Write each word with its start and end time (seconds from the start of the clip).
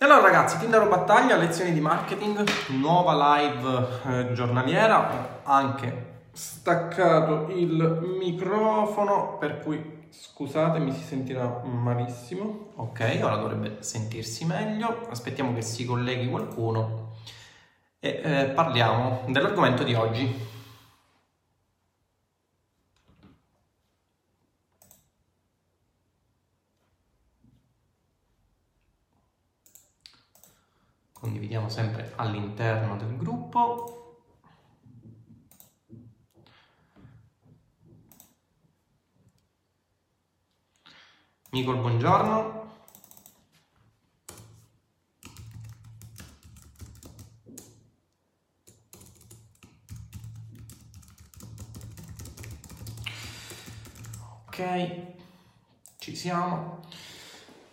E 0.00 0.04
allora 0.04 0.20
ragazzi, 0.20 0.58
Tinder 0.58 0.86
Battaglia, 0.86 1.34
lezioni 1.34 1.72
di 1.72 1.80
marketing, 1.80 2.44
nuova 2.68 3.36
live 3.36 3.88
eh, 4.06 4.32
giornaliera, 4.32 5.40
anche 5.42 6.26
staccato 6.30 7.48
il 7.48 8.14
microfono, 8.16 9.38
per 9.38 9.58
cui 9.58 10.06
scusatemi 10.08 10.92
si 10.92 11.02
sentirà 11.02 11.62
malissimo. 11.64 12.68
Ok, 12.76 13.18
ora 13.20 13.34
dovrebbe 13.38 13.78
sentirsi 13.80 14.44
meglio, 14.44 15.08
aspettiamo 15.10 15.52
che 15.52 15.62
si 15.62 15.84
colleghi 15.84 16.28
qualcuno 16.28 17.14
e 17.98 18.20
eh, 18.22 18.44
parliamo 18.54 19.24
dell'argomento 19.26 19.82
di 19.82 19.94
oggi. 19.94 20.57
Condividiamo 31.28 31.68
sempre 31.68 32.12
all'interno 32.16 32.96
del 32.96 33.16
gruppo. 33.18 34.22
Nicol, 41.50 41.78
buongiorno. 41.80 42.56
Ok, 54.46 55.16
ci 55.98 56.16
siamo. 56.16 56.80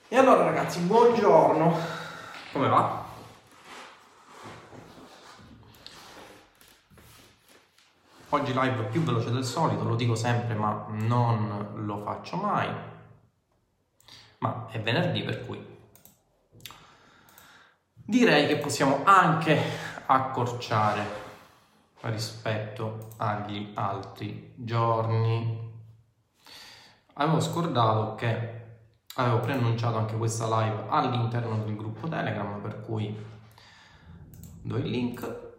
E 0.09 0.17
allora 0.17 0.43
ragazzi, 0.43 0.79
buongiorno. 0.81 1.77
Come 2.51 2.67
va? 2.67 3.04
Oggi 8.35 8.51
live 8.51 8.83
più 8.87 9.01
veloce 9.01 9.31
del 9.31 9.45
solito, 9.45 9.85
lo 9.85 9.95
dico 9.95 10.13
sempre 10.13 10.55
ma 10.55 10.87
non 10.89 11.85
lo 11.85 11.99
faccio 11.99 12.35
mai. 12.35 12.67
Ma 14.39 14.67
è 14.69 14.81
venerdì 14.81 15.23
per 15.23 15.45
cui 15.45 15.65
direi 17.93 18.45
che 18.47 18.57
possiamo 18.57 19.05
anche 19.05 19.57
accorciare 20.07 21.05
rispetto 22.01 23.07
agli 23.15 23.71
altri 23.73 24.51
giorni. 24.57 25.71
Avevo 27.13 27.39
scordato 27.39 28.15
che 28.15 28.63
avevo 29.15 29.39
preannunciato 29.39 29.97
anche 29.97 30.17
questa 30.17 30.45
live 30.59 30.87
all'interno 30.89 31.63
del 31.63 31.77
gruppo 31.77 32.09
Telegram 32.09 32.59
per 32.59 32.81
cui 32.81 33.17
do 34.61 34.75
il 34.75 34.89
link 34.89 35.53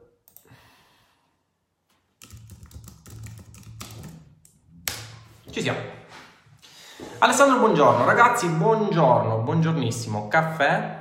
Ci 5.57 5.63
siamo. 5.63 5.79
Alessandro, 7.21 7.61
buongiorno. 7.61 8.05
Ragazzi, 8.05 8.47
buongiorno, 8.47 9.39
buongiornissimo. 9.39 10.29
Caffè. 10.29 10.99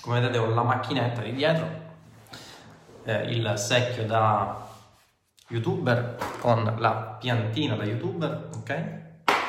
Come 0.00 0.20
vedete 0.20 0.38
ho 0.38 0.46
la 0.54 0.62
macchinetta 0.62 1.22
di 1.22 1.32
dietro, 1.32 1.66
eh, 3.02 3.32
il 3.32 3.54
secchio 3.56 4.06
da 4.06 4.64
youtuber 5.48 6.18
con 6.38 6.76
la 6.78 7.16
piantina 7.18 7.74
da 7.74 7.82
youtuber, 7.82 8.48
ok? 8.58 8.84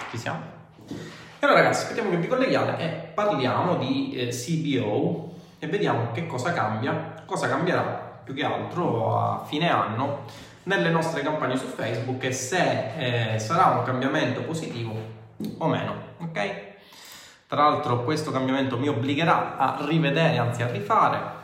Ci 0.10 0.18
siamo? 0.18 0.40
E 0.88 1.46
allora 1.46 1.62
ragazzi, 1.62 1.84
aspettiamo 1.84 2.10
che 2.10 2.18
vi 2.18 2.28
colleghiate 2.28 2.82
e 2.82 2.88
parliamo 3.14 3.76
di 3.76 4.16
eh, 4.16 4.30
CBO 4.30 5.36
e 5.60 5.68
vediamo 5.68 6.12
che 6.14 6.26
cosa 6.26 6.52
cambia, 6.52 7.22
cosa 7.28 7.48
cambierà 7.48 8.22
più 8.24 8.34
che 8.34 8.44
altro 8.44 9.20
a 9.20 9.46
fine 9.46 9.70
anno 9.70 10.26
nelle 10.70 10.92
nostre 10.92 11.24
campagne 11.24 11.58
su 11.58 11.66
Facebook 11.66 12.24
e 12.24 12.32
se 12.32 13.34
eh, 13.34 13.40
sarà 13.40 13.78
un 13.78 13.84
cambiamento 13.84 14.44
positivo 14.44 14.94
o 15.58 15.68
meno, 15.68 15.94
ok? 16.20 16.68
Tra 17.48 17.64
l'altro 17.64 18.04
questo 18.04 18.30
cambiamento 18.30 18.78
mi 18.78 18.88
obbligherà 18.88 19.58
a 19.58 19.84
rivedere, 19.84 20.38
anzi 20.38 20.62
a 20.62 20.70
rifare 20.70 21.38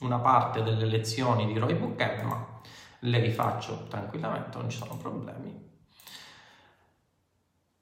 una 0.00 0.18
parte 0.18 0.62
delle 0.62 0.84
lezioni 0.84 1.46
di 1.50 1.58
Roy 1.58 1.72
Bookcamp, 1.72 2.22
ma 2.24 2.46
le 3.00 3.18
rifaccio 3.20 3.86
tranquillamente, 3.88 4.58
non 4.58 4.68
ci 4.68 4.76
sono 4.76 4.98
problemi. 4.98 5.66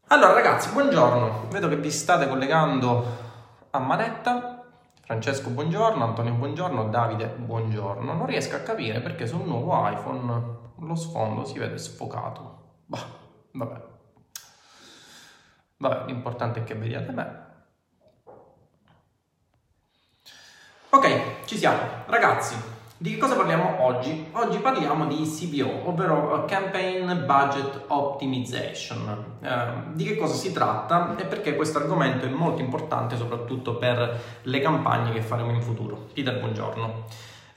Allora 0.08 0.34
ragazzi, 0.34 0.70
buongiorno, 0.70 1.48
vedo 1.50 1.68
che 1.68 1.76
vi 1.76 1.90
state 1.90 2.28
collegando 2.28 3.24
a 3.70 3.78
manetta, 3.80 4.64
Francesco 5.00 5.50
buongiorno, 5.50 6.04
Antonio 6.04 6.34
buongiorno, 6.34 6.84
Davide 6.84 7.26
buongiorno. 7.26 8.12
Non 8.12 8.26
riesco 8.26 8.54
a 8.54 8.60
capire 8.60 9.00
perché 9.00 9.26
sul 9.26 9.44
nuovo 9.44 9.88
iPhone 9.88 10.55
lo 10.78 10.94
sfondo 10.94 11.44
si 11.44 11.58
vede 11.58 11.78
sfocato. 11.78 12.64
Bah, 12.86 13.06
vabbè. 13.52 13.82
Vabbè, 15.78 16.06
l'importante 16.06 16.60
è 16.60 16.64
che 16.64 16.74
vediate 16.74 17.12
me. 17.12 17.44
Ok, 20.90 21.44
ci 21.44 21.58
siamo. 21.58 21.78
Ragazzi, 22.06 22.54
di 22.98 23.10
che 23.10 23.18
cosa 23.18 23.36
parliamo 23.36 23.82
oggi? 23.82 24.28
Oggi 24.32 24.58
parliamo 24.58 25.06
di 25.06 25.22
CBO, 25.24 25.86
ovvero 25.88 26.34
uh, 26.34 26.44
Campaign 26.46 27.26
Budget 27.26 27.84
Optimization. 27.88 29.36
Uh, 29.40 29.92
di 29.94 30.04
che 30.04 30.16
cosa 30.16 30.32
si 30.32 30.52
tratta 30.52 31.14
e 31.16 31.26
perché 31.26 31.56
questo 31.56 31.76
argomento 31.76 32.24
è 32.24 32.30
molto 32.30 32.62
importante 32.62 33.16
soprattutto 33.16 33.76
per 33.76 34.18
le 34.42 34.60
campagne 34.60 35.12
che 35.12 35.20
faremo 35.20 35.50
in 35.50 35.60
futuro. 35.60 36.08
Peter, 36.14 36.38
buongiorno. 36.38 37.04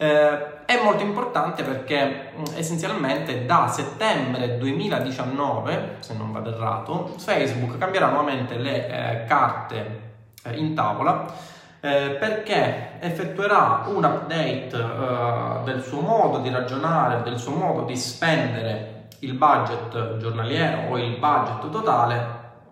Eh, 0.02 0.64
è 0.64 0.82
molto 0.82 1.04
importante 1.04 1.62
perché 1.62 2.32
mm, 2.34 2.44
essenzialmente 2.56 3.46
da 3.46 3.68
settembre 3.68 4.58
2019, 4.58 5.98
se 6.00 6.14
non 6.14 6.32
vado 6.32 6.56
errato, 6.56 7.16
Facebook 7.18 7.78
cambierà 7.78 8.08
nuovamente 8.08 8.56
le 8.58 8.88
eh, 8.88 9.26
carte 9.26 10.02
eh, 10.42 10.56
in 10.56 10.74
tavola 10.74 11.26
eh, 11.82 12.16
perché 12.18 12.98
effettuerà 13.02 13.84
un 13.88 14.06
update 14.06 14.70
eh, 14.72 15.64
del 15.66 15.84
suo 15.84 16.00
modo 16.00 16.38
di 16.38 16.50
ragionare, 16.50 17.22
del 17.22 17.38
suo 17.38 17.56
modo 17.56 17.82
di 17.82 17.98
spendere 17.98 19.08
il 19.20 19.34
budget 19.34 20.16
giornaliero 20.16 20.92
o 20.92 20.98
il 20.98 21.18
budget 21.18 21.70
totale, 21.70 22.28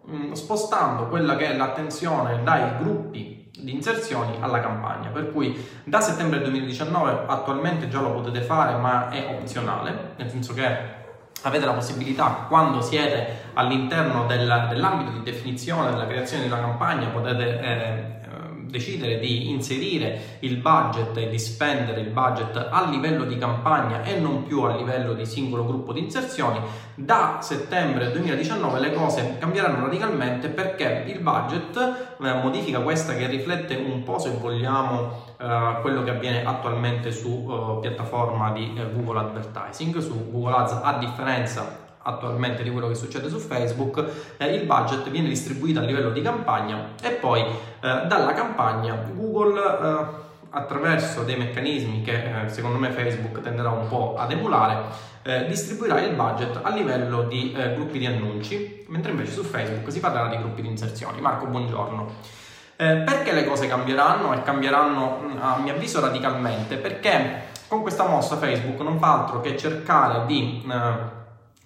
mh, 0.05 0.15
mm, 0.15 0.31
spostando 0.31 1.07
quella 1.07 1.35
che 1.35 1.51
è 1.51 1.57
l'attenzione 1.57 2.41
dai 2.41 2.77
gruppi 2.77 3.36
di 3.59 3.71
inserzioni 3.71 4.37
alla 4.39 4.59
campagna, 4.59 5.09
per 5.09 5.31
cui 5.31 5.67
da 5.83 5.99
settembre 5.99 6.41
2019 6.41 7.23
attualmente 7.27 7.87
già 7.89 8.01
lo 8.01 8.11
potete 8.11 8.41
fare 8.41 8.77
ma 8.77 9.09
è 9.09 9.35
opzionale, 9.37 10.13
nel 10.17 10.29
senso 10.29 10.53
che 10.53 10.95
avete 11.43 11.65
la 11.65 11.73
possibilità 11.73 12.45
quando 12.47 12.81
siete 12.81 13.45
all'interno 13.53 14.25
del, 14.25 14.67
dell'ambito 14.69 15.11
di 15.11 15.23
definizione 15.23 15.91
della 15.91 16.07
creazione 16.07 16.43
di 16.43 16.49
una 16.49 16.59
campagna 16.59 17.07
potete 17.07 17.59
eh, 17.59 18.26
decidere 18.69 19.19
di 19.19 19.49
inserire 19.49 20.37
il 20.39 20.57
budget 20.57 21.15
e 21.17 21.29
di 21.29 21.39
spendere 21.39 22.01
il 22.01 22.09
budget 22.09 22.67
a 22.69 22.89
livello 22.89 23.25
di 23.25 23.37
campagna 23.37 24.03
e 24.03 24.19
non 24.19 24.43
più 24.43 24.61
a 24.61 24.75
livello 24.75 25.13
di 25.13 25.25
singolo 25.25 25.65
gruppo 25.65 25.93
di 25.93 25.99
inserzioni, 25.99 26.59
da 26.95 27.37
settembre 27.41 28.11
2019 28.11 28.79
le 28.79 28.93
cose 28.93 29.37
cambieranno 29.39 29.85
radicalmente 29.85 30.49
perché 30.49 31.03
il 31.07 31.19
budget, 31.19 31.75
eh, 32.21 32.33
modifica 32.33 32.79
questa 32.79 33.13
che 33.13 33.27
riflette 33.27 33.75
un 33.75 34.03
po' 34.03 34.19
se 34.19 34.31
vogliamo 34.31 35.23
eh, 35.37 35.77
quello 35.81 36.03
che 36.03 36.11
avviene 36.11 36.45
attualmente 36.45 37.11
su 37.11 37.45
eh, 37.49 37.79
piattaforma 37.81 38.51
di 38.51 38.73
eh, 38.75 38.91
Google 38.93 39.19
Advertising, 39.19 39.97
su 39.99 40.31
Google 40.31 40.55
Ads 40.55 40.79
a 40.83 40.97
differenza 40.97 41.85
attualmente 42.07 42.63
di 42.63 42.71
quello 42.71 42.87
che 42.87 42.95
succede 42.95 43.29
su 43.29 43.37
Facebook, 43.37 44.03
eh, 44.37 44.55
il 44.55 44.65
budget 44.65 45.09
viene 45.09 45.27
distribuito 45.27 45.79
a 45.79 45.83
livello 45.83 46.09
di 46.11 46.21
campagna 46.21 46.93
e 47.01 47.11
poi 47.11 47.41
eh, 47.41 47.45
dalla 47.79 48.33
campagna 48.33 48.97
Google 49.13 49.59
eh, 49.59 50.25
attraverso 50.49 51.23
dei 51.23 51.35
meccanismi 51.35 52.01
che 52.01 52.45
eh, 52.45 52.49
secondo 52.49 52.79
me 52.79 52.89
Facebook 52.89 53.41
tenderà 53.41 53.69
un 53.69 53.87
po' 53.89 54.15
ad 54.17 54.31
emulare, 54.31 54.83
eh, 55.23 55.45
distribuirà 55.47 55.99
il 55.99 56.15
budget 56.15 56.59
a 56.61 56.69
livello 56.69 57.23
di 57.23 57.53
eh, 57.53 57.73
gruppi 57.75 57.99
di 57.99 58.05
annunci, 58.05 58.85
mentre 58.87 59.11
invece 59.11 59.33
su 59.33 59.43
Facebook 59.43 59.91
si 59.91 59.99
parlerà 59.99 60.29
di 60.29 60.37
gruppi 60.37 60.61
di 60.61 60.69
inserzioni. 60.69 61.19
Marco, 61.19 61.45
buongiorno. 61.45 62.45
perché 62.77 63.33
le 63.33 63.43
cose 63.43 63.67
cambieranno 63.67 64.33
e 64.33 64.43
cambieranno 64.43 65.35
a 65.39 65.57
mio 65.57 65.73
avviso 65.73 65.99
radicalmente? 65.99 66.77
Perché 66.77 67.55
con 67.67 67.81
questa 67.81 68.05
mossa 68.05 68.37
Facebook 68.37 68.79
non 68.81 68.99
fa 68.99 69.21
altro 69.21 69.41
che 69.41 69.57
cercare 69.57 70.27
di 70.27 70.63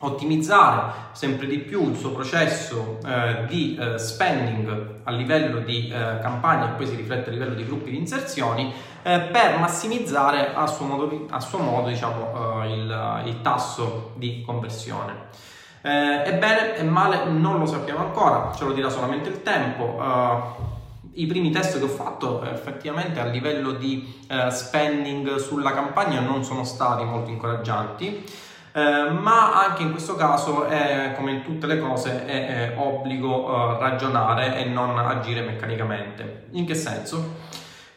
ottimizzare 0.02 0.94
sempre 1.12 1.48
di 1.48 1.58
più 1.60 1.90
il 1.90 1.98
suo 1.98 2.12
processo 2.12 3.00
eh, 3.06 3.46
di 3.48 3.78
eh, 3.80 3.98
spending 3.98 5.00
a 5.04 5.12
livello 5.12 5.60
di 5.60 5.90
eh, 5.90 6.20
campagna 6.22 6.72
e 6.72 6.76
poi 6.76 6.88
si 6.88 6.96
riflette 6.96 7.30
a 7.30 7.34
livello 7.34 7.54
di 7.54 7.66
gruppi 7.66 7.92
di 7.92 7.98
inserzioni 7.98 8.74
eh, 9.04 9.20
per 9.20 9.58
massimizzare 9.58 10.54
a 10.54 10.68
suo 10.68 10.86
modo, 10.86 11.28
a 11.30 11.40
suo 11.40 11.60
modo 11.60 11.90
diciamo, 11.90 12.64
eh, 12.64 12.74
il, 12.74 13.22
il, 13.26 13.42
tasso 13.42 14.12
di 14.16 14.44
conversione. 14.46 15.30
Eh, 15.82 16.24
è 16.24 16.38
bene 16.38 16.76
e 16.76 16.84
male 16.84 17.26
non 17.26 17.58
lo 17.58 17.66
sappiamo 17.66 18.00
ancora, 18.00 18.52
ce 18.56 18.66
lo 18.66 18.74
dirà 18.74 18.90
solamente 18.90 19.30
il 19.30 19.42
tempo 19.42 20.70
i 21.14 21.26
primi 21.26 21.52
test 21.52 21.78
che 21.78 21.84
ho 21.84 21.90
fatto 21.90 22.44
effettivamente 22.44 23.20
a 23.20 23.26
livello 23.26 23.72
di 23.74 24.22
eh, 24.30 24.50
spending 24.50 25.36
sulla 25.36 25.74
campagna 25.74 26.22
non 26.22 26.44
sono 26.44 26.64
stati 26.64 27.04
molto 27.04 27.30
incoraggianti. 27.30 28.24
Eh, 28.74 29.10
ma 29.10 29.66
anche 29.66 29.82
in 29.84 29.92
questo 29.92 30.16
caso, 30.16 30.66
è, 30.66 31.14
come 31.16 31.32
in 31.32 31.44
tutte 31.44 31.68
le 31.68 31.80
cose, 31.80 32.26
è, 32.26 32.48
è 32.48 32.74
obbligo 32.78 33.48
eh, 33.48 33.80
ragionare 33.80 34.58
e 34.58 34.66
non 34.66 34.98
agire 34.98 35.42
meccanicamente. 35.42 36.48
In 36.52 36.66
che 36.66 36.76
senso? 36.76 37.50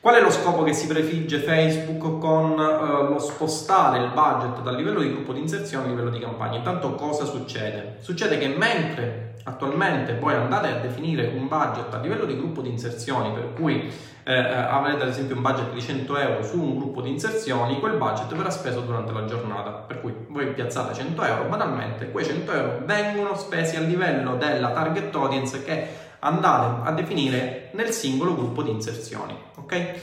Qual 0.04 0.16
è 0.16 0.20
lo 0.20 0.30
scopo 0.30 0.64
che 0.64 0.74
si 0.74 0.86
prefigge 0.86 1.38
Facebook 1.38 2.18
con 2.18 2.50
uh, 2.50 3.08
lo 3.10 3.18
spostare 3.18 4.04
il 4.04 4.10
budget 4.12 4.60
dal 4.60 4.76
livello 4.76 5.00
di 5.00 5.10
gruppo 5.10 5.32
di 5.32 5.40
inserzione 5.40 5.84
al 5.84 5.90
livello 5.92 6.10
di 6.10 6.18
campagna? 6.18 6.58
Intanto 6.58 6.94
cosa 6.94 7.24
succede? 7.24 7.96
Succede 8.00 8.36
che 8.36 8.48
mentre 8.48 9.36
attualmente 9.44 10.18
voi 10.18 10.34
andate 10.34 10.68
a 10.68 10.74
definire 10.74 11.32
un 11.34 11.48
budget 11.48 11.94
a 11.94 12.00
livello 12.00 12.26
di 12.26 12.36
gruppo 12.36 12.60
di 12.60 12.68
inserzioni, 12.68 13.32
per 13.32 13.54
cui 13.54 13.90
eh, 14.24 14.34
eh 14.34 14.54
avrete 14.54 15.02
ad 15.02 15.08
esempio 15.08 15.36
un 15.36 15.42
budget 15.42 15.72
di 15.72 15.80
100 15.80 16.16
euro 16.16 16.42
su 16.42 16.60
un 16.60 16.76
gruppo 16.76 17.00
di 17.02 17.10
inserzioni, 17.10 17.78
quel 17.78 17.96
budget 17.96 18.34
verrà 18.34 18.50
speso 18.50 18.80
durante 18.80 19.12
la 19.12 19.24
giornata. 19.26 19.70
Per 19.70 20.00
cui 20.00 20.14
voi 20.28 20.52
piazzate 20.52 20.94
100 20.94 21.22
euro, 21.22 21.44
banalmente 21.44 22.10
quei 22.10 22.24
100 22.24 22.52
euro 22.52 22.80
vengono 22.84 23.36
spesi 23.36 23.76
a 23.76 23.80
livello 23.80 24.36
della 24.36 24.70
target 24.70 25.14
audience 25.14 25.62
che 25.62 25.88
andate 26.20 26.88
a 26.88 26.92
definire 26.92 27.70
nel 27.72 27.90
singolo 27.90 28.34
gruppo 28.34 28.62
di 28.62 28.70
inserzioni. 28.70 29.36
ok? 29.56 29.94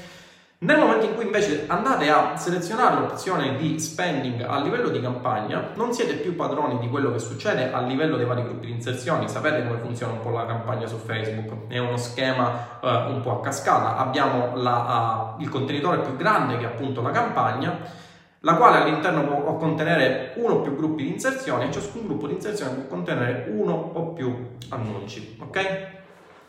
Nel 0.63 0.77
momento 0.77 1.07
in 1.07 1.15
cui 1.15 1.25
invece 1.25 1.63
andate 1.65 2.07
a 2.11 2.37
selezionare 2.37 2.99
l'opzione 2.99 3.57
di 3.57 3.79
spending 3.79 4.45
a 4.47 4.61
livello 4.61 4.89
di 4.89 5.01
campagna, 5.01 5.71
non 5.73 5.91
siete 5.91 6.13
più 6.17 6.35
padroni 6.35 6.77
di 6.77 6.87
quello 6.87 7.11
che 7.11 7.17
succede 7.17 7.71
a 7.71 7.81
livello 7.81 8.15
dei 8.15 8.27
vari 8.27 8.43
gruppi 8.43 8.67
di 8.67 8.73
inserzioni. 8.73 9.27
Sapete 9.27 9.65
come 9.65 9.79
funziona 9.79 10.13
un 10.13 10.21
po' 10.21 10.29
la 10.29 10.45
campagna 10.45 10.85
su 10.85 10.97
Facebook? 10.97 11.67
È 11.67 11.79
uno 11.79 11.97
schema 11.97 12.77
uh, 12.79 13.11
un 13.11 13.21
po' 13.23 13.39
a 13.39 13.41
cascata. 13.41 13.97
Abbiamo 13.97 14.55
la, 14.55 15.35
uh, 15.35 15.41
il 15.41 15.49
contenitore 15.49 16.01
più 16.01 16.15
grande 16.15 16.57
che 16.57 16.65
è 16.65 16.67
appunto 16.67 17.01
la 17.01 17.09
campagna, 17.09 17.79
la 18.41 18.53
quale 18.53 18.83
all'interno 18.83 19.23
può 19.23 19.57
contenere 19.57 20.33
uno 20.35 20.53
o 20.53 20.61
più 20.61 20.75
gruppi 20.75 21.05
di 21.05 21.09
inserzioni 21.09 21.69
e 21.69 21.71
ciascun 21.71 22.05
gruppo 22.05 22.27
di 22.27 22.33
inserzione 22.33 22.73
può 22.73 22.83
contenere 22.83 23.47
uno 23.49 23.73
o 23.93 24.13
più 24.13 24.57
annunci. 24.69 25.37
Ok? 25.41 26.00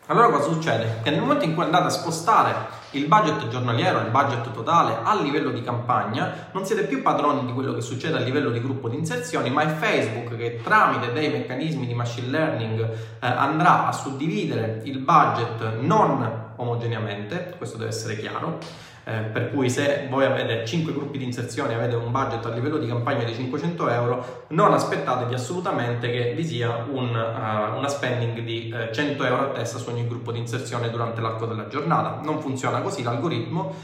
Allora 0.06 0.30
cosa 0.30 0.50
succede? 0.50 0.98
Che 1.00 1.10
nel 1.10 1.20
momento 1.20 1.44
in 1.44 1.54
cui 1.54 1.62
andate 1.62 1.86
a 1.86 1.90
spostare 1.90 2.54
il 2.90 3.06
budget 3.06 3.46
giornaliero, 3.46 4.00
il 4.00 4.10
budget 4.10 4.50
totale 4.50 4.98
a 5.00 5.14
livello 5.14 5.50
di 5.50 5.62
campagna, 5.62 6.48
non 6.50 6.66
siete 6.66 6.82
più 6.84 7.02
padroni 7.02 7.46
di 7.46 7.52
quello 7.52 7.72
che 7.72 7.82
succede 7.82 8.16
a 8.16 8.20
livello 8.20 8.50
di 8.50 8.60
gruppo 8.60 8.88
di 8.88 8.96
inserzioni, 8.96 9.48
ma 9.50 9.62
è 9.62 9.68
Facebook 9.68 10.36
che 10.36 10.60
tramite 10.60 11.12
dei 11.12 11.30
meccanismi 11.30 11.86
di 11.86 11.94
machine 11.94 12.28
learning 12.28 12.80
eh, 12.80 13.26
andrà 13.26 13.86
a 13.86 13.92
suddividere 13.92 14.80
il 14.84 14.98
budget 14.98 15.78
non 15.78 16.50
omogeneamente, 16.56 17.54
questo 17.56 17.76
deve 17.76 17.90
essere 17.90 18.18
chiaro, 18.18 18.58
eh, 19.04 19.18
per 19.32 19.50
cui 19.50 19.68
se 19.68 20.06
voi 20.08 20.24
avete 20.24 20.64
5 20.64 20.92
gruppi 20.92 21.18
di 21.18 21.24
inserzione 21.24 21.72
e 21.72 21.74
avete 21.76 21.96
un 21.96 22.12
budget 22.12 22.44
a 22.46 22.50
livello 22.50 22.78
di 22.78 22.86
campagna 22.86 23.24
di 23.24 23.34
500 23.34 23.88
euro, 23.88 24.44
non 24.48 24.72
aspettatevi 24.72 25.34
assolutamente 25.34 26.10
che 26.10 26.34
vi 26.34 26.44
sia 26.44 26.86
un, 26.88 27.08
uh, 27.08 27.76
una 27.76 27.88
spending 27.88 28.40
di 28.40 28.72
uh, 28.72 28.94
100 28.94 29.24
euro 29.24 29.42
a 29.42 29.48
testa 29.48 29.78
su 29.78 29.90
ogni 29.90 30.06
gruppo 30.06 30.30
di 30.30 30.38
inserzione 30.38 30.90
durante 30.90 31.20
l'arco 31.20 31.46
della 31.46 31.66
giornata. 31.66 32.20
Non 32.22 32.40
funziona 32.40 32.80
così 32.80 33.02
l'algoritmo. 33.02 33.74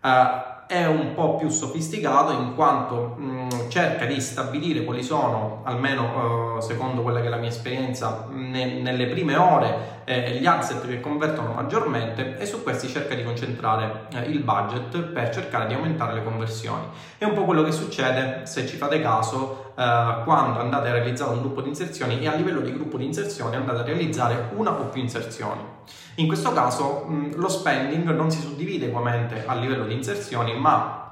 Uh, 0.00 0.51
è 0.72 0.86
un 0.86 1.12
po' 1.12 1.36
più 1.36 1.50
sofisticato 1.50 2.32
in 2.32 2.54
quanto 2.54 3.14
mh, 3.18 3.68
cerca 3.68 4.06
di 4.06 4.18
stabilire 4.22 4.84
quali 4.84 5.02
sono, 5.02 5.60
almeno 5.64 6.56
eh, 6.56 6.62
secondo 6.62 7.02
quella 7.02 7.20
che 7.20 7.26
è 7.26 7.28
la 7.28 7.36
mia 7.36 7.50
esperienza, 7.50 8.26
ne, 8.30 8.80
nelle 8.80 9.06
prime 9.06 9.36
ore 9.36 10.00
eh, 10.04 10.38
gli 10.40 10.46
asset 10.46 10.86
che 10.86 10.98
convertono 11.00 11.52
maggiormente 11.52 12.38
e 12.38 12.46
su 12.46 12.62
questi 12.62 12.88
cerca 12.88 13.14
di 13.14 13.22
concentrare 13.22 14.06
eh, 14.14 14.20
il 14.30 14.42
budget 14.42 14.98
per 14.98 15.28
cercare 15.28 15.66
di 15.66 15.74
aumentare 15.74 16.14
le 16.14 16.24
conversioni. 16.24 16.84
È 17.18 17.24
un 17.24 17.34
po' 17.34 17.44
quello 17.44 17.62
che 17.64 17.72
succede, 17.72 18.46
se 18.46 18.66
ci 18.66 18.76
fate 18.78 18.98
caso, 19.02 19.72
eh, 19.76 20.22
quando 20.24 20.58
andate 20.58 20.88
a 20.88 20.92
realizzare 20.92 21.32
un 21.32 21.40
gruppo 21.40 21.60
di 21.60 21.68
inserzioni 21.68 22.18
e 22.18 22.28
a 22.28 22.34
livello 22.34 22.60
di 22.60 22.72
gruppo 22.72 22.96
di 22.96 23.04
inserzioni 23.04 23.56
andate 23.56 23.80
a 23.80 23.84
realizzare 23.84 24.48
una 24.54 24.70
o 24.70 24.84
più 24.84 25.02
inserzioni. 25.02 25.71
In 26.16 26.26
questo 26.26 26.52
caso 26.52 27.04
mh, 27.06 27.36
lo 27.36 27.48
spending 27.48 28.10
non 28.10 28.30
si 28.30 28.40
suddivide 28.40 28.86
ugualmente 28.86 29.44
a 29.46 29.54
livello 29.54 29.84
di 29.84 29.94
inserzioni, 29.94 30.58
ma 30.58 31.02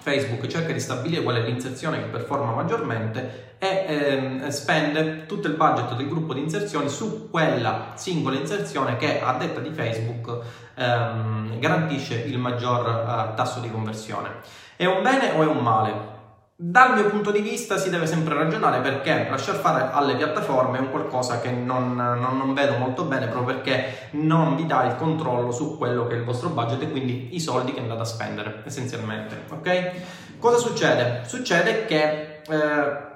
Facebook 0.00 0.46
cerca 0.46 0.72
di 0.72 0.80
stabilire 0.80 1.22
qual 1.22 1.36
è 1.36 1.40
l'inserzione 1.42 1.98
che 1.98 2.08
performa 2.08 2.52
maggiormente 2.52 3.56
e 3.58 3.84
ehm, 3.86 4.48
spende 4.48 5.26
tutto 5.26 5.46
il 5.46 5.54
budget 5.54 5.94
del 5.94 6.08
gruppo 6.08 6.34
di 6.34 6.40
inserzioni 6.40 6.88
su 6.88 7.30
quella 7.30 7.92
singola 7.94 8.36
inserzione 8.36 8.96
che 8.96 9.22
a 9.22 9.32
detta 9.34 9.60
di 9.60 9.70
Facebook 9.70 10.40
ehm, 10.74 11.58
garantisce 11.58 12.16
il 12.16 12.38
maggior 12.38 12.86
eh, 12.86 13.34
tasso 13.34 13.60
di 13.60 13.70
conversione. 13.70 14.30
È 14.76 14.84
un 14.84 15.02
bene 15.02 15.30
o 15.30 15.42
è 15.42 15.46
un 15.46 15.58
male? 15.58 16.13
Dal 16.56 16.94
mio 16.94 17.10
punto 17.10 17.32
di 17.32 17.40
vista 17.40 17.76
si 17.78 17.90
deve 17.90 18.06
sempre 18.06 18.34
ragionare 18.34 18.80
perché 18.80 19.26
lasciar 19.28 19.56
fare 19.56 19.90
alle 19.90 20.14
piattaforme 20.14 20.78
è 20.78 20.80
un 20.80 20.90
qualcosa 20.92 21.40
che 21.40 21.50
non, 21.50 21.96
non, 21.96 22.36
non, 22.36 22.54
vedo 22.54 22.76
molto 22.76 23.02
bene 23.02 23.26
proprio 23.26 23.56
perché 23.56 24.10
non 24.12 24.54
vi 24.54 24.64
dà 24.64 24.86
il 24.86 24.94
controllo 24.94 25.50
su 25.50 25.76
quello 25.76 26.06
che 26.06 26.14
è 26.14 26.18
il 26.18 26.22
vostro 26.22 26.50
budget 26.50 26.82
e 26.82 26.90
quindi 26.92 27.34
i 27.34 27.40
soldi 27.40 27.72
che 27.72 27.80
andate 27.80 28.02
a 28.02 28.04
spendere 28.04 28.62
essenzialmente. 28.64 29.46
Ok? 29.50 29.90
Cosa 30.38 30.58
succede? 30.58 31.22
Succede 31.26 31.86
che 31.86 32.42
eh, 32.48 33.12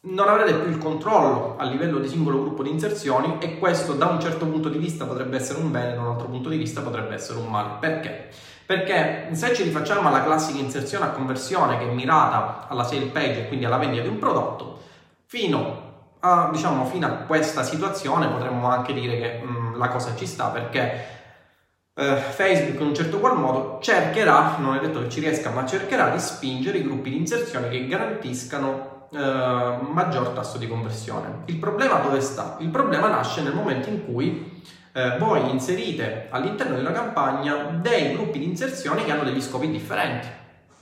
non 0.00 0.28
avrete 0.28 0.54
più 0.54 0.68
il 0.68 0.78
controllo 0.78 1.56
a 1.58 1.64
livello 1.64 2.00
di 2.00 2.08
singolo 2.08 2.42
gruppo 2.42 2.64
di 2.64 2.70
inserzioni 2.70 3.36
e 3.38 3.56
questo 3.60 3.92
da 3.92 4.06
un 4.06 4.20
certo 4.20 4.46
punto 4.46 4.68
di 4.68 4.78
vista 4.78 5.04
potrebbe 5.04 5.36
essere 5.36 5.60
un 5.60 5.70
bene, 5.70 5.94
da 5.94 6.00
un 6.00 6.08
altro 6.08 6.26
punto 6.26 6.48
di 6.48 6.56
vista 6.56 6.80
potrebbe 6.80 7.14
essere 7.14 7.38
un 7.38 7.46
male. 7.46 7.76
Perché? 7.78 8.30
Perché 8.68 9.28
se 9.30 9.54
ci 9.54 9.62
rifacciamo 9.62 10.08
alla 10.08 10.22
classica 10.22 10.58
inserzione 10.58 11.06
a 11.06 11.08
conversione 11.12 11.78
che 11.78 11.88
è 11.88 11.90
mirata 11.90 12.66
alla 12.68 12.84
sale 12.84 13.06
page 13.06 13.40
e 13.40 13.48
quindi 13.48 13.64
alla 13.64 13.78
vendita 13.78 14.02
di 14.02 14.10
un 14.10 14.18
prodotto, 14.18 14.82
fino 15.24 16.10
a, 16.20 16.50
diciamo, 16.52 16.84
fino 16.84 17.06
a 17.06 17.10
questa 17.12 17.62
situazione 17.62 18.28
potremmo 18.28 18.68
anche 18.68 18.92
dire 18.92 19.18
che 19.18 19.40
mh, 19.42 19.50
mm, 19.50 19.78
la 19.78 19.88
cosa 19.88 20.14
ci 20.14 20.26
sta 20.26 20.48
perché 20.48 21.06
eh, 21.94 22.16
Facebook 22.16 22.78
in 22.80 22.88
un 22.88 22.94
certo 22.94 23.20
qual 23.20 23.38
modo 23.38 23.78
cercherà, 23.80 24.56
non 24.58 24.76
è 24.76 24.80
detto 24.80 25.00
che 25.00 25.08
ci 25.08 25.20
riesca, 25.20 25.48
ma 25.48 25.64
cercherà 25.64 26.10
di 26.10 26.18
spingere 26.18 26.76
i 26.76 26.82
gruppi 26.82 27.08
di 27.08 27.16
inserzione 27.16 27.70
che 27.70 27.86
garantiscano 27.86 29.08
eh, 29.12 29.78
maggior 29.80 30.28
tasso 30.34 30.58
di 30.58 30.68
conversione. 30.68 31.44
Il 31.46 31.56
problema 31.56 32.00
dove 32.00 32.20
sta? 32.20 32.58
Il 32.58 32.68
problema 32.68 33.08
nasce 33.08 33.40
nel 33.40 33.54
momento 33.54 33.88
in 33.88 34.04
cui 34.04 34.60
eh, 34.98 35.16
voi 35.18 35.48
inserite 35.50 36.26
all'interno 36.30 36.74
della 36.74 36.90
campagna 36.90 37.78
dei 37.80 38.12
gruppi 38.14 38.40
di 38.40 38.46
inserzione 38.46 39.04
che 39.04 39.12
hanno 39.12 39.22
degli 39.22 39.40
scopi 39.40 39.70
differenti. 39.70 40.26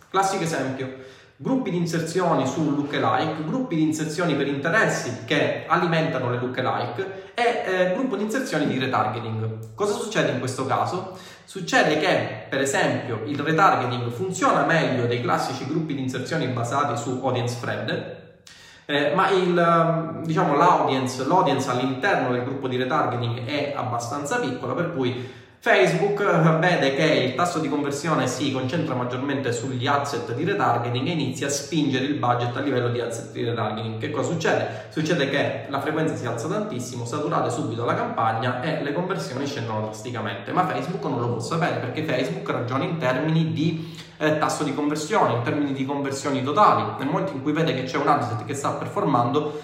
Classico 0.09 0.43
esempio, 0.43 0.91
gruppi 1.37 1.71
di 1.71 1.77
inserzioni 1.77 2.47
su 2.47 2.75
lookalike, 2.75 3.45
gruppi 3.45 3.77
di 3.77 3.83
inserzioni 3.83 4.35
per 4.35 4.47
interessi 4.47 5.25
che 5.27 5.65
alimentano 5.67 6.31
le 6.31 6.39
lookalike 6.39 7.33
e 7.35 7.63
eh, 7.67 7.93
gruppo 7.93 8.17
di 8.17 8.23
inserzioni 8.23 8.67
di 8.67 8.79
retargeting. 8.79 9.75
Cosa 9.75 9.93
succede 9.93 10.31
in 10.31 10.39
questo 10.39 10.65
caso? 10.65 11.19
Succede 11.45 11.99
che, 11.99 12.47
per 12.49 12.61
esempio, 12.61 13.23
il 13.27 13.39
retargeting 13.39 14.11
funziona 14.11 14.65
meglio 14.65 15.07
dei 15.07 15.21
classici 15.21 15.67
gruppi 15.67 15.95
di 15.95 16.01
inserzioni 16.01 16.47
basati 16.47 16.97
su 16.97 17.21
audience 17.23 17.55
spread, 17.55 18.26
eh, 18.87 19.13
ma 19.15 19.31
il, 19.31 19.59
ehm, 19.59 20.25
diciamo, 20.25 20.57
l'audience, 20.57 21.27
l'audience 21.27 21.69
all'interno 21.71 22.31
del 22.31 22.45
gruppo 22.45 22.69
di 22.69 22.77
retargeting 22.77 23.45
è 23.45 23.75
abbastanza 23.77 24.39
piccola, 24.39 24.75
per 24.75 24.95
cui 24.95 25.29
Facebook 25.67 26.23
vede 26.61 26.95
che 26.95 27.03
il 27.03 27.35
tasso 27.35 27.59
di 27.59 27.69
conversione 27.69 28.29
si 28.29 28.53
concentra 28.53 28.95
maggiormente 28.95 29.51
sugli 29.51 29.89
asset 29.89 30.33
di 30.33 30.45
retargeting 30.45 31.09
e 31.09 31.11
inizia 31.11 31.49
a 31.49 31.51
spingere 31.51 32.05
il 32.05 32.15
budget 32.15 32.57
a 32.57 32.61
livello 32.61 32.89
di 32.89 33.01
asset 33.01 33.33
di 33.33 33.43
retargeting. 33.43 33.99
Che 33.99 34.13
cosa 34.13 34.31
succede? 34.31 34.87
Succede 34.91 35.29
che 35.29 35.67
la 35.67 35.81
frequenza 35.81 36.15
si 36.15 36.25
alza 36.25 36.47
tantissimo, 36.47 37.05
saturate 37.05 37.51
subito 37.51 37.85
la 37.85 37.97
campagna 37.97 38.63
e 38.63 38.81
le 38.81 38.93
conversioni 38.93 39.45
scendono 39.45 39.81
drasticamente. 39.81 40.53
Ma 40.53 40.65
Facebook 40.69 41.03
non 41.03 41.19
lo 41.19 41.31
può 41.31 41.41
sapere 41.41 41.81
perché 41.81 42.05
Facebook 42.05 42.49
ragiona 42.49 42.85
in 42.85 42.99
termini 42.99 43.53
di 43.53 43.93
eh, 44.19 44.39
tasso 44.39 44.63
di 44.63 44.73
conversione, 44.73 45.35
in 45.35 45.43
termini 45.43 45.73
di 45.73 45.85
conversioni 45.85 46.45
totali. 46.45 46.85
Nel 46.97 47.09
momento 47.09 47.33
in 47.33 47.43
cui 47.43 47.51
vede 47.51 47.75
che 47.75 47.83
c'è 47.83 47.97
un 47.97 48.07
asset 48.07 48.45
che 48.45 48.55
sta 48.55 48.71
performando, 48.71 49.61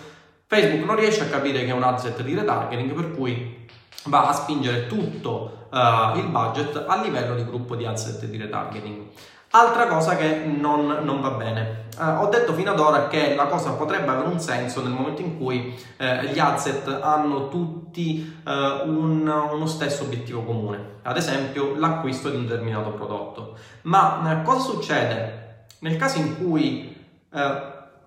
Facebook 0.48 0.84
non 0.84 0.96
riesce 0.96 1.22
a 1.22 1.26
capire 1.26 1.60
che 1.60 1.70
è 1.70 1.72
un 1.72 1.84
asset 1.84 2.20
di 2.22 2.34
retargeting, 2.34 2.92
per 2.92 3.12
cui 3.12 3.61
va 4.04 4.28
a 4.28 4.32
spingere 4.32 4.86
tutto 4.86 5.66
uh, 5.70 6.16
il 6.18 6.26
budget 6.26 6.84
a 6.86 7.00
livello 7.00 7.34
di 7.34 7.44
gruppo 7.44 7.76
di 7.76 7.86
asset 7.86 8.24
di 8.24 8.36
retargeting. 8.36 9.06
Altra 9.54 9.86
cosa 9.86 10.16
che 10.16 10.44
non, 10.44 11.00
non 11.02 11.20
va 11.20 11.30
bene. 11.32 11.84
Uh, 11.98 12.22
ho 12.22 12.28
detto 12.28 12.54
fino 12.54 12.70
ad 12.70 12.80
ora 12.80 13.06
che 13.08 13.34
la 13.34 13.46
cosa 13.46 13.72
potrebbe 13.72 14.10
avere 14.10 14.28
un 14.28 14.40
senso 14.40 14.82
nel 14.82 14.92
momento 14.92 15.20
in 15.20 15.36
cui 15.36 15.78
uh, 15.98 16.24
gli 16.24 16.38
asset 16.38 16.88
hanno 16.88 17.48
tutti 17.48 18.40
un, 18.44 19.28
uno 19.28 19.66
stesso 19.66 20.04
obiettivo 20.04 20.42
comune, 20.42 20.98
ad 21.02 21.16
esempio 21.16 21.76
l'acquisto 21.76 22.30
di 22.30 22.36
un 22.36 22.46
determinato 22.46 22.90
prodotto. 22.90 23.56
Ma 23.82 24.40
cosa 24.42 24.60
succede 24.60 25.66
nel 25.80 25.96
caso 25.96 26.18
in 26.18 26.36
cui 26.38 26.96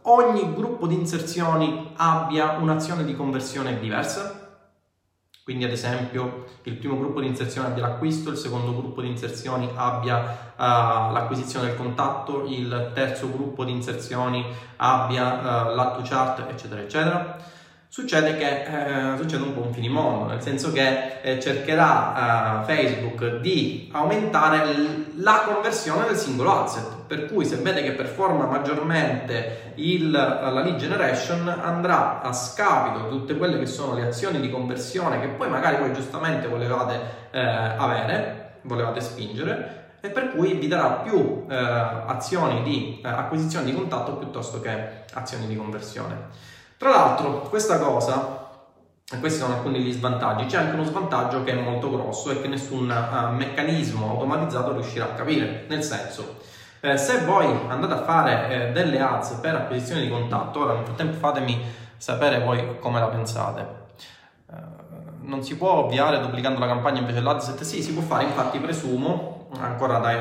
ogni 0.01 0.53
gruppo 0.53 0.87
di 0.87 0.95
inserzioni 0.95 1.91
abbia 1.95 2.57
un'azione 2.59 3.05
di 3.05 3.15
conversione 3.15 3.79
diversa? 3.79 4.34
Quindi 5.45 5.63
ad 5.63 5.69
esempio 5.69 6.45
il 6.63 6.73
primo 6.73 6.97
gruppo 6.97 7.21
di 7.21 7.27
inserzione 7.27 7.67
abbia 7.67 7.83
l'acquisto, 7.83 8.31
il 8.31 8.37
secondo 8.37 8.75
gruppo 8.75 9.01
di 9.01 9.09
inserzioni 9.09 9.69
abbia 9.75 10.53
uh, 10.55 11.13
l'acquisizione 11.13 11.67
del 11.67 11.77
contatto, 11.77 12.45
il 12.47 12.89
terzo 12.95 13.29
gruppo 13.31 13.63
di 13.63 13.71
inserzioni 13.71 14.43
abbia 14.77 15.67
uh, 15.67 15.75
l'atto 15.75 16.01
chart, 16.03 16.49
eccetera, 16.49 16.81
eccetera. 16.81 17.37
Succede 17.95 18.35
che 18.35 18.63
eh, 18.63 19.15
succede 19.15 19.43
un 19.43 19.53
po' 19.53 19.61
un 19.61 19.71
finimondo, 19.73 20.25
nel 20.25 20.41
senso 20.41 20.73
che 20.73 21.21
eh, 21.21 21.39
cercherà 21.39 22.61
eh, 22.61 22.65
Facebook 22.65 23.37
di 23.37 23.89
aumentare 23.93 24.65
l- 24.65 25.13
la 25.23 25.43
conversione 25.45 26.05
del 26.05 26.17
singolo 26.17 26.61
asset, 26.61 27.03
per 27.07 27.27
cui 27.27 27.45
se 27.45 27.55
vede 27.55 27.81
che 27.83 27.93
performa 27.93 28.47
maggiormente 28.47 29.71
il, 29.75 30.11
la 30.11 30.61
lead 30.61 30.75
generation 30.75 31.47
andrà 31.47 32.21
a 32.21 32.33
scapito 32.33 33.07
di 33.07 33.17
tutte 33.17 33.37
quelle 33.37 33.57
che 33.59 33.65
sono 33.65 33.93
le 33.93 34.07
azioni 34.07 34.41
di 34.41 34.51
conversione 34.51 35.21
che 35.21 35.27
poi 35.27 35.49
magari 35.49 35.77
voi 35.77 35.93
giustamente 35.93 36.47
volevate 36.47 36.99
eh, 37.31 37.39
avere, 37.39 38.57
volevate 38.63 38.99
spingere, 38.99 39.93
e 40.01 40.09
per 40.09 40.31
cui 40.31 40.55
vi 40.55 40.67
darà 40.67 40.95
più 40.95 41.45
eh, 41.49 41.55
azioni 41.55 42.61
di 42.61 42.99
eh, 43.01 43.07
acquisizione 43.07 43.63
di 43.63 43.73
contatto 43.73 44.17
piuttosto 44.17 44.59
che 44.59 45.05
azioni 45.13 45.47
di 45.47 45.55
conversione. 45.55 46.53
Tra 46.77 46.89
l'altro, 46.89 47.41
questa 47.41 47.79
cosa, 47.79 48.49
questi 49.19 49.39
sono 49.39 49.55
alcuni 49.55 49.77
degli 49.77 49.93
svantaggi, 49.93 50.45
c'è 50.45 50.57
anche 50.57 50.73
uno 50.73 50.83
svantaggio 50.83 51.43
che 51.43 51.51
è 51.51 51.61
molto 51.61 51.89
grosso 51.89 52.31
e 52.31 52.41
che 52.41 52.47
nessun 52.49 52.89
uh, 52.89 53.33
meccanismo 53.33 54.09
automatizzato 54.09 54.73
riuscirà 54.73 55.05
a 55.05 55.13
capire, 55.13 55.65
nel 55.69 55.83
senso, 55.83 56.37
eh, 56.81 56.97
se 56.97 57.23
voi 57.25 57.47
andate 57.67 57.93
a 57.93 58.03
fare 58.03 58.49
eh, 58.49 58.71
delle 58.71 58.99
ads 58.99 59.39
per 59.41 59.55
acquisizione 59.55 60.01
di 60.01 60.09
contatto, 60.09 60.59
ora 60.59 60.73
nel 60.73 60.83
frattempo 60.83 61.17
fatemi 61.17 61.59
sapere 61.97 62.41
voi 62.41 62.77
come 62.79 62.99
la 62.99 63.07
pensate. 63.07 63.83
Eh, 64.51 64.55
non 65.21 65.43
si 65.43 65.55
può 65.55 65.71
ovviare 65.71 66.19
duplicando 66.19 66.59
la 66.59 66.67
campagna 66.67 66.99
invece 66.99 67.19
dell'ad 67.19 67.39
set? 67.39 67.61
Sì, 67.61 67.81
si 67.81 67.93
può 67.93 68.01
fare, 68.01 68.25
infatti 68.25 68.59
presumo, 68.59 69.47
ancora 69.59 69.97
dai 69.97 70.17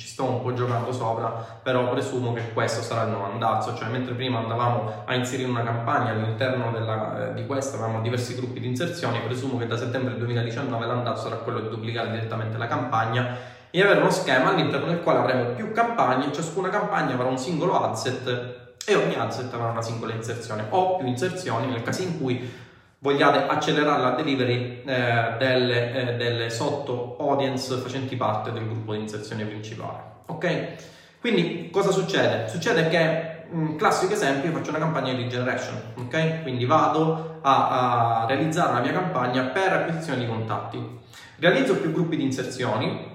ci 0.00 0.06
sto 0.06 0.24
un 0.24 0.40
po' 0.40 0.54
giocando 0.54 0.92
sopra, 0.92 1.28
però 1.62 1.90
presumo 1.90 2.32
che 2.32 2.54
questo 2.54 2.80
sarà 2.80 3.02
il 3.02 3.10
nuovo 3.10 3.30
andazzo, 3.30 3.76
cioè 3.76 3.88
mentre 3.88 4.14
prima 4.14 4.38
andavamo 4.38 5.02
a 5.04 5.14
inserire 5.14 5.50
una 5.50 5.62
campagna 5.62 6.12
all'interno 6.12 6.72
della, 6.72 7.28
eh, 7.28 7.34
di 7.34 7.44
questa, 7.44 7.76
avevamo 7.76 8.00
diversi 8.00 8.34
gruppi 8.34 8.60
di 8.60 8.66
inserzioni, 8.66 9.20
presumo 9.20 9.58
che 9.58 9.66
da 9.66 9.76
settembre 9.76 10.16
2019 10.16 10.86
l'andazzo 10.86 11.24
sarà 11.24 11.36
quello 11.36 11.60
di 11.60 11.68
duplicare 11.68 12.10
direttamente 12.12 12.56
la 12.56 12.66
campagna 12.66 13.36
e 13.70 13.82
avere 13.82 14.00
uno 14.00 14.10
schema 14.10 14.48
all'interno 14.48 14.86
del 14.86 15.02
quale 15.02 15.18
avremo 15.18 15.50
più 15.50 15.70
campagne, 15.72 16.32
ciascuna 16.32 16.70
campagna 16.70 17.12
avrà 17.12 17.28
un 17.28 17.36
singolo 17.36 17.78
adset 17.84 18.68
e 18.86 18.94
ogni 18.94 19.14
adset 19.14 19.52
avrà 19.52 19.68
una 19.68 19.82
singola 19.82 20.14
inserzione 20.14 20.64
o 20.70 20.96
più 20.96 21.06
inserzioni 21.06 21.66
nel 21.66 21.82
caso 21.82 22.00
in 22.00 22.18
cui 22.18 22.50
vogliate 23.00 23.46
accelerare 23.46 24.02
la 24.02 24.10
delivery 24.10 24.82
eh, 24.84 25.34
delle, 25.38 25.92
eh, 25.92 26.16
delle, 26.16 26.50
sotto 26.50 27.16
audience 27.18 27.74
facenti 27.76 28.14
parte 28.16 28.52
del 28.52 28.66
gruppo 28.66 28.92
di 28.92 29.00
inserzione 29.00 29.44
principale. 29.44 29.98
Ok? 30.26 30.74
Quindi 31.18 31.70
cosa 31.70 31.90
succede? 31.90 32.48
Succede 32.48 32.88
che, 32.88 33.46
un 33.52 33.76
classico 33.76 34.12
esempio, 34.12 34.52
faccio 34.52 34.70
una 34.70 34.78
campagna 34.78 35.12
di 35.12 35.28
generation, 35.28 35.76
ok? 35.96 36.42
Quindi 36.42 36.64
vado 36.64 37.40
a, 37.42 38.22
a 38.22 38.26
realizzare 38.26 38.70
una 38.70 38.80
mia 38.80 38.92
campagna 38.92 39.42
per 39.44 39.72
acquisizione 39.72 40.20
di 40.20 40.26
contatti. 40.26 40.98
Realizzo 41.38 41.76
più 41.76 41.92
gruppi 41.92 42.16
di 42.16 42.22
inserzioni, 42.22 43.06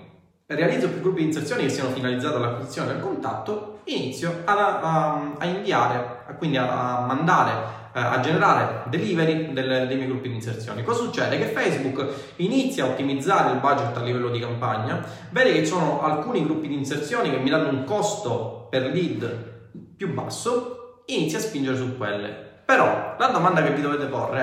realizzo 0.47 0.89
più 0.89 1.01
gruppi 1.01 1.21
di 1.21 1.27
inserzioni 1.27 1.63
che 1.63 1.69
siano 1.69 1.89
finalizzati 1.89 2.35
all'acquisizione 2.35 2.93
del 2.93 3.01
contatto, 3.01 3.79
inizio 3.85 4.41
a, 4.45 4.79
a, 4.81 5.31
a 5.39 5.45
inviare, 5.45 6.25
quindi 6.37 6.57
a, 6.57 6.97
a 6.97 7.05
mandare 7.05 7.83
a 7.97 8.19
generare 8.19 8.83
delivery 8.89 9.53
del, 9.53 9.87
dei 9.87 9.95
miei 9.95 10.07
gruppi 10.09 10.27
di 10.27 10.35
inserzioni. 10.35 10.83
Cosa 10.83 11.03
succede? 11.03 11.37
Che 11.37 11.45
Facebook 11.45 12.05
inizia 12.37 12.83
a 12.83 12.87
ottimizzare 12.89 13.53
il 13.53 13.59
budget 13.59 13.95
a 13.95 14.01
livello 14.01 14.29
di 14.29 14.39
campagna, 14.39 15.01
vede 15.29 15.53
che 15.53 15.59
ci 15.59 15.67
sono 15.67 16.01
alcuni 16.01 16.43
gruppi 16.43 16.67
di 16.67 16.75
inserzioni 16.75 17.31
che 17.31 17.37
mi 17.37 17.49
danno 17.49 17.69
un 17.69 17.85
costo 17.85 18.67
per 18.69 18.91
lead 18.91 19.53
più 19.95 20.13
basso, 20.13 21.03
inizia 21.05 21.37
a 21.37 21.41
spingere 21.41 21.77
su 21.77 21.95
quelle. 21.95 22.27
Però 22.65 23.15
la 23.17 23.27
domanda 23.27 23.63
che 23.63 23.71
vi 23.71 23.81
dovete 23.81 24.07
porre 24.07 24.41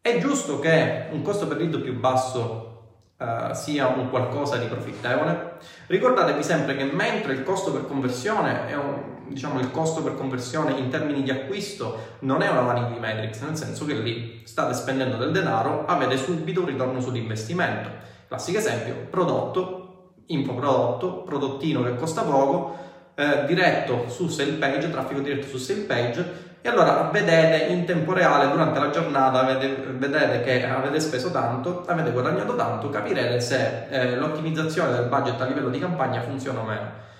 è, 0.00 0.10
è 0.10 0.18
giusto 0.20 0.60
che 0.60 1.06
un 1.10 1.22
costo 1.22 1.48
per 1.48 1.56
lead 1.56 1.80
più 1.80 1.98
basso 1.98 2.70
Uh, 3.16 3.54
sia 3.54 3.86
un 3.86 4.10
qualcosa 4.10 4.56
di 4.56 4.66
profittevole. 4.66 5.58
Ricordatevi 5.86 6.42
sempre 6.42 6.76
che 6.76 6.82
mentre 6.82 7.32
il 7.34 7.44
costo 7.44 7.70
per 7.70 7.86
conversione 7.86 8.66
è 8.66 8.74
un, 8.74 9.13
diciamo, 9.28 9.60
il 9.60 9.70
costo 9.70 10.02
per 10.02 10.14
conversione 10.14 10.78
in 10.78 10.88
termini 10.88 11.22
di 11.22 11.30
acquisto 11.30 12.16
non 12.20 12.42
è 12.42 12.48
una 12.48 12.60
vanity 12.60 12.98
metrics, 12.98 13.40
nel 13.40 13.56
senso 13.56 13.84
che 13.84 13.94
lì 13.94 14.42
state 14.44 14.74
spendendo 14.74 15.16
del 15.16 15.32
denaro, 15.32 15.84
avete 15.86 16.16
subito 16.16 16.60
un 16.60 16.66
ritorno 16.66 17.00
sull'investimento. 17.00 17.90
Classico 18.28 18.58
esempio, 18.58 19.06
prodotto, 19.10 20.14
infoprodotto, 20.26 21.22
prodottino 21.22 21.82
che 21.82 21.96
costa 21.96 22.22
poco, 22.22 22.76
eh, 23.14 23.44
diretto 23.46 24.08
su 24.08 24.28
sale 24.28 24.52
page, 24.52 24.90
traffico 24.90 25.20
diretto 25.20 25.46
su 25.46 25.58
sale 25.58 25.80
page, 25.80 26.52
e 26.66 26.68
allora 26.70 27.10
vedete 27.12 27.70
in 27.72 27.84
tempo 27.84 28.14
reale 28.14 28.50
durante 28.50 28.80
la 28.80 28.88
giornata, 28.88 29.42
vedete, 29.42 29.82
vedete 29.92 30.40
che 30.40 30.66
avete 30.66 30.98
speso 30.98 31.30
tanto, 31.30 31.84
avete 31.86 32.10
guadagnato 32.10 32.56
tanto, 32.56 32.88
capirete 32.88 33.38
se 33.38 33.86
eh, 33.90 34.16
l'ottimizzazione 34.16 34.92
del 34.92 35.04
budget 35.04 35.38
a 35.42 35.44
livello 35.44 35.68
di 35.68 35.78
campagna 35.78 36.22
funziona 36.22 36.60
o 36.60 36.64
meno. 36.64 37.12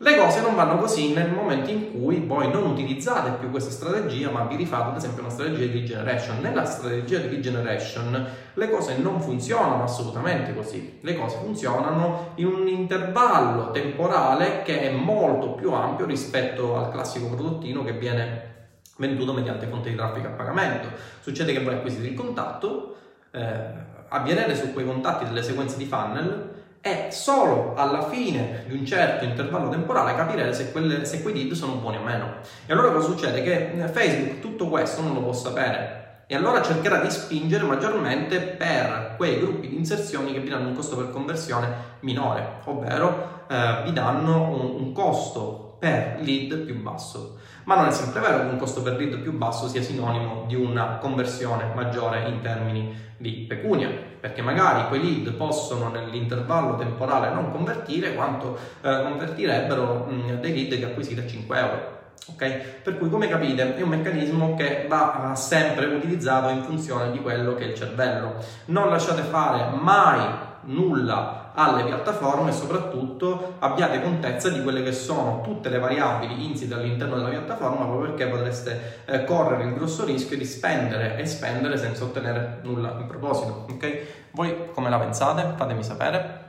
Le 0.00 0.16
cose 0.16 0.40
non 0.40 0.54
vanno 0.54 0.78
così 0.78 1.12
nel 1.12 1.28
momento 1.28 1.70
in 1.70 1.90
cui 1.90 2.20
voi 2.24 2.48
non 2.52 2.70
utilizzate 2.70 3.32
più 3.32 3.50
questa 3.50 3.72
strategia, 3.72 4.30
ma 4.30 4.44
vi 4.44 4.54
rifate 4.54 4.90
ad 4.90 4.96
esempio 4.96 5.22
una 5.22 5.32
strategia 5.32 5.58
di 5.58 5.72
lead 5.72 5.86
generation. 5.86 6.38
Nella 6.38 6.64
strategia 6.64 7.18
di 7.18 7.30
lead 7.30 7.40
generation 7.40 8.26
le 8.54 8.70
cose 8.70 8.96
non 8.98 9.20
funzionano 9.20 9.82
assolutamente 9.82 10.54
così. 10.54 11.00
Le 11.00 11.16
cose 11.16 11.38
funzionano 11.38 12.30
in 12.36 12.46
un 12.46 12.68
intervallo 12.68 13.72
temporale 13.72 14.62
che 14.62 14.82
è 14.82 14.92
molto 14.92 15.54
più 15.54 15.72
ampio 15.72 16.06
rispetto 16.06 16.76
al 16.76 16.92
classico 16.92 17.26
prodottino 17.30 17.82
che 17.82 17.94
viene 17.94 18.68
venduto 18.98 19.32
mediante 19.32 19.66
fonte 19.66 19.90
di 19.90 19.96
traffico 19.96 20.28
a 20.28 20.30
pagamento. 20.30 20.90
Succede 21.20 21.52
che 21.52 21.64
voi 21.64 21.74
acquisite 21.74 22.06
il 22.06 22.14
contatto, 22.14 22.94
eh, 23.32 23.86
avviene 24.10 24.54
su 24.54 24.72
quei 24.72 24.86
contatti 24.86 25.24
delle 25.24 25.42
sequenze 25.42 25.76
di 25.76 25.86
funnel 25.86 26.57
e 26.88 27.10
solo 27.10 27.74
alla 27.76 28.08
fine 28.08 28.64
di 28.66 28.74
un 28.74 28.86
certo 28.86 29.24
intervallo 29.24 29.68
temporale 29.68 30.14
capirete 30.14 30.54
se, 30.54 30.72
quelle, 30.72 31.04
se 31.04 31.20
quei 31.20 31.34
lead 31.34 31.52
sono 31.52 31.74
buoni 31.74 31.98
o 31.98 32.02
meno. 32.02 32.36
E 32.64 32.72
allora 32.72 32.90
cosa 32.90 33.08
succede? 33.08 33.42
Che 33.42 33.72
eh, 33.72 33.88
Facebook 33.88 34.40
tutto 34.40 34.68
questo 34.68 35.02
non 35.02 35.12
lo 35.12 35.20
può 35.20 35.32
sapere 35.32 35.98
e 36.26 36.34
allora 36.34 36.62
cercherà 36.62 36.98
di 36.98 37.10
spingere 37.10 37.64
maggiormente 37.64 38.38
per 38.38 39.14
quei 39.16 39.38
gruppi 39.38 39.68
di 39.68 39.76
inserzioni 39.76 40.32
che 40.32 40.40
vi 40.40 40.48
danno 40.50 40.68
un 40.68 40.74
costo 40.74 40.96
per 40.96 41.10
conversione 41.10 41.68
minore, 42.00 42.60
ovvero 42.64 43.44
eh, 43.48 43.82
vi 43.84 43.92
danno 43.92 44.48
un, 44.50 44.80
un 44.82 44.92
costo 44.92 45.76
per 45.78 46.18
lead 46.20 46.64
più 46.64 46.82
basso. 46.82 47.38
Ma 47.64 47.76
non 47.76 47.86
è 47.86 47.92
sempre 47.92 48.20
vero 48.20 48.40
che 48.40 48.50
un 48.50 48.58
costo 48.58 48.82
per 48.82 48.96
lead 48.96 49.18
più 49.18 49.32
basso 49.36 49.68
sia 49.68 49.82
sinonimo 49.82 50.44
di 50.46 50.54
una 50.54 50.98
conversione 50.98 51.72
maggiore 51.74 52.28
in 52.28 52.40
termini 52.40 52.94
di 53.16 53.46
pecunia, 53.48 53.88
perché 54.20 54.42
magari 54.42 54.88
quei 54.88 55.02
lead 55.02 55.34
possono 55.34 55.88
nell'intervallo 55.88 56.76
temporale 56.76 57.32
non 57.32 57.50
convertire 57.50 58.14
quanto 58.14 58.58
eh, 58.80 59.02
convertirebbero 59.02 60.06
mh, 60.08 60.40
dei 60.40 60.54
lead 60.54 60.78
che 60.78 60.84
acquisite 60.86 61.22
a 61.22 61.26
5 61.26 61.58
euro. 61.58 61.96
Okay? 62.32 62.60
Per 62.82 62.98
cui, 62.98 63.08
come 63.08 63.28
capite, 63.28 63.76
è 63.76 63.82
un 63.82 63.88
meccanismo 63.88 64.54
che 64.54 64.86
va 64.88 65.32
sempre 65.34 65.86
utilizzato 65.86 66.50
in 66.50 66.62
funzione 66.62 67.10
di 67.10 67.20
quello 67.20 67.54
che 67.54 67.64
è 67.64 67.68
il 67.68 67.74
cervello. 67.74 68.34
Non 68.66 68.90
lasciate 68.90 69.22
fare 69.22 69.70
mai 69.74 70.46
nulla 70.62 71.47
alle 71.60 71.82
piattaforme 71.82 72.50
e 72.50 72.52
soprattutto 72.52 73.54
abbiate 73.58 74.00
contezza 74.00 74.48
di 74.48 74.62
quelle 74.62 74.80
che 74.84 74.92
sono 74.92 75.40
tutte 75.42 75.68
le 75.68 75.80
variabili 75.80 76.46
insite 76.46 76.74
all'interno 76.74 77.16
della 77.16 77.30
piattaforma 77.30 77.84
proprio 77.84 78.10
perché 78.10 78.30
potreste 78.30 79.02
eh, 79.06 79.24
correre 79.24 79.64
il 79.64 79.74
grosso 79.74 80.04
rischio 80.04 80.36
di 80.36 80.44
spendere 80.44 81.16
e 81.16 81.26
spendere 81.26 81.76
senza 81.76 82.04
ottenere 82.04 82.60
nulla 82.62 82.96
in 83.00 83.06
proposito. 83.08 83.66
Ok? 83.70 84.30
Voi 84.30 84.70
come 84.72 84.88
la 84.88 84.98
pensate? 84.98 85.54
Fatemi 85.56 85.82
sapere. 85.82 86.46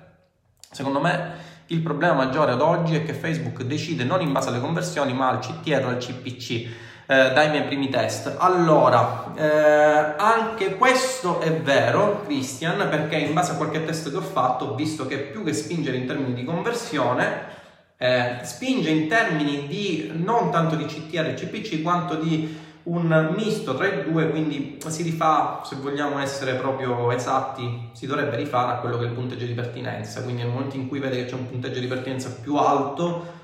Secondo 0.70 1.00
me 1.00 1.48
il 1.68 1.82
problema 1.82 2.14
maggiore 2.14 2.52
ad 2.52 2.62
oggi 2.62 2.96
è 2.96 3.04
che 3.04 3.14
Facebook 3.14 3.64
decide 3.64 4.04
non 4.04 4.22
in 4.22 4.32
base 4.32 4.50
alle 4.50 4.60
conversioni 4.60 5.14
ma 5.14 5.30
al 5.30 5.40
CTR 5.40 5.86
o 5.86 5.90
al 5.90 5.98
CPC 5.98 6.68
eh, 7.10 7.32
dai 7.34 7.50
miei 7.50 7.64
primi 7.64 7.90
test. 7.90 8.36
Allora, 8.38 9.34
eh, 9.36 10.14
anche 10.18 10.76
questo 10.76 11.40
è 11.40 11.52
vero, 11.52 12.22
Christian, 12.26 12.88
perché 12.88 13.16
in 13.16 13.34
base 13.34 13.54
a 13.54 13.56
qualche 13.56 13.84
test 13.84 14.12
che 14.12 14.18
ho 14.18 14.22
fatto 14.22 14.66
ho 14.66 14.76
visto 14.76 15.08
che 15.08 15.18
più 15.18 15.44
che 15.44 15.54
spingere 15.54 15.98
in 15.98 16.06
termini 16.06 16.36
di 16.36 16.44
conversione, 16.44 17.58
eh, 17.98 18.38
spinge 18.44 18.92
in 18.92 19.08
termini 19.08 19.66
di 19.66 20.12
non 20.14 20.52
tanto 20.52 20.76
di 20.76 20.86
CTR 20.86 21.26
e 21.30 21.34
CPC 21.34 21.82
quanto 21.82 22.14
di 22.14 22.68
un 22.84 23.34
misto 23.36 23.76
tra 23.76 23.88
i 23.88 24.04
due, 24.04 24.30
quindi 24.30 24.78
si 24.88 25.02
rifà, 25.02 25.62
se 25.66 25.78
vogliamo 25.78 26.20
essere 26.20 26.54
proprio 26.54 27.10
esatti, 27.12 27.90
si 27.94 28.06
dovrebbe 28.06 28.36
rifare 28.36 28.74
a 28.74 28.76
quello 28.76 29.00
che 29.00 29.06
è 29.06 29.08
il 29.08 29.14
punteggio 29.14 29.46
di 29.46 29.54
pertinenza, 29.54 30.22
quindi 30.22 30.44
nel 30.44 30.52
momento 30.52 30.76
in 30.76 30.88
cui 30.88 31.00
vede 31.00 31.18
che 31.18 31.26
c'è 31.26 31.34
un 31.34 31.50
punteggio 31.50 31.80
di 31.80 31.88
pertinenza 31.88 32.30
più 32.40 32.56
alto, 32.56 33.38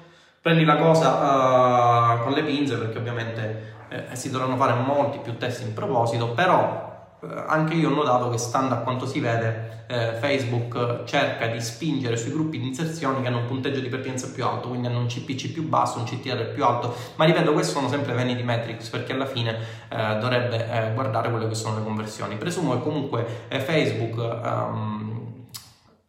prendi 0.46 0.64
la 0.64 0.75
cosa 0.75 2.20
uh, 2.20 2.22
con 2.22 2.34
le 2.34 2.44
pinze 2.44 2.78
perché 2.78 3.00
ovviamente 3.00 3.74
eh, 3.90 4.16
si 4.16 4.30
dovranno 4.30 4.56
fare 4.58 4.75
molti 4.75 5.18
più 5.18 5.38
test 5.38 5.64
in 5.64 5.74
proposito, 5.74 6.34
però 6.34 7.18
eh, 7.20 7.44
anche 7.48 7.74
io 7.74 7.90
ho 7.90 7.96
notato 7.96 8.30
che 8.30 8.38
stando 8.38 8.75
a 8.75 8.78
quanto 8.78 9.08
si 9.08 9.20
vede 9.20 9.86
eh, 9.88 10.14
Facebook 10.20 11.06
cerca 11.06 11.48
di 11.48 11.60
spingere 11.60 12.16
sui 12.16 12.30
gruppi 12.30 12.60
di 12.60 12.68
inserzioni 12.68 13.24
che 13.24 13.28
hanno 13.28 13.40
un 13.40 13.46
punteggio 13.48 13.80
di 13.80 13.90
pertinenza 13.90 14.30
più 14.30 14.46
alto, 14.46 14.68
quindi 14.68 14.86
hanno 14.86 15.00
un 15.00 15.08
CPC 15.08 15.52
più 15.52 15.68
basso, 15.68 15.98
un 15.98 16.06
CTR 16.06 16.54
più 16.54 16.64
alto, 16.64 16.96
ma 17.16 17.25
ripeto, 17.25 17.52
questi 17.52 17.74
sono 17.74 17.90
sempre 17.90 18.14
vanity 18.14 18.44
metrics 18.44 18.90
perché 18.90 19.14
alla 19.14 19.25
fine 19.25 19.58
eh, 19.90 20.18
dovrebbe 20.20 20.70
eh, 20.72 20.94
guardare 20.94 21.32
quelle 21.32 21.48
che 21.48 21.56
sono 21.56 21.78
le 21.78 21.84
conversioni. 21.84 22.36
Presumo 22.36 22.74
che 22.74 22.84
comunque 22.84 23.25
Facebook 23.50 24.16
um, 24.16 25.05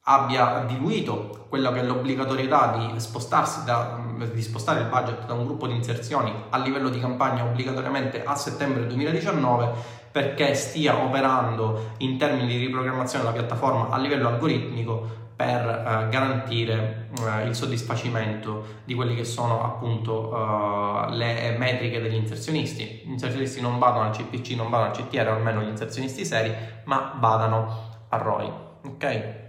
abbia 0.09 0.65
diluito 0.67 1.47
quella 1.49 1.73
che 1.73 1.81
è 1.81 1.83
l'obbligatorietà 1.83 2.77
di 2.77 3.01
spostarsi 3.01 3.65
da, 3.65 3.99
di 4.33 4.43
spostare 4.43 4.81
il 4.81 4.87
budget 4.87 5.27
da 5.27 5.35
un 5.35 5.47
gruppo 5.47 5.67
di 5.67 5.75
inserzioni 5.75 6.33
a 6.51 6.59
livello 6.59 6.91
di 6.91 7.01
campagna 7.01 7.45
obbligatoriamente 7.45 8.23
a 8.23 8.35
settembre 8.37 8.87
2019 8.87 10.05
perché 10.13 10.55
stia 10.55 10.97
operando 10.97 11.95
in 11.99 12.19
termini 12.19 12.47
di 12.47 12.57
riprogrammazione 12.59 13.25
della 13.25 13.37
piattaforma 13.37 13.89
a 13.91 13.99
livello 13.99 14.29
algoritmico 14.29 15.25
per 15.37 15.69
eh, 15.69 16.09
garantire 16.09 17.11
eh, 17.21 17.47
il 17.47 17.55
soddisfacimento 17.55 18.81
di 18.85 18.95
quelli 18.95 19.15
che 19.15 19.25
sono 19.25 19.63
appunto 19.63 20.33
eh, 20.33 21.15
le 21.15 21.57
metriche 21.59 22.01
degli 22.01 22.15
inserzionisti. 22.15 23.03
Gli 23.05 23.11
inserzionisti 23.11 23.61
non 23.61 23.79
vadano 23.79 24.05
al 24.05 24.11
CPC, 24.13 24.53
non 24.53 24.71
vadano 24.71 24.93
al 24.93 24.97
CTR, 24.97 25.29
almeno 25.29 25.61
gli 25.61 25.69
inserzionisti 25.69 26.25
seri, 26.25 26.55
ma 26.85 27.15
vadano 27.19 28.07
a 28.09 28.17
ROI. 28.17 28.53
Ok? 28.87 29.45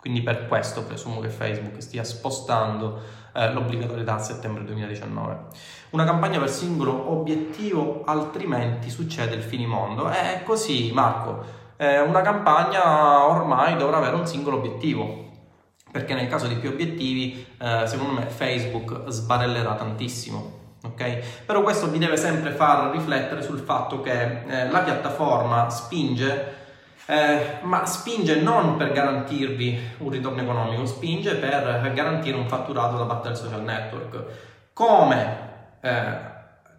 Quindi 0.00 0.22
per 0.22 0.46
questo 0.46 0.84
presumo 0.84 1.18
che 1.18 1.28
Facebook 1.28 1.82
stia 1.82 2.04
spostando 2.04 3.00
eh, 3.34 3.52
l'obbligatorietà 3.52 4.14
a 4.14 4.18
settembre 4.18 4.62
2019. 4.62 5.38
Una 5.90 6.04
campagna 6.04 6.38
per 6.38 6.48
singolo 6.48 7.10
obiettivo, 7.10 8.04
altrimenti 8.04 8.90
succede 8.90 9.34
il 9.34 9.42
finimondo. 9.42 10.08
È 10.08 10.42
così, 10.44 10.92
Marco. 10.92 11.44
Eh, 11.76 12.00
una 12.00 12.20
campagna 12.20 13.26
ormai 13.26 13.76
dovrà 13.76 13.96
avere 13.96 14.14
un 14.14 14.24
singolo 14.24 14.58
obiettivo. 14.58 15.26
Perché 15.90 16.14
nel 16.14 16.28
caso 16.28 16.46
di 16.46 16.54
più 16.54 16.70
obiettivi, 16.70 17.44
eh, 17.58 17.82
secondo 17.86 18.12
me 18.12 18.26
Facebook 18.26 19.08
sbarellerà 19.08 19.74
tantissimo. 19.74 20.76
Okay? 20.84 21.20
Però 21.44 21.62
questo 21.62 21.88
vi 21.88 21.98
deve 21.98 22.16
sempre 22.16 22.52
far 22.52 22.92
riflettere 22.92 23.42
sul 23.42 23.58
fatto 23.58 24.00
che 24.00 24.42
eh, 24.46 24.70
la 24.70 24.80
piattaforma 24.80 25.68
spinge 25.70 26.57
eh, 27.10 27.60
ma 27.62 27.86
spinge 27.86 28.38
non 28.42 28.76
per 28.76 28.92
garantirvi 28.92 29.94
un 29.98 30.10
ritorno 30.10 30.42
economico, 30.42 30.84
spinge 30.84 31.36
per 31.36 31.90
garantire 31.94 32.36
un 32.36 32.46
fatturato 32.46 32.98
da 32.98 33.04
parte 33.04 33.28
del 33.28 33.36
social 33.38 33.62
network. 33.62 34.24
Come 34.74 35.36
eh, 35.80 36.02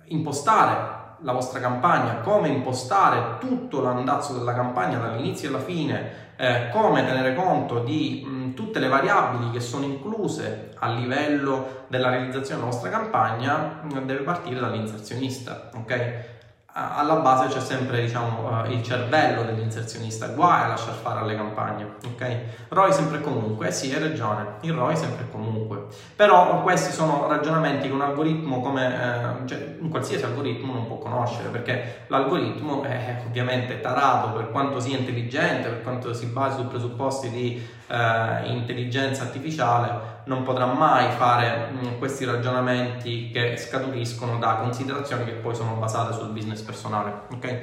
impostare 0.06 0.98
la 1.22 1.32
vostra 1.32 1.60
campagna, 1.60 2.20
come 2.20 2.50
impostare 2.50 3.40
tutto 3.40 3.82
l'andazzo 3.82 4.34
della 4.34 4.54
campagna 4.54 5.00
dall'inizio 5.00 5.50
alla 5.50 5.60
fine, 5.60 6.28
eh, 6.36 6.70
come 6.72 7.04
tenere 7.04 7.34
conto 7.34 7.80
di 7.80 8.24
mh, 8.24 8.54
tutte 8.54 8.78
le 8.78 8.88
variabili 8.88 9.50
che 9.50 9.60
sono 9.60 9.86
incluse 9.86 10.76
a 10.78 10.90
livello 10.92 11.86
della 11.88 12.10
realizzazione 12.10 12.62
della 12.62 12.72
vostra 12.72 12.92
campagna, 12.92 13.82
deve 14.06 14.22
partire 14.22 14.60
dall'inserzionista, 14.60 15.72
ok? 15.74 16.38
Alla 16.74 17.16
base 17.16 17.48
c'è 17.48 17.60
sempre 17.60 18.02
diciamo, 18.02 18.48
uh, 18.48 18.72
il 18.72 18.84
cervello 18.84 19.44
dell'inserzionista, 19.44 20.28
guai 20.28 20.64
a 20.64 20.68
lasciar 20.68 20.94
fare 20.94 21.20
alle 21.20 21.36
campagne, 21.36 21.96
ok? 22.06 22.40
ROI 22.70 22.94
sempre 22.94 23.18
e 23.18 23.22
comunque, 23.22 23.68
eh 23.68 23.72
sì, 23.72 23.92
hai 23.94 24.00
ragione, 24.00 24.58
il 24.62 24.74
ROI 24.74 24.96
sempre 24.96 25.26
e 25.26 25.32
comunque. 25.32 25.88
Però 26.16 26.62
questi 26.62 26.92
sono 26.92 27.28
ragionamenti 27.28 27.88
che 27.88 27.94
un 27.94 28.02
algoritmo 28.02 28.62
come, 28.62 28.88
eh, 28.88 29.48
cioè 29.48 29.78
un 29.80 29.90
qualsiasi 29.90 30.24
algoritmo 30.24 30.74
non 30.74 30.88
può 30.88 30.98
conoscere, 30.98 31.50
perché 31.50 32.06
l'algoritmo 32.08 32.84
è 32.84 33.24
ovviamente 33.28 33.82
tarato 33.82 34.32
per 34.32 34.52
quanto 34.52 34.80
sia 34.80 34.98
intelligente, 34.98 35.70
per 35.70 35.82
quanto 35.82 36.14
si 36.14 36.28
basi 36.28 36.58
su 36.58 36.68
presupposti 36.68 37.30
di 37.30 37.78
eh, 37.90 38.52
intelligenza 38.52 39.24
artificiale, 39.24 40.22
non 40.26 40.44
potrà 40.44 40.66
mai 40.66 41.12
fare 41.12 41.72
mh, 41.72 41.88
mm, 41.88 41.98
questi 41.98 42.24
ragionamenti 42.24 43.32
che 43.32 43.58
scaturiscono 43.58 44.38
da 44.38 44.56
considerazioni 44.56 45.26
che 45.26 45.32
poi 45.32 45.56
sono 45.56 45.74
basate 45.74 46.14
sul 46.14 46.30
business 46.30 46.62
personale. 46.62 47.22
Ok? 47.32 47.62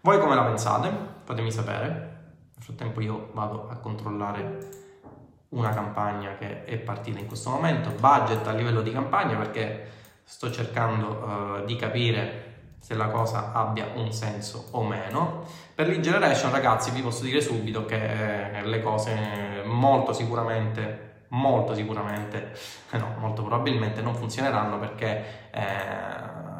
Voi 0.00 0.18
come 0.18 0.34
la 0.34 0.42
pensate? 0.42 0.90
Fatemi 1.24 1.52
sapere. 1.52 1.88
Nel 2.54 2.64
frattempo 2.64 3.00
io 3.00 3.30
vado 3.32 3.68
a 3.70 3.76
controllare 3.76 4.78
una 5.50 5.70
campagna 5.70 6.36
che 6.36 6.64
è 6.64 6.76
partita 6.78 7.18
in 7.18 7.26
questo 7.26 7.50
momento, 7.50 7.90
budget 7.98 8.46
a 8.46 8.52
livello 8.52 8.82
di 8.82 8.92
campagna 8.92 9.36
perché 9.36 9.88
sto 10.24 10.50
cercando 10.50 11.60
uh, 11.60 11.64
di 11.64 11.74
capire 11.74 12.50
se 12.80 12.94
la 12.94 13.08
cosa 13.08 13.52
abbia 13.52 13.90
un 13.94 14.12
senso 14.12 14.68
o 14.70 14.82
meno. 14.82 15.44
Per 15.74 15.86
lead 15.86 16.00
generation 16.00 16.50
ragazzi 16.50 16.90
vi 16.92 17.02
posso 17.02 17.24
dire 17.24 17.40
subito 17.40 17.84
che 17.84 18.58
eh, 18.58 18.64
le 18.64 18.80
cose 18.80 19.59
molto 19.80 20.12
sicuramente 20.12 21.08
molto 21.30 21.74
sicuramente, 21.74 22.52
eh 22.90 22.98
no, 22.98 23.14
molto 23.18 23.42
probabilmente 23.42 24.02
non 24.02 24.14
funzioneranno 24.14 24.78
perché 24.78 25.50
eh, 25.50 25.60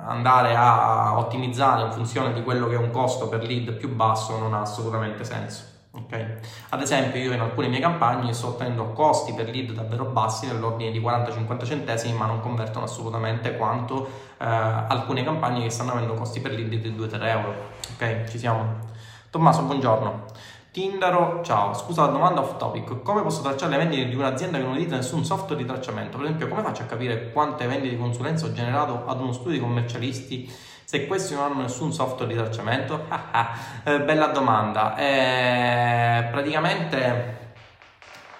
andare 0.06 0.54
a 0.56 1.16
ottimizzare 1.18 1.83
in 1.85 1.92
funzione 1.92 2.33
di 2.33 2.42
quello 2.42 2.68
che 2.68 2.74
è 2.74 2.78
un 2.78 2.90
costo 2.90 3.28
per 3.28 3.42
lead 3.42 3.72
più 3.72 3.94
basso 3.94 4.38
non 4.38 4.54
ha 4.54 4.61
assolutamente 4.61 5.24
senso. 5.24 5.68
Okay? 5.92 6.37
Ad 6.68 6.80
esempio, 6.83 7.20
io 7.20 7.33
in 7.33 7.40
alcune 7.40 7.66
mie 7.66 7.80
campagne 7.80 8.33
sto 8.33 8.48
ottenendo 8.48 8.92
costi 8.92 9.35
per 9.35 9.48
lead 9.48 9.72
davvero 9.72 10.04
bassi, 10.04 10.46
nell'ordine 10.46 10.92
di 10.92 11.00
40-50 11.00 11.64
centesimi, 11.64 12.16
ma 12.16 12.26
non 12.26 12.40
convertono 12.40 12.85
assolutamente 12.85 13.56
quanto 13.56 14.09
eh, 14.38 14.44
alcune 14.44 15.24
campagne 15.24 15.62
che 15.62 15.70
stanno 15.70 15.92
avendo 15.92 16.14
costi 16.14 16.40
per 16.40 16.52
lead 16.52 16.68
di 16.68 16.92
2-3 16.92 17.26
euro. 17.26 17.54
Ok, 17.94 18.24
ci 18.28 18.38
siamo. 18.38 18.88
Tommaso, 19.30 19.62
buongiorno. 19.62 20.26
Tindaro, 20.72 21.40
ciao, 21.42 21.74
scusa 21.74 22.02
la 22.02 22.12
domanda 22.12 22.42
off 22.42 22.56
topic, 22.56 23.02
come 23.02 23.22
posso 23.22 23.42
tracciare 23.42 23.72
le 23.72 23.78
vendite 23.78 24.09
di 24.09 24.14
un'azienda 24.14 24.56
che 24.56 24.62
non 24.62 24.74
utilizza 24.74 24.94
nessun 24.94 25.24
software 25.24 25.61
di 25.61 25.66
tracciamento? 25.66 26.16
Per 26.16 26.26
esempio, 26.26 26.46
come 26.46 26.62
faccio 26.62 26.83
a 26.83 26.85
capire 26.85 27.33
quante 27.33 27.66
vendite 27.66 27.96
di 27.96 28.00
consulenza 28.00 28.46
ho 28.46 28.52
generato 28.52 29.02
ad 29.04 29.20
uno 29.20 29.33
studio 29.33 29.54
di 29.54 29.59
commercialisti 29.59 30.48
se 30.85 31.09
questi 31.09 31.35
non 31.35 31.42
hanno 31.42 31.62
nessun 31.62 31.92
software 31.92 32.33
di 32.33 32.38
tracciamento? 32.38 33.04
eh, 33.83 34.00
bella 34.02 34.26
domanda, 34.28 34.94
eh, 34.96 36.28
praticamente 36.30 37.54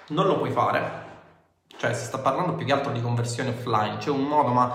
non 0.07 0.25
lo 0.25 0.37
puoi 0.37 0.51
fare, 0.51 0.89
cioè 1.75 1.93
si 1.93 2.05
sta 2.05 2.19
parlando 2.19 2.53
più 2.53 2.65
che 2.65 2.71
altro 2.71 2.93
di 2.93 3.01
conversione 3.01 3.49
offline, 3.49 3.97
c'è 3.97 4.09
un 4.09 4.23
modo 4.23 4.51
ma 4.53 4.71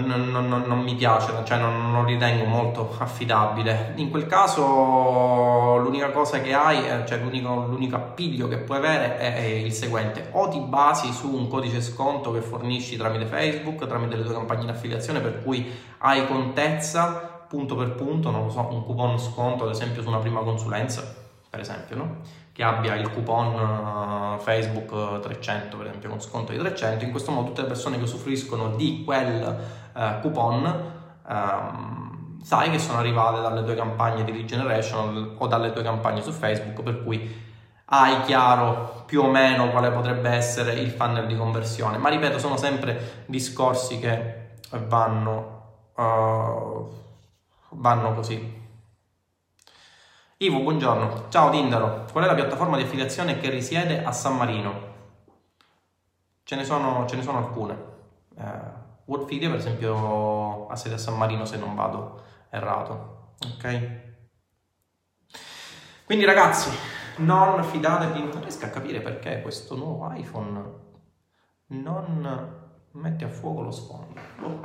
non, 0.00 0.30
non, 0.30 0.48
non, 0.48 0.78
mi 0.80 0.94
piace, 0.94 1.32
cioè 1.44 1.58
non, 1.58 1.90
non, 1.90 2.06
ritengo 2.06 2.44
molto 2.44 2.94
affidabile. 2.96 3.92
In 3.96 4.10
quel 4.10 4.26
caso 4.26 5.76
l'unica 5.76 6.10
cosa 6.10 6.40
che 6.40 6.54
hai, 6.54 6.88
eh, 6.88 7.04
cioè 7.06 7.18
l'unico, 7.18 7.66
l'unico 7.66 7.96
appiglio 7.96 8.48
che 8.48 8.56
puoi 8.56 8.78
avere 8.78 9.18
è, 9.18 9.34
è, 9.34 9.44
il 9.44 9.72
seguente, 9.72 10.30
o 10.32 10.48
ti 10.48 10.60
basi 10.60 11.12
su 11.12 11.34
un 11.34 11.46
codice 11.46 11.82
sconto 11.82 12.32
che 12.32 12.40
fornisci 12.40 12.96
tramite 12.96 13.26
Facebook, 13.26 13.86
tramite 13.86 14.16
le 14.16 14.24
tue 14.24 14.32
campagne 14.32 14.64
di 14.64 14.70
affiliazione 14.70 15.20
per 15.20 15.42
cui 15.42 15.70
hai 15.98 16.26
contezza 16.26 17.44
punto 17.46 17.76
per 17.76 17.92
punto, 17.92 18.30
non 18.30 18.44
lo 18.44 18.50
so, 18.50 18.66
un 18.70 18.86
coupon 18.86 19.18
sconto 19.18 19.64
ad 19.64 19.70
esempio 19.70 20.00
su 20.00 20.08
una 20.08 20.20
prima 20.20 20.40
consulenza, 20.40 21.02
per 21.50 21.60
esempio, 21.60 21.96
no? 21.96 22.16
che 22.52 22.62
abbia 22.62 22.94
il 22.96 23.10
coupon 23.10 24.36
uh, 24.36 24.38
Facebook 24.38 25.20
300 25.20 25.74
per 25.74 25.86
esempio 25.86 26.10
con 26.10 26.20
sconto 26.20 26.52
di 26.52 26.58
300 26.58 27.02
in 27.02 27.10
questo 27.10 27.30
modo 27.30 27.46
tutte 27.46 27.62
le 27.62 27.68
persone 27.68 27.96
che 27.96 28.02
usufruiscono 28.02 28.76
di 28.76 29.02
quel 29.04 29.56
uh, 29.94 30.20
coupon 30.20 30.92
um, 31.28 32.42
sai 32.42 32.70
che 32.70 32.78
sono 32.78 32.98
arrivate 32.98 33.40
dalle 33.40 33.64
tue 33.64 33.74
campagne 33.74 34.24
di 34.24 34.32
lead 34.32 34.46
generation 34.46 35.36
o 35.38 35.46
dalle 35.46 35.72
tue 35.72 35.82
campagne 35.82 36.22
su 36.22 36.32
Facebook 36.32 36.82
per 36.82 37.02
cui 37.02 37.50
hai 37.86 38.20
chiaro 38.22 39.04
più 39.06 39.22
o 39.22 39.30
meno 39.30 39.70
quale 39.70 39.90
potrebbe 39.90 40.30
essere 40.30 40.72
il 40.74 40.90
funnel 40.90 41.26
di 41.26 41.36
conversione 41.36 41.98
ma 41.98 42.08
ripeto 42.08 42.38
sono 42.38 42.56
sempre 42.56 43.24
discorsi 43.26 43.98
che 43.98 44.56
vanno 44.86 45.90
uh, 45.94 46.88
vanno 47.70 48.14
così 48.14 48.60
Ivo, 50.42 50.58
buongiorno. 50.58 51.26
Ciao 51.28 51.50
Tindaro, 51.50 52.06
qual 52.10 52.24
è 52.24 52.26
la 52.26 52.34
piattaforma 52.34 52.76
di 52.76 52.82
affiliazione 52.82 53.38
che 53.38 53.48
risiede 53.48 54.02
a 54.02 54.10
San 54.10 54.36
Marino? 54.36 54.90
Ce 56.42 56.56
ne 56.56 56.64
sono, 56.64 57.06
ce 57.06 57.14
ne 57.14 57.22
sono 57.22 57.38
alcune. 57.38 57.78
Eh, 58.36 58.81
Wordfeed, 59.06 59.48
per 59.48 59.58
esempio, 59.58 60.66
ha 60.68 60.76
sede 60.76 60.94
a 60.94 60.98
San 60.98 61.16
Marino 61.16 61.44
se 61.44 61.56
non 61.56 61.74
vado 61.74 62.22
errato. 62.50 63.34
Ok? 63.54 64.00
Quindi 66.04 66.24
ragazzi, 66.24 66.70
non 67.16 67.62
fidatevi, 67.62 68.18
non 68.20 68.40
riesco 68.40 68.64
a 68.64 68.68
capire 68.68 69.00
perché 69.00 69.40
questo 69.42 69.76
nuovo 69.76 70.12
iPhone 70.14 70.62
non 71.66 72.60
mette 72.92 73.24
a 73.24 73.28
fuoco 73.28 73.62
lo 73.62 73.70
sfondo. 73.70 74.20
Oh, 74.42 74.60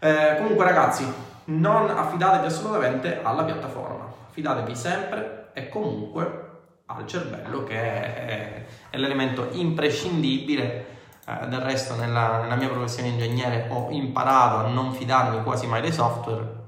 eh, 0.00 0.36
comunque 0.38 0.64
ragazzi, 0.64 1.06
non 1.46 1.88
affidatevi 1.88 2.46
assolutamente 2.46 3.22
alla 3.22 3.44
piattaforma 3.44 4.14
fidatevi 4.34 4.74
sempre 4.74 5.50
e 5.54 5.68
comunque 5.68 6.50
al 6.86 7.06
cervello 7.06 7.62
che 7.62 7.76
è, 7.76 8.66
è 8.90 8.96
l'elemento 8.98 9.48
imprescindibile. 9.52 10.93
Eh, 11.26 11.46
del 11.48 11.60
resto 11.60 11.94
nella, 11.94 12.42
nella, 12.42 12.56
mia 12.56 12.68
professione 12.68 13.08
di 13.08 13.14
ingegnere 13.14 13.68
ho 13.70 13.88
imparato 13.90 14.66
a 14.66 14.68
non 14.68 14.92
fidarmi 14.92 15.42
quasi 15.42 15.66
mai 15.66 15.80
dei 15.80 15.92
software 15.92 16.62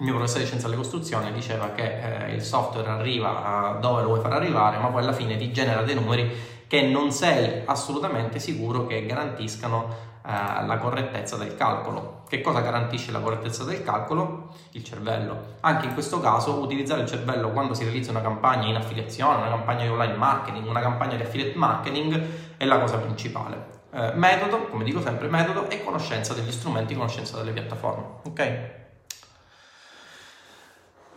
il 0.00 0.06
mio 0.06 0.14
professore 0.14 0.40
di 0.40 0.46
scienza 0.46 0.66
delle 0.66 0.78
costruzioni 0.78 1.30
diceva 1.30 1.72
che 1.72 2.24
eh, 2.24 2.32
il 2.32 2.42
software 2.42 2.88
arriva 2.88 3.76
dove 3.82 4.00
lo 4.00 4.08
vuoi 4.08 4.20
far 4.20 4.32
arrivare, 4.32 4.78
ma 4.78 4.88
poi 4.88 5.02
alla 5.02 5.12
fine 5.12 5.36
ti 5.36 5.52
genera 5.52 5.82
dei 5.82 5.94
numeri 5.94 6.30
che 6.66 6.80
non 6.82 7.12
sei 7.12 7.62
assolutamente 7.66 8.38
sicuro 8.38 8.86
che 8.86 9.04
garantiscano 9.04 9.94
eh, 10.24 10.64
la 10.64 10.78
correttezza 10.78 11.36
del 11.36 11.54
calcolo. 11.54 12.22
Che 12.26 12.40
cosa 12.40 12.60
garantisce 12.60 13.12
la 13.12 13.18
correttezza 13.18 13.64
del 13.64 13.82
calcolo? 13.82 14.54
Il 14.70 14.84
cervello. 14.84 15.56
Anche 15.60 15.88
in 15.88 15.92
questo 15.92 16.18
caso 16.18 16.60
utilizzare 16.60 17.02
il 17.02 17.06
cervello 17.06 17.50
quando 17.50 17.74
si 17.74 17.84
realizza 17.84 18.10
una 18.10 18.22
campagna 18.22 18.68
in 18.68 18.76
affiliazione, 18.76 19.36
una 19.36 19.50
campagna 19.50 19.82
di 19.82 19.90
online 19.90 20.16
marketing, 20.16 20.66
una 20.66 20.80
campagna 20.80 21.16
di 21.16 21.22
affiliate 21.24 21.58
marketing 21.58 22.26
è 22.56 22.64
la 22.64 22.78
cosa 22.78 22.96
principale. 22.96 23.79
Eh, 23.92 24.12
metodo, 24.14 24.68
come 24.68 24.84
dico 24.84 25.00
sempre, 25.00 25.28
metodo 25.28 25.68
e 25.68 25.82
conoscenza 25.82 26.32
degli 26.32 26.52
strumenti, 26.52 26.94
conoscenza 26.94 27.36
delle 27.36 27.52
piattaforme. 27.52 28.04
Ok? 28.24 28.78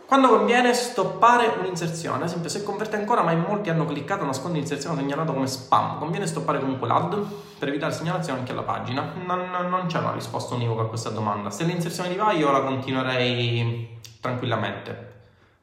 Quando 0.06 0.28
conviene 0.28 0.74
stoppare 0.74 1.54
un'inserzione, 1.58 2.18
ad 2.18 2.24
esempio 2.24 2.48
se 2.48 2.62
converte 2.62 2.96
ancora 2.96 3.22
ma 3.22 3.32
in 3.32 3.40
molti 3.40 3.70
hanno 3.70 3.86
cliccato 3.86 4.24
nasconde 4.24 4.58
l'inserzione 4.58 4.96
segnalata 4.96 5.32
come 5.32 5.46
spam, 5.46 5.98
conviene 5.98 6.26
stoppare 6.26 6.60
comunque 6.60 6.86
l'ad 6.86 7.26
per 7.58 7.68
evitare 7.68 7.92
segnalazione 7.92 8.40
anche 8.40 8.52
alla 8.52 8.62
pagina? 8.62 9.12
Non, 9.24 9.50
non 9.50 9.86
c'è 9.86 9.98
una 9.98 10.12
risposta 10.12 10.54
univoca 10.54 10.82
a 10.82 10.86
questa 10.86 11.10
domanda. 11.10 11.50
Se 11.50 11.64
l'inserzione 11.64 12.10
di 12.10 12.16
va 12.16 12.32
io 12.32 12.50
la 12.52 12.60
continuerei 12.60 13.98
tranquillamente, 14.20 15.14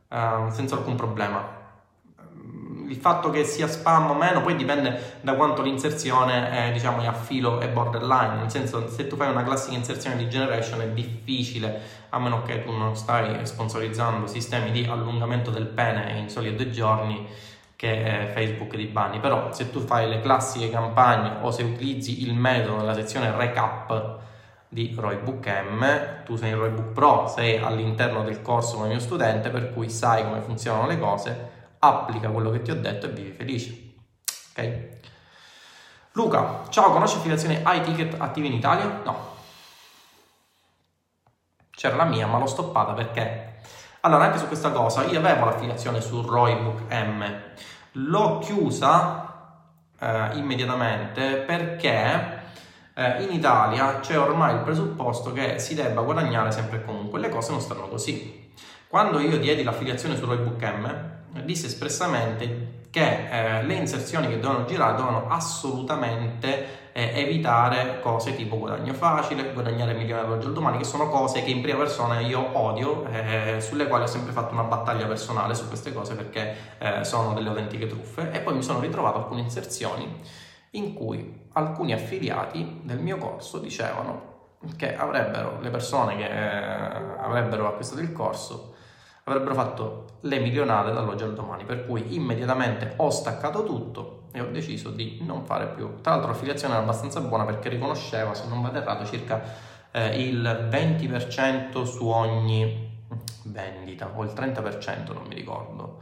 uh, 0.10 0.50
senza 0.50 0.76
alcun 0.76 0.96
problema 0.96 1.61
il 2.92 2.98
fatto 2.98 3.30
che 3.30 3.46
sia 3.46 3.68
spam 3.68 4.10
o 4.10 4.14
meno 4.14 4.42
poi 4.42 4.58
dipende 4.58 5.20
da 5.22 5.36
quanto 5.36 5.62
l'inserzione 5.62 6.68
è, 6.68 6.72
diciamo, 6.74 7.02
è 7.02 7.06
a 7.06 7.14
filo 7.14 7.62
e 7.62 7.70
borderline, 7.70 8.36
nel 8.36 8.52
senso 8.52 8.90
se 8.90 9.08
tu 9.08 9.16
fai 9.16 9.30
una 9.30 9.44
classica 9.44 9.78
inserzione 9.78 10.18
di 10.18 10.28
generation 10.28 10.82
è 10.82 10.90
difficile, 10.90 11.80
a 12.10 12.20
meno 12.20 12.44
che 12.44 12.66
tu 12.66 12.72
non 12.72 12.98
stai 12.98 13.46
sponsorizzando 13.46 14.28
sistemi 14.28 14.72
di 14.72 14.86
allungamento 14.86 15.52
del 15.52 15.68
pene 15.68 16.20
in 16.20 16.30
soli 16.30 16.54
due 16.54 16.70
giorni 16.70 17.26
che 17.78 18.30
Facebook 18.34 18.76
di 18.76 18.88
banni, 18.88 19.20
però 19.20 19.54
se 19.54 19.72
tu 19.72 19.80
fai 19.80 20.10
le 20.10 20.20
classiche 20.20 20.70
campagne 20.70 21.38
o 21.42 21.50
se 21.50 21.64
utilizzi 21.64 22.24
il 22.24 22.34
metodo 22.34 22.76
nella 22.76 22.94
sezione 22.94 23.32
recap 23.36 24.20
di 24.68 24.94
Roybook 24.98 25.48
M, 25.48 26.24
tu 26.26 26.36
sei 26.36 26.50
in 26.50 26.58
Roybook 26.58 26.92
Pro, 26.92 27.28
sei 27.28 27.58
all'interno 27.58 28.24
del 28.24 28.42
corso 28.42 28.76
come 28.76 28.90
mio 28.90 29.00
studente, 29.00 29.50
per 29.50 29.74
cui 29.74 29.90
sai 29.90 30.24
come 30.24 30.42
funzionano 30.42 30.88
le 30.88 31.00
cose, 31.00 31.60
applica 31.84 32.30
quello 32.30 32.52
che 32.52 32.62
ti 32.62 32.72
ho 32.72 32.80
detto 32.80 33.08
e 33.08 33.10
vivi 33.10 33.32
felice. 33.32 33.94
Ok? 34.52 35.00
Luca, 36.14 36.64
ciao, 36.70 36.92
conosci 36.92 37.18
affiliazione 37.18 37.64
iTicket 37.66 38.16
attive 38.20 38.48
in 38.48 38.54
Italia? 38.54 39.02
No. 39.04 39.30
C'era 41.70 41.96
la 41.96 42.06
mia, 42.06 42.28
ma 42.28 42.38
l'ho 42.38 42.48
stoppata 42.48 42.94
perché... 42.94 43.50
Allora, 44.02 44.26
anche 44.26 44.40
su 44.40 44.48
questa 44.48 44.72
cosa, 44.72 45.04
io 45.06 45.20
avevo 45.20 45.46
l'affiliazione 45.46 46.02
su 46.02 46.22
Roybook 46.22 46.92
M, 46.92 47.42
l'ho 47.94 48.40
chiusa 48.40 49.60
eh, 50.00 50.30
immediatamente 50.34 51.38
perché 51.38 52.42
eh, 52.94 53.24
in 53.24 53.32
Italia 53.32 54.00
c'è 54.00 54.20
ormai 54.20 54.56
il 54.56 54.62
presupposto 54.62 55.32
che 55.32 55.60
si 55.60 55.76
debba 55.76 56.02
guadagnare 56.02 56.52
sempre 56.52 56.78
e 56.80 56.86
comunque, 56.86 57.20
le 57.20 57.30
cose 57.30 57.52
non 57.52 57.62
stanno 57.62 57.88
così. 57.88 58.52
Quando 58.88 59.20
io 59.20 59.38
diedi 59.38 59.64
l'affiliazione 59.64 60.18
su 60.18 60.26
Roybook 60.26 60.62
M, 60.62 61.20
disse 61.44 61.68
espressamente 61.68 62.80
che 62.90 63.60
eh, 63.60 63.64
le 63.64 63.74
inserzioni 63.76 64.28
che 64.28 64.40
dovevano 64.40 64.66
girare 64.66 64.98
dovevano 64.98 65.30
assolutamente 65.30 66.90
eh, 66.92 67.12
evitare 67.22 68.02
cose 68.02 68.36
tipo 68.36 68.58
guadagno 68.58 68.94
facile, 68.94 69.54
guadagnare 69.54 69.94
milioni 69.94 70.22
all'oggi 70.22 70.48
al 70.48 70.54
domani, 70.54 70.78
che 70.78 70.84
sono 70.84 71.08
cose 71.10 71.42
che 71.42 71.50
in 71.50 71.62
prima 71.62 71.78
persona 71.78 72.20
io 72.20 72.58
odio, 72.58 73.06
eh, 73.06 73.62
sulle 73.62 73.88
quali 73.88 74.04
ho 74.04 74.08
sempre 74.08 74.34
fatto 74.34 74.54
una 74.54 74.64
battaglia 74.64 75.06
personale 75.06 75.56
su 75.56 75.68
queste 75.68 75.94
cose 75.94 76.16
perché 76.16 76.56
eh, 76.80 77.04
sono 77.06 77.34
delle 77.34 77.48
autentiche 77.48 77.88
truffe. 77.88 78.32
E 78.32 78.42
poi 78.42 78.56
mi 78.56 78.62
sono 78.62 78.82
ritrovato 78.82 79.20
alcune 79.20 79.40
inserzioni 79.40 80.14
in 80.72 80.94
cui 80.94 81.48
alcuni 81.54 81.94
affiliati 81.94 82.82
del 82.84 83.00
mio 83.00 83.18
corso 83.18 83.58
dicevano 83.60 84.30
che 84.76 84.96
avrebbero 84.96 85.60
le 85.62 85.70
persone 85.70 86.18
che 86.18 86.26
eh, 86.26 87.20
avrebbero 87.20 87.68
acquistato 87.68 88.02
il 88.02 88.12
corso 88.12 88.71
avrebbero 89.32 89.56
fatto 89.56 90.06
le 90.22 90.40
milionate 90.40 90.92
dall'oggi 90.92 91.24
al 91.24 91.34
domani, 91.34 91.64
per 91.66 91.86
cui 91.86 92.16
immediatamente 92.16 92.94
ho 92.98 93.10
staccato 93.10 93.64
tutto 93.64 94.24
e 94.32 94.42
ho 94.42 94.52
deciso 94.52 94.90
di 94.90 95.20
non 95.24 95.46
fare 95.46 95.68
più. 95.68 96.02
Tra 96.02 96.12
l'altro 96.12 96.32
l'affiliazione 96.32 96.74
era 96.74 96.84
abbastanza 96.84 97.22
buona 97.22 97.46
perché 97.46 97.70
riconosceva, 97.70 98.34
se 98.34 98.48
non 98.48 98.62
vado 98.62 98.78
errato, 98.78 99.06
circa 99.06 99.42
eh, 99.92 100.22
il 100.22 100.42
20% 100.70 101.84
su 101.84 102.08
ogni 102.08 102.90
vendita 103.44 104.12
o 104.14 104.24
il 104.24 104.32
30%, 104.32 105.14
non 105.14 105.24
mi 105.28 105.36
ricordo. 105.36 106.00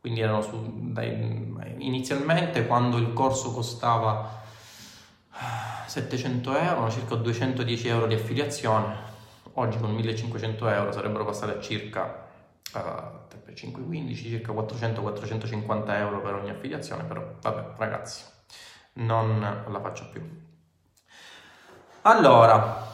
Quindi 0.00 0.20
erano 0.20 0.42
su, 0.42 0.90
dai, 0.92 1.54
inizialmente 1.78 2.66
quando 2.66 2.98
il 2.98 3.12
corso 3.12 3.52
costava 3.52 4.40
700 5.86 6.56
euro, 6.56 6.90
circa 6.90 7.14
210 7.14 7.88
euro 7.88 8.06
di 8.06 8.14
affiliazione, 8.14 8.94
oggi 9.54 9.78
con 9.78 9.92
1500 9.92 10.68
euro 10.68 10.92
sarebbero 10.92 11.24
passate 11.24 11.52
a 11.52 11.60
circa 11.60 12.30
uh, 12.74 13.28
3 13.28 13.38
per 13.38 13.54
5, 13.54 13.82
15, 13.82 14.28
circa 14.28 14.52
400-450 14.52 15.90
euro 15.96 16.20
per 16.20 16.34
ogni 16.34 16.50
affiliazione, 16.50 17.04
però 17.04 17.24
vabbè 17.40 17.76
ragazzi, 17.76 18.24
non 18.94 19.40
la 19.40 19.80
faccio 19.80 20.08
più. 20.10 20.40
Allora, 22.02 22.88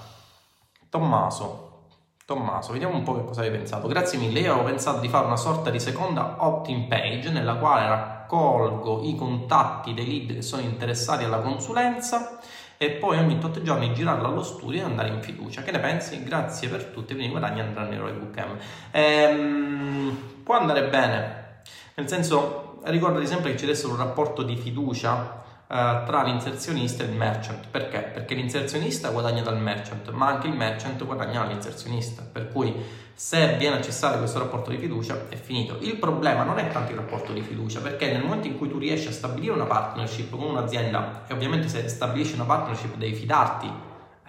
Tommaso, 0.90 1.86
Tommaso, 2.24 2.72
vediamo 2.72 2.94
un 2.94 3.02
po' 3.04 3.14
che 3.14 3.24
cosa 3.24 3.40
hai 3.40 3.50
pensato. 3.50 3.88
Grazie 3.88 4.18
mille, 4.18 4.40
io 4.40 4.52
avevo 4.52 4.68
pensato 4.68 5.00
di 5.00 5.08
fare 5.08 5.24
una 5.24 5.36
sorta 5.36 5.70
di 5.70 5.80
seconda 5.80 6.44
opt-in 6.44 6.88
page 6.88 7.30
nella 7.30 7.56
quale 7.56 7.88
raccolgo 7.88 9.02
i 9.04 9.14
contatti 9.16 9.94
dei 9.94 10.06
lead 10.06 10.34
che 10.34 10.42
sono 10.42 10.60
interessati 10.60 11.24
alla 11.24 11.40
consulenza 11.40 12.38
e 12.78 12.90
poi 12.90 13.18
ogni 13.18 13.38
8 13.42 13.60
giorni 13.62 13.92
girarlo 13.92 14.28
allo 14.28 14.44
studio 14.44 14.80
e 14.80 14.84
andare 14.84 15.08
in 15.08 15.20
fiducia. 15.20 15.62
Che 15.62 15.72
ne 15.72 15.80
pensi? 15.80 16.22
Grazie 16.22 16.68
per 16.68 16.84
tutto 16.84 17.12
quindi 17.12 17.28
guadagni 17.28 17.60
andranno 17.60 17.92
in 17.92 18.00
Roybook 18.00 18.36
M. 18.36 18.56
Ehm, 18.92 20.18
può 20.44 20.56
andare 20.56 20.84
bene, 20.84 21.62
nel 21.94 22.08
senso 22.08 22.80
ricordati 22.84 23.26
sempre 23.26 23.50
che 23.50 23.56
ci 23.56 23.66
deve 23.66 23.76
essere 23.76 23.92
un 23.92 23.98
rapporto 23.98 24.42
di 24.42 24.56
fiducia 24.56 25.46
Uh, 25.68 26.02
tra 26.06 26.22
l'inserzionista 26.22 27.04
e 27.04 27.08
il 27.08 27.12
merchant. 27.12 27.66
Perché? 27.70 27.98
Perché 27.98 28.32
l'inserzionista 28.32 29.10
guadagna 29.10 29.42
dal 29.42 29.60
merchant, 29.60 30.08
ma 30.12 30.28
anche 30.28 30.46
il 30.46 30.54
merchant 30.54 31.04
guadagna 31.04 31.42
dall'inserzionista. 31.42 32.22
Per 32.22 32.48
cui 32.48 32.74
se 33.18 33.56
viene 33.56 33.78
a 33.78 33.82
cessare 33.82 34.16
questo 34.16 34.38
rapporto 34.38 34.70
di 34.70 34.78
fiducia 34.78 35.26
è 35.28 35.34
finito. 35.34 35.78
Il 35.80 35.96
problema 35.96 36.44
non 36.44 36.60
è 36.60 36.68
tanto 36.68 36.92
il 36.92 36.98
rapporto 36.98 37.32
di 37.32 37.42
fiducia, 37.42 37.80
perché 37.80 38.12
nel 38.12 38.22
momento 38.22 38.46
in 38.46 38.56
cui 38.56 38.68
tu 38.68 38.78
riesci 38.78 39.08
a 39.08 39.12
stabilire 39.12 39.54
una 39.54 39.64
partnership 39.64 40.30
con 40.30 40.50
un'azienda, 40.50 41.24
e 41.26 41.32
ovviamente 41.34 41.66
se 41.66 41.88
stabilisci 41.88 42.34
una 42.34 42.44
partnership 42.44 42.94
devi 42.94 43.14
fidarti 43.14 43.68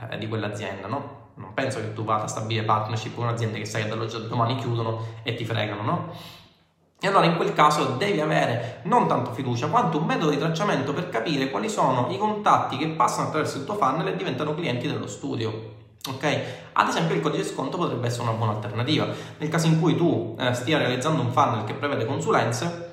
eh, 0.09 0.17
di 0.17 0.27
quell'azienda, 0.27 0.87
no? 0.87 1.27
Non 1.35 1.53
penso 1.53 1.79
che 1.79 1.93
tu 1.93 2.03
vada 2.03 2.23
a 2.23 2.27
stabilire 2.27 2.65
partnership 2.65 3.13
con 3.13 3.25
un'azienda 3.25 3.59
che 3.59 3.65
sai 3.65 3.83
che 3.83 3.89
dall'oggi 3.89 4.15
al 4.15 4.27
domani 4.27 4.55
chiudono 4.55 5.05
e 5.21 5.35
ti 5.35 5.45
fregano, 5.45 5.83
no? 5.83 6.11
E 6.99 7.07
allora 7.07 7.25
in 7.25 7.35
quel 7.35 7.53
caso 7.53 7.95
devi 7.95 8.19
avere 8.19 8.81
non 8.85 9.07
tanto 9.07 9.33
fiducia 9.33 9.67
quanto 9.67 9.99
un 9.99 10.05
metodo 10.07 10.31
di 10.31 10.39
tracciamento 10.39 10.93
per 10.93 11.09
capire 11.09 11.51
quali 11.51 11.69
sono 11.69 12.07
i 12.09 12.17
contatti 12.17 12.75
che 12.75 12.87
passano 12.87 13.27
attraverso 13.27 13.59
il 13.59 13.65
tuo 13.65 13.75
funnel 13.75 14.07
e 14.07 14.15
diventano 14.15 14.55
clienti 14.55 14.87
dello 14.87 15.07
studio. 15.07 15.78
Ok? 16.07 16.41
Ad 16.73 16.87
esempio 16.87 17.15
il 17.15 17.21
codice 17.21 17.43
sconto 17.43 17.77
potrebbe 17.77 18.07
essere 18.07 18.23
una 18.23 18.31
buona 18.31 18.53
alternativa. 18.53 19.07
Nel 19.37 19.49
caso 19.49 19.67
in 19.67 19.79
cui 19.79 19.95
tu 19.95 20.35
eh, 20.39 20.53
stia 20.53 20.77
realizzando 20.77 21.21
un 21.21 21.31
funnel 21.31 21.65
che 21.65 21.73
prevede 21.73 22.05
consulenze, 22.05 22.87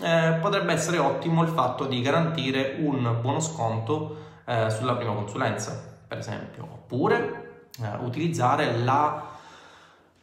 eh, 0.00 0.38
potrebbe 0.40 0.72
essere 0.72 0.98
ottimo 0.98 1.42
il 1.42 1.50
fatto 1.50 1.84
di 1.86 2.00
garantire 2.00 2.76
un 2.78 3.18
buono 3.20 3.40
sconto 3.40 4.16
eh, 4.44 4.70
sulla 4.70 4.94
prima 4.94 5.12
consulenza, 5.14 6.00
per 6.08 6.18
esempio. 6.18 6.64
Oppure 6.64 7.68
eh, 7.80 8.04
utilizzare 8.04 8.76
la... 8.78 9.30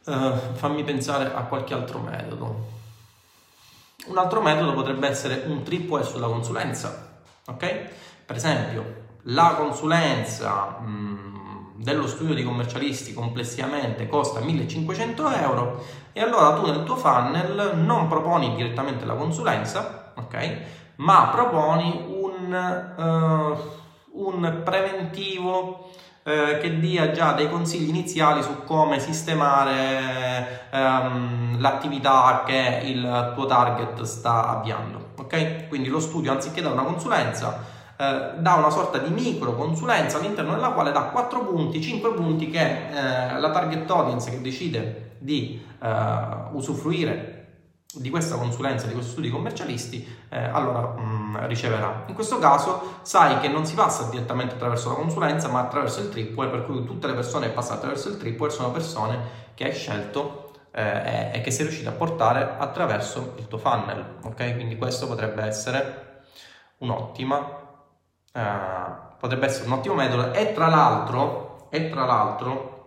Eh, 0.04 0.32
fammi 0.52 0.82
pensare 0.84 1.32
a 1.34 1.42
qualche 1.44 1.72
altro 1.72 2.00
metodo. 2.00 2.68
Un 4.06 4.18
altro 4.18 4.42
metodo 4.42 4.74
potrebbe 4.74 5.08
essere 5.08 5.44
un 5.46 5.62
tripwire 5.62 6.04
sulla 6.04 6.26
consulenza. 6.26 7.22
Ok? 7.46 7.90
Per 8.26 8.36
esempio, 8.36 9.08
la 9.22 9.54
consulenza... 9.56 10.76
Mh, 10.80 10.88
mm, 10.88 11.09
dello 11.80 12.06
studio 12.06 12.34
di 12.34 12.44
commercialisti 12.44 13.14
complessivamente 13.14 14.06
costa 14.06 14.40
1500 14.40 15.30
euro 15.30 15.82
e 16.12 16.20
allora 16.20 16.52
tu 16.52 16.66
nel 16.66 16.84
tuo 16.84 16.96
funnel 16.96 17.72
non 17.76 18.06
proponi 18.06 18.54
direttamente 18.54 19.06
la 19.06 19.14
consulenza, 19.14 20.12
ok? 20.14 20.58
Ma 20.96 21.28
proponi 21.32 22.04
un, 22.06 22.92
uh, 22.96 24.22
un 24.22 24.60
preventivo 24.62 25.90
uh, 26.22 26.60
che 26.60 26.78
dia 26.78 27.12
già 27.12 27.32
dei 27.32 27.48
consigli 27.48 27.88
iniziali 27.88 28.42
su 28.42 28.64
come 28.64 29.00
sistemare 29.00 30.68
um, 30.72 31.58
l'attività 31.60 32.42
che 32.44 32.82
il 32.84 33.32
tuo 33.34 33.46
target 33.46 34.02
sta 34.02 34.48
avviando, 34.50 35.12
ok? 35.16 35.68
Quindi 35.68 35.88
lo 35.88 36.00
studio 36.00 36.30
anziché 36.30 36.60
dare 36.60 36.74
una 36.74 36.82
consulenza 36.82 37.79
eh, 38.00 38.30
dà 38.38 38.54
una 38.54 38.70
sorta 38.70 38.96
di 38.96 39.10
micro 39.10 39.54
consulenza 39.54 40.16
all'interno 40.16 40.54
della 40.54 40.70
quale 40.70 40.90
dà 40.90 41.02
4 41.02 41.44
punti, 41.44 41.82
5 41.82 42.14
punti 42.14 42.48
che 42.48 42.88
eh, 42.88 43.38
la 43.38 43.50
target 43.50 43.90
audience 43.90 44.30
che 44.30 44.40
decide 44.40 45.16
di 45.18 45.62
uh, 45.80 46.56
usufruire 46.56 47.36
di 47.92 48.08
questa 48.08 48.36
consulenza, 48.36 48.86
di 48.86 48.94
questi 48.94 49.10
studi 49.10 49.28
commercialisti, 49.28 50.06
eh, 50.30 50.38
allora 50.38 50.80
mh, 50.80 51.02
mm, 51.02 51.36
riceverà. 51.46 52.04
In 52.06 52.14
questo 52.14 52.38
caso 52.38 53.00
sai 53.02 53.38
che 53.40 53.48
non 53.48 53.66
si 53.66 53.74
passa 53.74 54.08
direttamente 54.08 54.54
attraverso 54.54 54.88
la 54.88 54.94
consulenza, 54.94 55.48
ma 55.48 55.60
attraverso 55.60 56.00
il 56.00 56.08
tripwire, 56.08 56.50
per 56.50 56.64
cui 56.64 56.84
tutte 56.84 57.06
le 57.06 57.12
persone 57.12 57.48
che 57.48 57.52
passano 57.52 57.76
attraverso 57.76 58.08
il 58.08 58.16
tripwire 58.16 58.50
sono 58.50 58.70
persone 58.70 59.18
che 59.52 59.64
hai 59.64 59.74
scelto 59.74 60.52
eh, 60.70 61.32
e 61.34 61.40
che 61.42 61.50
sei 61.50 61.66
riuscito 61.66 61.90
a 61.90 61.92
portare 61.92 62.54
attraverso 62.58 63.34
il 63.36 63.46
tuo 63.46 63.58
funnel. 63.58 64.16
Ok? 64.22 64.54
Quindi 64.54 64.78
questo 64.78 65.06
potrebbe 65.06 65.42
essere 65.42 66.08
un'ottima, 66.78 67.59
eh, 68.32 69.08
potrebbe 69.18 69.46
essere 69.46 69.66
un 69.66 69.72
ottimo 69.72 69.94
metodo 69.94 70.32
e 70.32 70.52
tra 70.52 70.68
l'altro, 70.68 71.68
e 71.70 71.90
tra 71.90 72.04
l'altro 72.04 72.78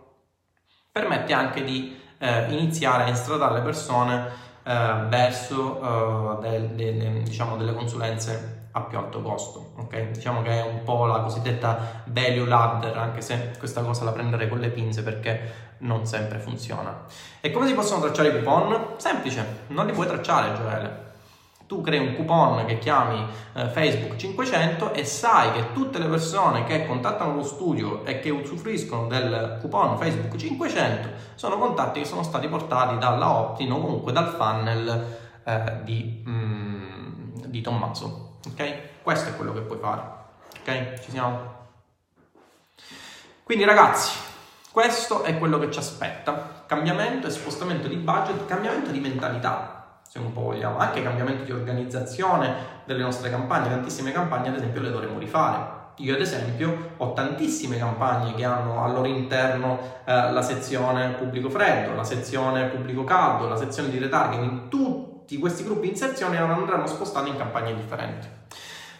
permette 0.92 1.34
anche 1.34 1.64
di 1.64 2.00
eh, 2.18 2.52
iniziare 2.52 3.04
a 3.04 3.08
instradare 3.08 3.56
le 3.56 3.62
persone 3.62 4.28
eh, 4.64 5.06
verso 5.08 6.40
eh, 6.42 6.50
del, 6.50 6.70
del, 6.70 7.22
diciamo, 7.24 7.58
delle 7.58 7.74
consulenze 7.74 8.62
a 8.72 8.82
più 8.82 8.98
alto 8.98 9.22
costo. 9.22 9.74
Okay? 9.78 10.12
Diciamo 10.12 10.42
che 10.42 10.50
è 10.50 10.62
un 10.62 10.84
po' 10.84 11.06
la 11.06 11.20
cosiddetta 11.20 12.04
value 12.06 12.48
ladder, 12.48 12.98
anche 12.98 13.22
se 13.22 13.52
questa 13.60 13.82
cosa 13.82 14.04
la 14.04 14.12
prenderei 14.12 14.50
con 14.50 14.60
le 14.60 14.70
pinze 14.70 15.04
perché 15.04 15.72
non 15.80 16.06
sempre 16.06 16.40
funziona. 16.40 17.06
E 17.42 17.52
come 17.52 17.68
si 17.68 17.74
possono 17.74 18.02
tracciare 18.02 18.30
i 18.30 18.32
coupon? 18.32 18.94
Semplice, 18.98 19.66
non 19.68 19.86
li 19.86 19.92
puoi 19.92 20.08
tracciare, 20.08 20.56
Gioele 20.56 21.03
tu 21.74 21.82
crei 21.82 21.98
un 21.98 22.16
coupon 22.16 22.66
che 22.66 22.78
chiami 22.78 23.26
eh, 23.54 23.68
Facebook 23.68 24.16
500 24.16 24.94
e 24.94 25.04
sai 25.06 25.52
che 25.54 25.72
tutte 25.74 25.98
le 25.98 26.06
persone 26.06 26.66
che 26.66 26.86
contattano 26.86 27.34
lo 27.34 27.44
studio 27.44 28.06
e 28.06 28.20
che 28.20 28.30
usufruiscono 28.30 29.08
del 29.08 29.58
coupon 29.60 29.98
Facebook 29.98 30.36
500 30.36 31.10
sono 31.34 31.58
contatti 31.58 32.02
che 32.02 32.06
sono 32.06 32.22
stati 32.22 32.48
portati 32.48 33.00
dalla 33.00 33.32
Optin 33.32 33.72
o 33.72 33.82
comunque 33.82 34.12
dal 34.12 34.28
funnel 34.36 35.18
eh, 35.44 35.78
di, 35.82 36.24
mm, 36.28 37.46
di 37.46 37.62
Tommaso. 37.62 38.38
Ok? 38.48 39.02
Questo 39.02 39.30
è 39.30 39.36
quello 39.36 39.54
che 39.54 39.62
puoi 39.62 39.80
fare. 39.80 40.02
Ok? 40.60 41.00
Ci 41.02 41.10
siamo? 41.10 41.52
Quindi 43.44 43.64
ragazzi, 43.64 44.16
questo 44.72 45.24
è 45.24 45.40
quello 45.40 45.58
che 45.58 45.72
ci 45.72 45.80
aspetta. 45.80 46.64
Cambiamento 46.68 47.26
e 47.26 47.32
spostamento 47.32 47.88
di 47.88 47.96
budget, 47.96 48.46
cambiamento 48.46 48.92
di 48.92 49.00
mentalità 49.00 49.83
se 50.14 50.20
un 50.20 50.32
po' 50.32 50.42
vogliamo, 50.42 50.78
anche 50.78 51.02
cambiamento 51.02 51.44
di 51.44 51.52
organizzazione 51.52 52.54
delle 52.86 53.02
nostre 53.02 53.32
campagne, 53.32 53.70
tantissime 53.70 54.12
campagne 54.12 54.50
ad 54.50 54.56
esempio 54.58 54.80
le 54.82 54.92
dovremmo 54.92 55.18
rifare. 55.18 55.82
Io 55.96 56.14
ad 56.14 56.22
esempio 56.22 56.92
ho 56.98 57.14
tantissime 57.14 57.80
campagne 57.80 58.36
che 58.36 58.46
hanno 58.46 58.84
al 58.84 58.94
loro 58.94 59.08
interno 59.08 59.80
eh, 60.06 60.32
la 60.32 60.42
sezione 60.44 61.14
pubblico 61.14 61.50
freddo, 61.50 61.96
la 61.96 62.04
sezione 62.04 62.66
pubblico 62.66 63.04
caldo, 63.04 63.48
la 63.48 63.56
sezione 63.56 63.90
di 63.90 63.98
retargeting, 63.98 64.68
tutti 64.68 65.40
questi 65.40 65.64
gruppi 65.64 65.88
di 65.88 65.94
inserzione 65.94 66.38
andranno 66.38 66.86
spostati 66.86 67.30
in 67.30 67.38
campagne 67.38 67.74
differenti. 67.74 68.28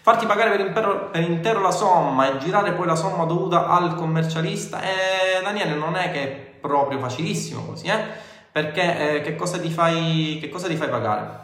Farti 0.02 0.26
pagare 0.26 0.50
per 0.50 0.62
intero, 0.62 1.10
per 1.12 1.22
intero, 1.22 1.62
la 1.62 1.70
somma 1.70 2.28
e 2.28 2.38
girare 2.40 2.72
poi 2.72 2.88
la 2.88 2.96
somma 2.96 3.26
dovuta 3.26 3.68
al 3.68 3.94
commercialista, 3.94 4.82
eh, 4.82 5.44
Daniele, 5.44 5.76
non 5.76 5.96
è 5.96 6.10
che 6.10 6.24
è 6.24 6.28
proprio 6.60 6.98
facilissimo 6.98 7.66
così, 7.66 7.86
eh? 7.86 8.32
Perché 8.54 9.16
eh, 9.16 9.22
che, 9.22 9.36
cosa 9.36 9.58
fai, 9.58 10.38
che, 10.40 10.48
cosa 10.48 10.68
ti 10.68 10.76
fai, 10.76 10.88
pagare? 10.88 11.42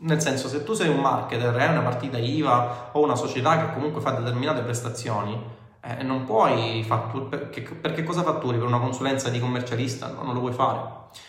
Nel 0.00 0.20
senso, 0.20 0.48
se 0.48 0.62
tu 0.64 0.74
sei 0.74 0.90
un 0.90 1.00
marketer, 1.00 1.56
hai 1.56 1.70
una 1.70 1.80
partita 1.80 2.18
IVA 2.18 2.90
o 2.92 3.00
una 3.00 3.14
società 3.14 3.56
che 3.56 3.72
comunque 3.72 4.02
fa 4.02 4.10
determinate 4.10 4.60
prestazioni, 4.60 5.42
eh, 5.80 6.02
non 6.02 6.24
puoi 6.24 6.84
fatturare, 6.86 7.38
perché, 7.38 7.62
perché, 7.62 8.04
cosa 8.04 8.22
fatturi 8.22 8.58
per 8.58 8.66
una 8.66 8.80
consulenza 8.80 9.30
di 9.30 9.40
commercialista? 9.40 10.08
No, 10.08 10.24
non 10.24 10.34
lo 10.34 10.40
puoi 10.40 10.52
fare. 10.52 10.80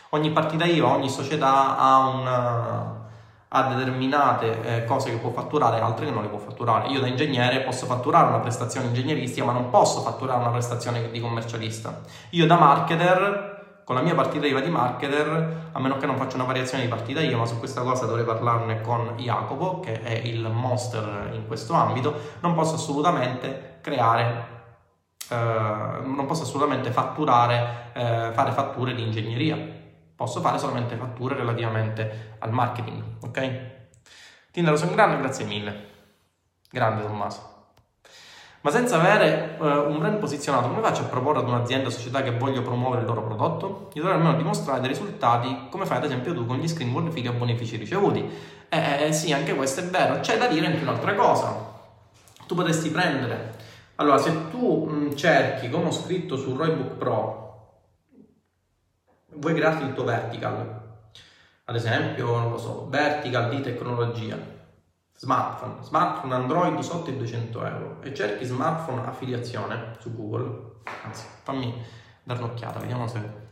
Ogni 0.10 0.32
partita 0.32 0.66
IVA, 0.66 0.90
ogni 0.90 1.10
società 1.10 1.78
ha, 1.78 2.08
una, 2.10 3.08
ha 3.48 3.64
determinate 3.76 4.62
eh, 4.62 4.84
cose 4.84 5.10
che 5.10 5.18
può 5.20 5.32
fatturare 5.32 5.78
e 5.78 5.82
altre 5.82 6.08
che 6.08 6.12
non 6.12 6.24
le 6.24 6.28
può 6.28 6.38
fatturare. 6.38 6.90
Io 6.90 7.00
da 7.00 7.08
ingegnere 7.08 7.62
posso 7.62 7.86
fatturare 7.86 8.28
una 8.28 8.40
prestazione 8.40 8.88
ingegneristica, 8.88 9.46
ma 9.46 9.54
non 9.54 9.70
posso 9.70 10.02
fatturare 10.02 10.42
una 10.42 10.52
prestazione 10.52 11.10
di 11.10 11.22
commercialista. 11.22 12.02
Io 12.32 12.46
da 12.46 12.58
marketer 12.58 13.53
con 13.84 13.96
la 13.96 14.02
mia 14.02 14.16
partita 14.16 14.46
IVA 14.46 14.62
di 14.62 14.70
marketer, 14.70 15.70
a 15.72 15.80
meno 15.80 15.98
che 15.98 16.06
non 16.06 16.18
faccia 16.18 16.36
una 16.36 16.46
variazione 16.46 16.84
di 16.84 16.90
partita 16.90 17.22
IVA, 17.22 17.38
ma 17.38 17.46
su 17.46 17.60
questa 17.60 17.82
cosa 17.82 18.06
dovrei 18.06 18.26
parlarne 18.26 18.82
con 18.82 19.14
Jacopo, 19.18 19.80
che 19.80 20.02
è 20.02 20.14
il 20.14 20.48
monster 20.50 21.32
in 21.34 21.48
questo 21.48 21.74
ambito, 21.74 22.14
non 22.42 22.54
posso 22.54 22.76
assolutamente 22.76 23.80
creare, 23.82 24.48
eh, 25.30 25.36
non 25.36 26.26
posso 26.26 26.44
assolutamente 26.44 26.92
fatturare, 26.92 27.92
eh, 27.94 28.32
fare 28.34 28.52
fatture 28.52 28.94
di 28.94 29.04
ingegneria. 29.04 29.82
Posso 30.16 30.42
fare 30.42 30.60
solamente 30.60 30.96
fatture 30.96 31.36
relativamente 31.36 32.36
al 32.40 32.52
marketing, 32.52 33.04
ok? 33.24 33.72
Tindaro, 34.52 34.78
sei 34.78 34.90
un 34.90 34.96
grande, 34.96 35.18
grazie 35.18 35.44
mille. 35.46 35.90
Grande 36.70 37.02
Tommaso. 37.02 37.53
Ma 38.64 38.72
senza 38.72 38.98
avere 38.98 39.58
uh, 39.60 39.66
un 39.92 40.00
brand 40.00 40.20
posizionato, 40.20 40.70
come 40.70 40.82
faccio 40.82 41.02
a 41.02 41.08
proporre 41.08 41.40
ad 41.40 41.50
un'azienda 41.50 41.88
o 41.88 41.92
società 41.92 42.24
che 42.24 42.32
voglio 42.32 42.62
promuovere 42.62 43.02
il 43.02 43.08
loro 43.08 43.22
prodotto? 43.22 43.90
Io 43.92 44.02
dovrei 44.02 44.18
almeno 44.18 44.38
dimostrare 44.38 44.80
dei 44.80 44.88
risultati, 44.88 45.68
come 45.70 45.86
fai 45.86 45.98
ad 45.98 46.06
esempio 46.06 46.34
tu 46.34 46.46
con 46.46 46.56
gli 46.56 46.68
screen 46.70 46.94
bonifici 46.94 47.28
a 47.28 47.34
benefici 47.34 47.76
ricevuti. 47.76 48.26
Eh, 48.70 49.08
eh, 49.08 49.12
sì, 49.12 49.34
anche 49.34 49.54
questo 49.54 49.82
è 49.82 49.84
vero. 49.84 50.22
C'è 50.22 50.38
da 50.38 50.48
dire 50.48 50.68
anche 50.68 50.82
un'altra 50.82 51.14
cosa. 51.14 51.54
Tu 52.48 52.56
potresti 52.56 52.90
prendere. 52.90 53.56
Allora, 53.96 54.18
se 54.18 54.50
tu 54.50 54.86
mh, 54.86 55.16
cerchi, 55.16 55.70
come 55.70 55.88
ho 55.88 55.92
scritto 55.92 56.38
su 56.38 56.56
Roybook 56.56 56.96
Pro, 56.96 57.82
vuoi 59.28 59.56
crearti 59.56 59.84
il 59.84 59.94
tuo 59.94 60.06
vertical, 60.06 60.82
ad 61.66 61.76
esempio, 61.76 62.28
non 62.28 62.52
lo 62.52 62.58
so, 62.58 62.88
vertical 62.90 63.50
di 63.50 63.60
tecnologia 63.60 64.62
Smartphone, 65.16 65.84
smartphone 65.84 66.34
Android 66.34 66.80
sotto 66.80 67.10
i 67.10 67.18
200 67.18 67.66
euro 67.66 68.02
e 68.02 68.14
cerchi 68.14 68.46
smartphone 68.46 69.06
affiliazione 69.06 69.96
su 70.00 70.14
Google, 70.14 70.82
anzi 71.04 71.26
fammi 71.44 71.82
dare 72.24 72.44
un'occhiata, 72.44 72.80
vediamo 72.80 73.08
se... 73.08 73.52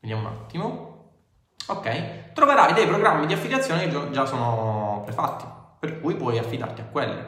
Vediamo 0.00 0.28
un 0.28 0.34
attimo. 0.34 0.90
Ok, 1.66 2.32
troverai 2.32 2.72
dei 2.72 2.86
programmi 2.86 3.26
di 3.26 3.34
affiliazione 3.34 3.88
che 3.88 4.10
già 4.10 4.26
sono 4.26 5.02
prefatti, 5.04 5.44
per 5.78 6.00
cui 6.00 6.16
puoi 6.16 6.38
affidarti 6.38 6.80
a 6.80 6.86
quelli. 6.86 7.24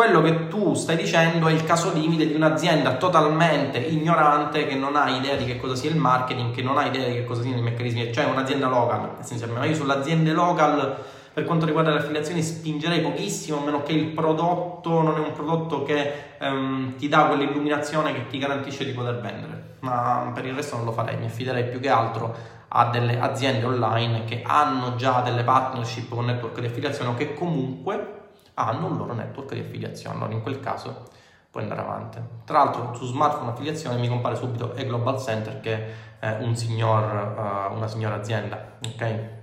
Quello 0.00 0.22
che 0.22 0.48
tu 0.48 0.72
stai 0.72 0.96
dicendo 0.96 1.46
è 1.46 1.52
il 1.52 1.62
caso 1.62 1.92
limite 1.92 2.26
di 2.26 2.32
un'azienda 2.32 2.94
totalmente 2.94 3.76
ignorante 3.76 4.66
che 4.66 4.74
non 4.74 4.96
ha 4.96 5.10
idea 5.10 5.36
di 5.36 5.44
che 5.44 5.58
cosa 5.58 5.74
sia 5.74 5.90
il 5.90 5.96
marketing, 5.96 6.54
che 6.54 6.62
non 6.62 6.78
ha 6.78 6.86
idea 6.86 7.06
di 7.06 7.16
che 7.16 7.26
cosa 7.26 7.42
siano 7.42 7.58
i 7.58 7.60
meccanismi, 7.60 8.10
cioè 8.10 8.24
un'azienda 8.24 8.66
local, 8.66 9.16
essenzialmente. 9.20 9.62
Ma 9.62 9.70
io 9.70 9.76
sulle 9.76 9.92
aziende 9.92 10.32
local, 10.32 10.96
per 11.34 11.44
quanto 11.44 11.66
riguarda 11.66 11.90
le 11.90 11.98
affiliazioni, 11.98 12.40
spingerei 12.40 13.02
pochissimo, 13.02 13.58
a 13.58 13.62
meno 13.62 13.82
che 13.82 13.92
il 13.92 14.06
prodotto 14.06 15.02
non 15.02 15.16
è 15.16 15.18
un 15.18 15.32
prodotto 15.32 15.82
che 15.82 16.12
um, 16.40 16.96
ti 16.96 17.06
dà 17.06 17.24
quell'illuminazione 17.24 18.14
che 18.14 18.26
ti 18.26 18.38
garantisce 18.38 18.86
di 18.86 18.92
poter 18.92 19.20
vendere. 19.20 19.74
Ma 19.80 20.30
per 20.34 20.46
il 20.46 20.54
resto 20.54 20.76
non 20.76 20.86
lo 20.86 20.92
farei, 20.92 21.18
mi 21.18 21.26
affiderei 21.26 21.64
più 21.64 21.78
che 21.78 21.90
altro 21.90 22.34
a 22.68 22.86
delle 22.86 23.20
aziende 23.20 23.66
online 23.66 24.24
che 24.24 24.40
hanno 24.46 24.96
già 24.96 25.20
delle 25.20 25.42
partnership 25.42 26.08
con 26.08 26.24
network 26.24 26.58
di 26.58 26.66
affiliazione 26.68 27.10
o 27.10 27.14
che 27.14 27.34
comunque 27.34 28.19
hanno 28.66 28.86
un 28.86 28.96
loro 28.96 29.14
network 29.14 29.52
di 29.54 29.60
affiliazione, 29.60 30.16
allora 30.16 30.32
in 30.32 30.42
quel 30.42 30.60
caso 30.60 31.08
puoi 31.50 31.64
andare 31.64 31.80
avanti. 31.80 32.18
Tra 32.44 32.58
l'altro 32.58 32.94
su 32.94 33.06
smartphone 33.06 33.50
affiliazione 33.50 33.98
mi 33.98 34.08
compare 34.08 34.36
subito 34.36 34.74
e-Global 34.74 35.20
Center 35.20 35.60
che 35.60 36.08
è 36.18 36.36
un 36.40 36.54
signor, 36.56 37.70
uh, 37.72 37.76
una 37.76 37.88
signora 37.88 38.16
azienda, 38.16 38.78
ok? 38.86 39.38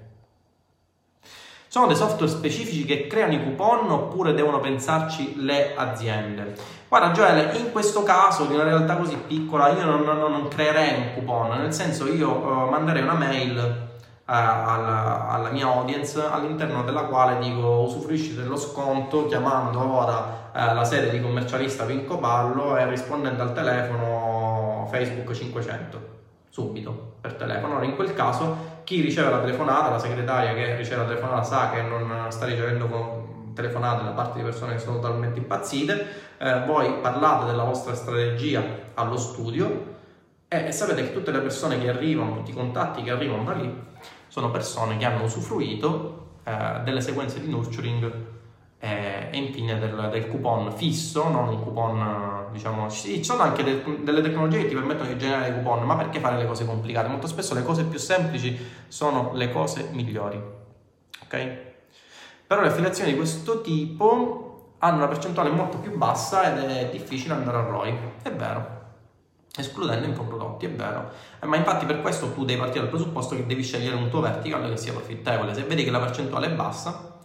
Sono 1.67 1.87
dei 1.87 1.97
software 1.97 2.31
specifici 2.31 2.85
che 2.85 3.07
creano 3.07 3.33
i 3.33 3.43
coupon 3.43 3.91
oppure 3.91 4.33
devono 4.33 4.59
pensarci 4.59 5.43
le 5.43 5.75
aziende? 5.75 6.55
Guarda 6.87 7.11
Gioele, 7.11 7.57
in 7.57 7.71
questo 7.73 8.03
caso 8.03 8.45
di 8.45 8.53
una 8.53 8.63
realtà 8.63 8.95
così 8.95 9.17
piccola 9.17 9.69
io 9.69 9.83
non, 9.83 10.01
non, 10.03 10.17
non 10.17 10.47
creerei 10.47 10.97
un 10.97 11.13
coupon, 11.13 11.57
nel 11.57 11.73
senso 11.73 12.07
io 12.07 12.29
uh, 12.29 12.69
manderei 12.69 13.03
una 13.03 13.15
mail 13.15 13.86
alla, 14.29 15.29
alla, 15.29 15.49
mia 15.51 15.67
audience 15.67 16.21
all'interno 16.21 16.83
della 16.83 17.03
quale 17.03 17.39
dico 17.39 17.81
usufruisci 17.81 18.35
dello 18.35 18.57
sconto 18.57 19.25
chiamando 19.25 19.79
ora 19.79 20.51
eh, 20.53 20.73
la 20.73 20.83
sede 20.83 21.09
di 21.11 21.21
commercialista 21.21 21.85
Vinco 21.85 22.17
Ballo 22.17 22.75
e 22.75 22.89
rispondendo 22.89 23.43
al 23.43 23.53
telefono 23.53 24.85
Facebook 24.91 25.33
500 25.33 26.15
subito 26.49 27.15
per 27.21 27.35
telefono. 27.35 27.73
Allora 27.73 27.85
in 27.85 27.95
quel 27.95 28.13
caso 28.13 28.81
chi 28.83 28.99
riceve 28.99 29.29
la 29.29 29.39
telefonata, 29.39 29.91
la 29.91 29.99
segretaria 29.99 30.53
che 30.53 30.75
riceve 30.75 31.03
la 31.03 31.07
telefonata 31.07 31.43
sa 31.43 31.69
che 31.69 31.81
non 31.81 32.25
sta 32.29 32.45
ricevendo 32.45 33.51
telefonate 33.53 34.03
da 34.03 34.11
parte 34.11 34.39
di 34.39 34.43
persone 34.43 34.73
che 34.73 34.79
sono 34.79 34.99
totalmente 34.99 35.39
impazzite, 35.39 36.07
eh, 36.37 36.63
voi 36.65 36.95
parlate 37.01 37.45
della 37.45 37.63
vostra 37.63 37.93
strategia 37.93 38.61
allo 38.95 39.17
studio 39.17 39.95
e 40.47 40.71
sapete 40.71 41.03
che 41.03 41.13
tutte 41.13 41.31
le 41.31 41.39
persone 41.39 41.79
che 41.79 41.89
arrivano, 41.89 42.37
tutti 42.37 42.51
i 42.51 42.55
contatti 42.55 43.03
che 43.03 43.11
arrivano 43.11 43.43
da 43.43 43.53
lì 43.53 43.85
sono 44.37 44.51
persone 44.51 44.97
che 44.97 45.05
hanno 45.05 45.23
usufruito 45.23 46.35
eh, 46.43 46.81
delle 46.83 47.01
sequenze 47.01 47.41
di 47.41 47.49
nurturing 47.49 48.11
e, 48.77 49.29
e 49.31 49.37
infine 49.37 49.79
del, 49.79 50.09
del, 50.11 50.27
coupon 50.27 50.71
fisso, 50.73 51.27
non 51.27 51.47
un 51.47 51.63
coupon, 51.63 52.49
diciamo, 52.51 52.87
sì, 52.87 53.15
ci 53.15 53.23
sono 53.23 53.41
anche 53.41 53.63
del, 53.63 54.03
delle 54.03 54.21
tecnologie 54.21 54.59
che 54.61 54.67
ti 54.67 54.75
permettono 54.75 55.09
di 55.09 55.17
generare 55.17 55.51
coupon, 55.53 55.83
ma 55.87 55.95
perché 55.95 56.19
fare 56.19 56.37
le 56.37 56.45
cose 56.45 56.67
complicate? 56.67 57.07
Molto 57.07 57.25
spesso 57.25 57.55
le 57.55 57.63
cose 57.63 57.85
più 57.85 57.97
semplici 57.97 58.55
sono 58.87 59.31
le 59.33 59.51
cose 59.51 59.89
migliori, 59.93 60.39
ok? 61.23 61.57
Però 62.45 62.61
le 62.61 62.67
affiliazioni 62.67 63.09
di 63.09 63.17
questo 63.17 63.61
tipo 63.61 64.75
hanno 64.77 64.97
una 64.97 65.07
percentuale 65.07 65.49
molto 65.49 65.79
più 65.79 65.97
bassa 65.97 66.53
ed 66.53 66.63
è 66.63 66.89
difficile 66.91 67.33
andare 67.33 67.57
a 67.57 67.61
ROI, 67.61 67.97
è 68.21 68.31
vero, 68.31 68.76
escludendo 69.61 70.05
infoprodotti, 70.05 70.65
è 70.65 70.71
vero. 70.71 71.11
Eh, 71.39 71.45
ma 71.45 71.55
infatti 71.55 71.85
per 71.85 72.01
questo 72.01 72.31
tu 72.31 72.45
devi 72.45 72.59
partire 72.59 72.81
dal 72.81 72.89
presupposto 72.89 73.35
che 73.35 73.45
devi 73.45 73.63
scegliere 73.63 73.95
un 73.95 74.09
tuo 74.09 74.21
vertical 74.21 74.69
che 74.69 74.77
sia 74.77 74.93
profittevole. 74.93 75.53
Se 75.53 75.63
vedi 75.63 75.83
che 75.83 75.91
la 75.91 75.99
percentuale 75.99 76.47
è 76.47 76.51
bassa, 76.51 77.19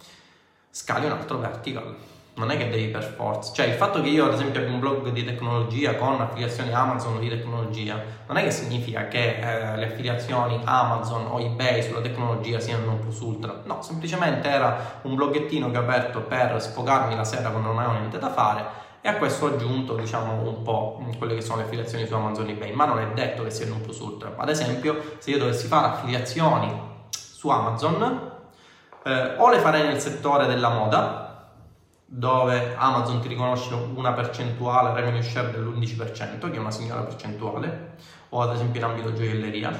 scali 0.69 1.05
un 1.05 1.11
altro 1.11 1.37
vertical. 1.37 1.95
Non 2.35 2.49
è 2.49 2.57
che 2.57 2.67
devi 2.67 2.87
per 2.87 3.03
forza, 3.03 3.53
cioè 3.53 3.67
il 3.67 3.75
fatto 3.75 4.01
che 4.01 4.09
io 4.09 4.25
ad 4.25 4.33
esempio 4.33 4.59
abbia 4.59 4.73
un 4.73 4.79
blog 4.79 5.09
di 5.09 5.23
tecnologia 5.23 5.93
con 5.93 6.19
affiliazioni 6.19 6.73
Amazon 6.73 7.19
di 7.19 7.29
tecnologia, 7.29 8.01
non 8.25 8.37
è 8.37 8.43
che 8.43 8.49
significa 8.49 9.07
che 9.07 9.37
eh, 9.37 9.77
le 9.77 9.85
affiliazioni 9.85 10.59
Amazon 10.63 11.27
o 11.27 11.39
eBay 11.39 11.83
sulla 11.83 12.01
tecnologia 12.01 12.59
siano 12.59 12.85
non 12.85 12.99
plus 13.01 13.19
ultra, 13.19 13.61
no, 13.65 13.83
semplicemente 13.83 14.49
era 14.49 14.99
un 15.03 15.13
bloggettino 15.13 15.69
che 15.69 15.77
ho 15.77 15.81
aperto 15.81 16.21
per 16.21 16.59
sfogarmi 16.59 17.15
la 17.15 17.23
sera 17.23 17.51
quando 17.51 17.67
non 17.67 17.77
avevo 17.77 17.99
niente 17.99 18.17
da 18.17 18.31
fare 18.31 18.82
e 19.05 19.09
a 19.09 19.17
questo 19.17 19.45
ho 19.45 19.49
aggiunto 19.49 19.95
diciamo 19.97 20.47
un 20.47 20.61
po' 20.61 21.05
quelle 21.17 21.35
che 21.35 21.41
sono 21.41 21.57
le 21.57 21.63
affiliazioni 21.63 22.07
su 22.07 22.13
Amazon 22.13 22.47
eBay, 22.47 22.71
ma 22.71 22.85
non 22.85 22.99
è 22.99 23.07
detto 23.13 23.43
che 23.43 23.51
siano 23.51 23.75
un 23.75 23.81
plus 23.81 23.99
ultra. 23.99 24.33
Ad 24.37 24.47
esempio, 24.47 25.17
se 25.17 25.31
io 25.31 25.39
dovessi 25.39 25.67
fare 25.67 25.87
affiliazioni 25.87 26.71
su 27.09 27.49
Amazon, 27.49 28.31
eh, 29.03 29.35
o 29.35 29.49
le 29.49 29.59
farei 29.59 29.85
nel 29.87 29.99
settore 29.99 30.47
della 30.47 30.69
moda, 30.69 31.51
dove 32.05 32.75
Amazon 32.77 33.19
ti 33.19 33.27
riconosce 33.27 33.73
una 33.73 34.13
percentuale 34.13 34.93
revenue 34.93 35.21
share 35.21 35.51
dell'11%, 35.51 36.49
che 36.49 36.55
è 36.55 36.59
una 36.59 36.71
signora 36.71 37.01
percentuale, 37.01 37.95
o 38.29 38.39
ad 38.39 38.53
esempio 38.53 38.79
in 38.79 38.85
ambito 38.85 39.13
gioielleria. 39.13 39.71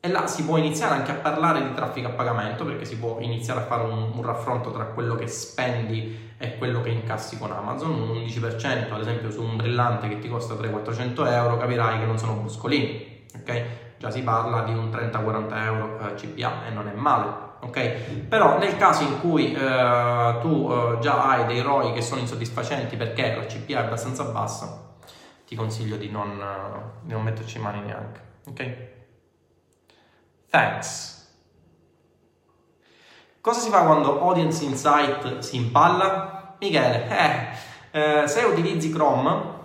E 0.00 0.08
là 0.08 0.26
si 0.28 0.44
può 0.44 0.56
iniziare 0.56 0.94
anche 0.94 1.10
a 1.10 1.14
parlare 1.14 1.62
di 1.62 1.74
traffico 1.74 2.08
a 2.08 2.10
pagamento, 2.10 2.64
perché 2.64 2.84
si 2.84 2.96
può 2.98 3.18
iniziare 3.20 3.60
a 3.60 3.64
fare 3.64 3.82
un, 3.82 4.12
un 4.14 4.22
raffronto 4.22 4.70
tra 4.70 4.84
quello 4.84 5.16
che 5.16 5.26
spendi 5.26 6.34
e 6.38 6.56
quello 6.56 6.80
che 6.80 6.90
incassi 6.90 7.36
con 7.36 7.50
Amazon. 7.50 7.90
Un 7.90 8.16
11% 8.18 8.92
ad 8.92 9.00
esempio 9.00 9.30
su 9.30 9.42
un 9.42 9.56
brillante 9.56 10.08
che 10.08 10.18
ti 10.18 10.28
costa 10.28 10.54
300-400 10.54 11.26
euro, 11.32 11.56
capirai 11.56 11.98
che 11.98 12.06
non 12.06 12.18
sono 12.18 12.34
bruscolini, 12.34 13.26
ok? 13.40 13.62
Già 13.98 14.10
si 14.10 14.22
parla 14.22 14.62
di 14.62 14.72
un 14.72 14.88
30-40 14.88 15.64
euro 15.64 15.98
eh, 15.98 16.14
CPA 16.14 16.66
e 16.66 16.70
non 16.70 16.86
è 16.86 16.92
male 16.92 17.46
ok? 17.60 18.26
Però 18.28 18.58
nel 18.58 18.76
caso 18.76 19.02
in 19.02 19.20
cui 19.20 19.52
eh, 19.52 20.38
tu 20.40 20.70
eh, 20.70 20.98
già 21.00 21.28
hai 21.28 21.46
dei 21.46 21.60
ROI 21.60 21.92
che 21.92 22.02
sono 22.02 22.20
insoddisfacenti 22.20 22.96
perché 22.96 23.34
la 23.34 23.46
CPA 23.46 23.80
è 23.80 23.84
abbastanza 23.84 24.24
bassa, 24.24 24.94
ti 25.46 25.56
consiglio 25.56 25.96
di 25.96 26.10
non, 26.10 26.30
uh, 26.38 27.06
di 27.06 27.12
non 27.12 27.22
metterci 27.22 27.58
mani 27.58 27.80
neanche, 27.80 28.20
ok? 28.48 28.87
Thanks. 30.50 31.16
Cosa 33.40 33.60
si 33.60 33.70
fa 33.70 33.82
quando 33.82 34.20
Audience 34.20 34.64
Insight 34.64 35.38
si 35.38 35.56
impalla? 35.56 36.56
Michele, 36.58 37.06
eh, 37.08 38.20
eh, 38.22 38.28
se 38.28 38.42
utilizzi 38.42 38.90
Chrome, 38.90 39.56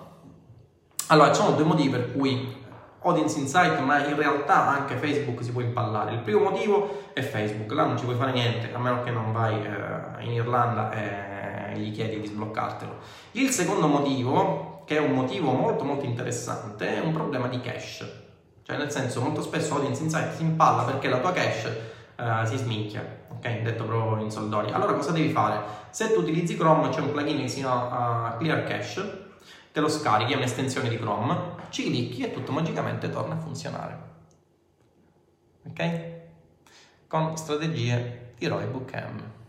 allora 1.07 1.33
ci 1.33 1.41
sono 1.41 1.55
due 1.55 1.65
motivi 1.65 1.89
per 1.89 2.11
cui 2.11 2.61
Audience 3.01 3.39
Insight, 3.39 3.79
ma 3.79 4.05
in 4.05 4.15
realtà 4.15 4.67
anche 4.67 4.95
Facebook 4.95 5.43
si 5.43 5.51
può 5.51 5.61
impallare. 5.61 6.13
Il 6.13 6.19
primo 6.19 6.49
motivo 6.49 7.11
è 7.13 7.21
Facebook, 7.21 7.71
là 7.71 7.85
non 7.85 7.97
ci 7.97 8.05
puoi 8.05 8.15
fare 8.15 8.31
niente, 8.31 8.71
a 8.73 8.77
meno 8.77 9.03
che 9.03 9.11
non 9.11 9.31
vai 9.31 9.55
eh, 9.55 10.23
in 10.23 10.31
Irlanda 10.31 10.91
e 10.91 11.77
gli 11.79 11.91
chiedi 11.91 12.19
di 12.19 12.27
sbloccartelo. 12.27 12.97
Il 13.31 13.49
secondo 13.49 13.87
motivo, 13.87 14.83
che 14.85 14.97
è 14.97 14.99
un 14.99 15.13
motivo 15.13 15.51
molto 15.51 15.83
molto 15.83 16.05
interessante, 16.05 16.95
è 16.95 16.99
un 16.99 17.11
problema 17.11 17.47
di 17.47 17.59
cache. 17.59 18.22
Cioè 18.63 18.77
nel 18.77 18.91
senso 18.91 19.21
molto 19.21 19.41
spesso 19.41 19.75
Audience 19.75 20.01
Insight 20.01 20.35
si 20.35 20.43
impalla 20.43 20.83
perché 20.83 21.09
la 21.09 21.19
tua 21.19 21.31
cache 21.31 21.91
eh, 22.15 22.45
si 22.45 22.57
sminchia, 22.57 23.05
ok? 23.29 23.61
Detto 23.61 23.83
proprio 23.83 24.23
in 24.23 24.31
soldoni. 24.31 24.71
Allora 24.71 24.93
cosa 24.93 25.11
devi 25.11 25.29
fare? 25.29 25.61
Se 25.89 26.13
tu 26.13 26.21
utilizzi 26.21 26.55
Chrome 26.55 26.89
c'è 26.89 27.01
un 27.01 27.11
plugin 27.11 27.41
che 27.41 27.47
si 27.47 27.59
chiama 27.59 28.35
uh, 28.35 28.37
Clear 28.37 28.63
Cache 28.63 29.21
te 29.73 29.79
lo 29.79 29.89
scarichi, 29.89 30.33
è 30.33 30.35
un'estensione 30.35 30.87
di 30.87 30.99
Chrome, 30.99 31.55
ci 31.69 31.83
clicchi 31.85 32.23
e 32.23 32.31
tutto 32.31 32.51
magicamente 32.51 33.09
torna 33.09 33.33
a 33.33 33.39
funzionare. 33.39 34.11
Ok? 35.65 36.11
Con 37.07 37.35
strategie 37.35 38.33
di 38.37 38.45
Roybook 38.45 38.93
M. 38.93 39.42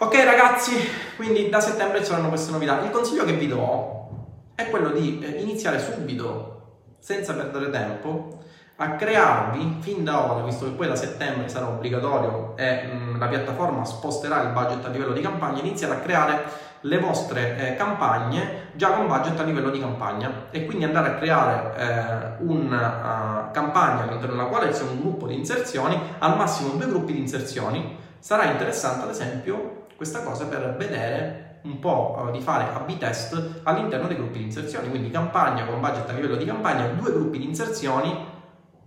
Ok 0.00 0.14
ragazzi, 0.22 0.76
quindi 1.16 1.48
da 1.48 1.58
settembre 1.58 1.98
ci 1.98 2.04
saranno 2.04 2.28
queste 2.28 2.52
novità. 2.52 2.80
Il 2.82 2.90
consiglio 2.90 3.24
che 3.24 3.32
vi 3.32 3.48
do 3.48 4.10
è 4.54 4.70
quello 4.70 4.90
di 4.90 5.18
eh, 5.18 5.40
iniziare 5.40 5.80
subito, 5.80 6.84
senza 7.00 7.34
perdere 7.34 7.68
tempo, 7.70 8.38
a 8.76 8.90
crearvi 8.92 9.78
fin 9.80 10.04
da 10.04 10.30
ora, 10.30 10.44
visto 10.44 10.66
che 10.66 10.70
poi 10.70 10.86
da 10.86 10.94
settembre 10.94 11.48
sarà 11.48 11.66
obbligatorio 11.66 12.56
e 12.56 12.84
mh, 12.84 13.18
la 13.18 13.26
piattaforma 13.26 13.84
sposterà 13.84 14.42
il 14.42 14.50
budget 14.50 14.84
a 14.84 14.88
livello 14.88 15.12
di 15.12 15.20
campagna, 15.20 15.58
iniziare 15.58 15.94
a 15.94 15.98
creare 15.98 16.44
le 16.82 16.98
vostre 17.00 17.56
eh, 17.56 17.74
campagne 17.74 18.68
già 18.74 18.92
con 18.92 19.08
budget 19.08 19.40
a 19.40 19.42
livello 19.42 19.70
di 19.70 19.80
campagna 19.80 20.46
e 20.52 20.64
quindi 20.64 20.84
andare 20.84 21.08
a 21.08 21.14
creare 21.14 21.76
eh, 21.76 22.44
una 22.44 23.48
uh, 23.48 23.50
campagna 23.50 24.04
all'interno 24.04 24.36
della 24.36 24.48
quale 24.48 24.68
c'è 24.68 24.82
un 24.82 25.00
gruppo 25.00 25.26
di 25.26 25.34
inserzioni, 25.34 26.00
al 26.20 26.36
massimo 26.36 26.74
due 26.74 26.86
gruppi 26.86 27.14
di 27.14 27.18
inserzioni. 27.18 27.96
Sarà 28.20 28.44
interessante 28.44 29.02
ad 29.04 29.10
esempio 29.10 29.77
questa 29.98 30.22
cosa 30.22 30.46
per 30.46 30.76
vedere 30.78 31.58
un 31.62 31.80
po' 31.80 32.16
uh, 32.16 32.30
di 32.30 32.40
fare 32.40 32.72
A-B 32.72 32.98
test 32.98 33.62
all'interno 33.64 34.06
dei 34.06 34.14
gruppi 34.14 34.38
di 34.38 34.44
inserzioni, 34.44 34.88
quindi 34.88 35.10
campagna 35.10 35.64
con 35.64 35.80
budget 35.80 36.08
a 36.08 36.12
livello 36.12 36.36
di 36.36 36.44
campagna, 36.44 36.86
due 36.86 37.10
gruppi 37.10 37.38
di 37.38 37.44
inserzioni 37.44 38.16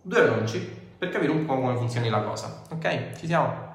due 0.01 0.21
annunci 0.21 0.79
per 0.97 1.09
capire 1.09 1.33
un 1.33 1.45
po' 1.45 1.55
come 1.55 1.75
funzioni 1.75 2.07
la 2.07 2.21
cosa. 2.21 2.61
Ok? 2.69 3.17
Ci 3.17 3.25
siamo? 3.25 3.69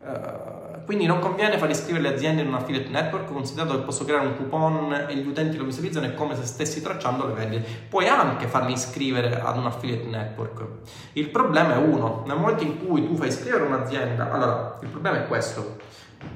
Uh, 0.00 0.84
quindi 0.84 1.06
non 1.06 1.18
conviene 1.18 1.56
far 1.56 1.70
iscrivere 1.70 2.08
le 2.08 2.14
aziende 2.14 2.42
in 2.42 2.48
un 2.48 2.54
affiliate 2.54 2.90
network 2.90 3.32
considerato 3.32 3.78
che 3.78 3.84
posso 3.84 4.04
creare 4.04 4.26
un 4.26 4.36
coupon 4.36 5.06
e 5.08 5.16
gli 5.16 5.26
utenti 5.26 5.56
lo 5.56 5.64
visualizzano 5.64 6.06
è 6.06 6.14
come 6.14 6.36
se 6.36 6.44
stessi 6.44 6.80
tracciando 6.80 7.26
le 7.26 7.32
vendite 7.34 7.66
puoi 7.90 8.06
anche 8.06 8.46
farli 8.46 8.72
iscrivere 8.72 9.38
ad 9.38 9.58
un 9.58 9.66
affiliate 9.66 10.06
network 10.06 10.66
il 11.12 11.28
problema 11.28 11.74
è 11.74 11.76
uno 11.76 12.22
nel 12.26 12.38
momento 12.38 12.62
in 12.62 12.86
cui 12.86 13.06
tu 13.06 13.16
fai 13.16 13.28
iscrivere 13.28 13.64
un'azienda 13.64 14.30
allora 14.32 14.78
il 14.80 14.88
problema 14.88 15.18
è 15.18 15.26
questo 15.26 15.76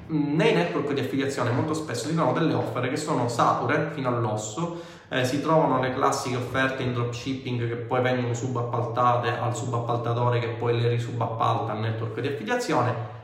nei 0.07 0.55
network 0.55 0.93
di 0.93 1.01
affiliazione 1.01 1.51
molto 1.51 1.75
spesso 1.75 2.07
si 2.07 2.15
trovano 2.15 2.39
delle 2.39 2.55
offerte 2.55 2.89
che 2.89 2.97
sono 2.97 3.29
sature 3.29 3.91
fino 3.95 4.09
all'osso 4.09 4.81
eh, 5.13 5.25
si 5.27 5.43
trovano 5.43 5.79
le 5.79 5.93
classiche 5.93 6.37
offerte 6.37 6.83
in 6.83 6.95
dropshipping 6.95 7.69
che 7.69 7.77
poi 7.77 8.01
vengono 8.01 8.33
subappaltate 8.33 9.39
al 9.39 9.55
subappaltatore 9.55 10.39
che 10.39 10.49
poi 10.49 10.81
le 10.81 10.89
risubappalta 10.89 11.73
al 11.73 11.81
network 11.81 12.19
di 12.21 12.29
affiliazione 12.29 13.21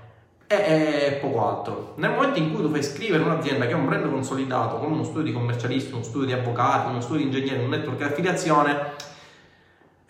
e, 0.46 1.18
poco 1.20 1.46
altro. 1.46 1.92
Nel 1.96 2.10
momento 2.10 2.38
in 2.38 2.52
cui 2.52 2.62
tu 2.62 2.70
fai 2.70 2.80
iscrivere 2.80 3.22
un'azienda 3.22 3.66
che 3.66 3.72
è 3.72 3.74
un 3.74 3.86
brand 3.86 4.10
consolidato 4.10 4.76
con 4.76 4.92
uno 4.92 5.02
studio 5.02 5.22
di 5.22 5.32
commercialisti, 5.32 5.92
uno 5.92 6.02
studio 6.02 6.26
di 6.26 6.32
avvocati, 6.32 6.90
uno 6.90 7.00
studio 7.00 7.26
di 7.26 7.36
ingegneri, 7.36 7.62
un 7.62 7.70
network 7.70 7.96
di 7.96 8.04
affiliazione, 8.04 8.92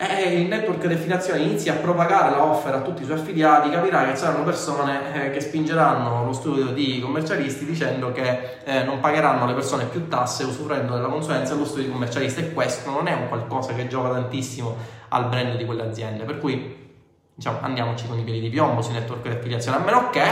e 0.01 0.39
il 0.39 0.47
network 0.47 0.87
di 0.87 0.93
affiliazione 0.93 1.41
inizia 1.41 1.73
a 1.73 1.75
propagare 1.75 2.29
la 2.29 2.41
offer 2.41 2.73
a 2.73 2.79
tutti 2.79 3.01
i 3.01 3.05
suoi 3.05 3.17
affiliati, 3.17 3.69
capirai 3.69 4.11
che 4.11 4.15
saranno 4.15 4.45
persone 4.45 5.25
eh, 5.25 5.31
che 5.31 5.41
spingeranno 5.41 6.23
lo 6.23 6.31
studio 6.31 6.67
di 6.67 7.01
commercialisti 7.01 7.65
dicendo 7.65 8.13
che 8.13 8.59
eh, 8.63 8.83
non 8.83 9.01
pagheranno 9.01 9.45
le 9.45 9.53
persone 9.53 9.83
più 9.87 10.07
tasse 10.07 10.45
usufruendo 10.45 10.95
della 10.95 11.09
consulenza 11.09 11.51
dello 11.51 11.65
studio 11.65 11.87
di 11.87 11.91
commercialista 11.91 12.39
e 12.39 12.53
questo 12.53 12.89
non 12.91 13.07
è 13.07 13.13
un 13.13 13.27
qualcosa 13.27 13.73
che 13.73 13.87
gioca 13.87 14.11
tantissimo 14.11 14.73
al 15.09 15.27
brand 15.27 15.57
di 15.57 15.65
quelle 15.65 15.81
aziende, 15.81 16.23
per 16.23 16.39
cui 16.39 16.93
diciamo 17.35 17.57
andiamoci 17.59 18.07
con 18.07 18.17
i 18.17 18.23
piedi 18.23 18.39
di 18.39 18.49
piombo 18.49 18.81
sui 18.81 18.93
network 18.93 19.23
di 19.23 19.35
affiliazione, 19.35 19.79
a 19.79 19.81
meno 19.81 20.09
che, 20.11 20.23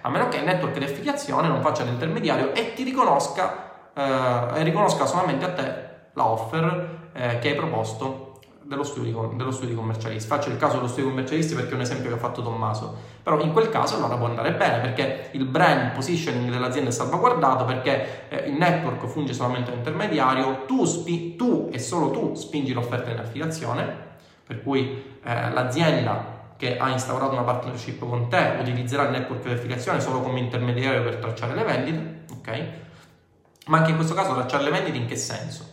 a 0.00 0.08
meno 0.08 0.26
che 0.30 0.38
il 0.38 0.44
network 0.44 0.76
di 0.78 0.84
affiliazione 0.84 1.46
non 1.46 1.62
faccia 1.62 1.84
l'intermediario 1.84 2.52
e 2.54 2.74
ti 2.74 2.82
riconosca, 2.82 3.92
eh, 3.94 4.64
riconosca 4.64 5.06
solamente 5.06 5.44
a 5.44 5.52
te 5.52 5.90
la 6.12 6.26
offer 6.26 6.88
eh, 7.12 7.38
che 7.38 7.50
hai 7.50 7.54
proposto 7.54 8.21
dello 8.72 8.84
studio, 8.84 9.32
dello 9.36 9.50
studio 9.50 9.76
commercialisti. 9.76 10.26
Faccio 10.26 10.48
il 10.48 10.56
caso 10.56 10.76
dello 10.76 10.88
studio 10.88 11.10
commercialisti 11.10 11.54
perché 11.54 11.72
è 11.72 11.74
un 11.74 11.82
esempio 11.82 12.08
che 12.08 12.16
ha 12.16 12.18
fatto 12.18 12.42
Tommaso, 12.42 12.96
però 13.22 13.38
in 13.40 13.52
quel 13.52 13.68
caso 13.68 13.96
allora 13.96 14.16
può 14.16 14.26
andare 14.26 14.52
bene 14.54 14.80
perché 14.80 15.28
il 15.32 15.44
brand 15.44 15.92
positioning 15.92 16.50
dell'azienda 16.50 16.88
è 16.88 16.92
salvaguardato, 16.92 17.64
perché 17.64 18.28
eh, 18.28 18.48
il 18.48 18.54
network 18.54 19.06
funge 19.06 19.34
solamente 19.34 19.70
da 19.70 19.76
intermediario, 19.76 20.64
tu, 20.66 20.84
spi- 20.86 21.36
tu, 21.36 21.68
e 21.70 21.78
solo 21.78 22.10
tu 22.10 22.34
spingi 22.34 22.72
l'offerta 22.72 23.10
in 23.10 23.18
affiliazione, 23.18 24.10
per 24.46 24.62
cui 24.62 25.02
eh, 25.22 25.50
l'azienda 25.50 26.40
che 26.56 26.78
ha 26.78 26.88
instaurato 26.88 27.32
una 27.32 27.42
partnership 27.42 27.98
con 28.08 28.28
te 28.28 28.56
utilizzerà 28.60 29.04
il 29.04 29.10
network 29.10 29.42
di 29.42 29.52
affiliazione 29.52 30.00
solo 30.00 30.20
come 30.20 30.38
intermediario 30.38 31.02
per 31.02 31.16
tracciare 31.16 31.54
le 31.54 31.64
vendite, 31.64 32.24
ok? 32.38 32.62
Ma 33.66 33.78
anche 33.78 33.90
in 33.90 33.96
questo 33.96 34.14
caso 34.14 34.32
tracciare 34.32 34.64
le 34.64 34.70
vendite 34.70 34.96
in 34.96 35.06
che 35.06 35.16
senso? 35.16 35.71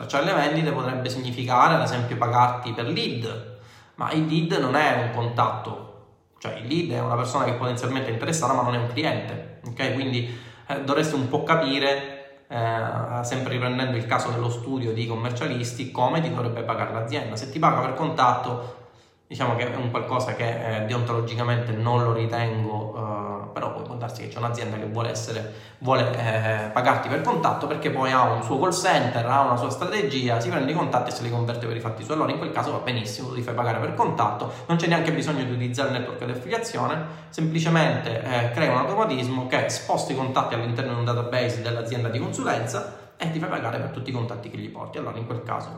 Tracciare 0.00 0.24
le 0.24 0.32
vendite 0.32 0.72
potrebbe 0.72 1.10
significare 1.10 1.74
ad 1.74 1.82
esempio 1.82 2.16
pagarti 2.16 2.72
per 2.72 2.86
lead, 2.86 3.58
ma 3.96 4.10
il 4.12 4.24
lead 4.24 4.52
non 4.58 4.74
è 4.74 5.02
un 5.02 5.10
contatto, 5.14 6.06
cioè 6.38 6.54
il 6.54 6.66
lead 6.66 6.92
è 6.92 7.00
una 7.02 7.16
persona 7.16 7.44
che 7.44 7.52
potenzialmente 7.52 8.08
è 8.08 8.12
interessata 8.12 8.54
ma 8.54 8.62
non 8.62 8.74
è 8.74 8.78
un 8.78 8.86
cliente, 8.86 9.60
ok? 9.66 9.92
Quindi 9.92 10.40
eh, 10.68 10.80
dovreste 10.84 11.16
un 11.16 11.28
po' 11.28 11.42
capire, 11.42 12.44
eh, 12.48 13.22
sempre 13.24 13.52
riprendendo 13.52 13.98
il 13.98 14.06
caso 14.06 14.30
dello 14.30 14.48
studio 14.48 14.94
di 14.94 15.06
commercialisti, 15.06 15.90
come 15.90 16.22
ti 16.22 16.30
dovrebbe 16.30 16.62
pagare 16.62 16.94
l'azienda. 16.94 17.36
Se 17.36 17.50
ti 17.50 17.58
paga 17.58 17.80
per 17.80 17.92
contatto, 17.92 18.89
diciamo 19.30 19.54
che 19.54 19.72
è 19.72 19.76
un 19.76 19.92
qualcosa 19.92 20.34
che 20.34 20.78
eh, 20.78 20.86
deontologicamente 20.86 21.70
non 21.70 22.02
lo 22.02 22.12
ritengo 22.12 22.94
eh, 22.96 23.30
però 23.52 23.72
può 23.74 23.94
darsi 23.94 24.22
che 24.22 24.28
c'è 24.28 24.38
un'azienda 24.38 24.76
che 24.76 24.86
vuole, 24.86 25.10
essere, 25.10 25.52
vuole 25.78 26.10
eh, 26.16 26.68
pagarti 26.70 27.06
per 27.06 27.20
contatto 27.20 27.68
perché 27.68 27.90
poi 27.90 28.10
ha 28.10 28.22
un 28.22 28.42
suo 28.42 28.58
call 28.58 28.72
center, 28.72 29.24
ha 29.24 29.42
una 29.42 29.56
sua 29.56 29.70
strategia, 29.70 30.40
si 30.40 30.48
prende 30.48 30.72
i 30.72 30.74
contatti 30.74 31.10
e 31.10 31.12
se 31.12 31.22
li 31.22 31.30
converte 31.30 31.64
per 31.68 31.76
i 31.76 31.80
fatti 31.80 32.02
suoi. 32.02 32.16
Allora 32.16 32.32
in 32.32 32.38
quel 32.38 32.50
caso 32.50 32.72
va 32.72 32.78
benissimo, 32.78 33.28
tu 33.28 33.36
ti 33.36 33.42
fai 33.42 33.54
pagare 33.54 33.78
per 33.78 33.94
contatto, 33.94 34.50
non 34.66 34.76
c'è 34.76 34.88
neanche 34.88 35.12
bisogno 35.12 35.44
di 35.44 35.52
utilizzare 35.52 35.90
il 35.90 35.98
network 35.98 36.24
di 36.24 36.32
affiliazione, 36.32 37.00
semplicemente 37.28 38.22
eh, 38.24 38.50
crea 38.50 38.72
un 38.72 38.78
automatismo 38.78 39.46
che 39.46 39.68
sposta 39.68 40.12
i 40.12 40.16
contatti 40.16 40.54
all'interno 40.54 40.94
di 40.94 40.98
un 40.98 41.04
database 41.04 41.62
dell'azienda 41.62 42.08
di 42.08 42.18
consulenza 42.18 43.12
e 43.16 43.30
ti 43.30 43.38
fai 43.38 43.48
pagare 43.48 43.78
per 43.78 43.90
tutti 43.90 44.10
i 44.10 44.12
contatti 44.12 44.50
che 44.50 44.56
gli 44.56 44.70
porti. 44.70 44.98
Allora 44.98 45.18
in 45.18 45.26
quel 45.26 45.44
caso 45.44 45.68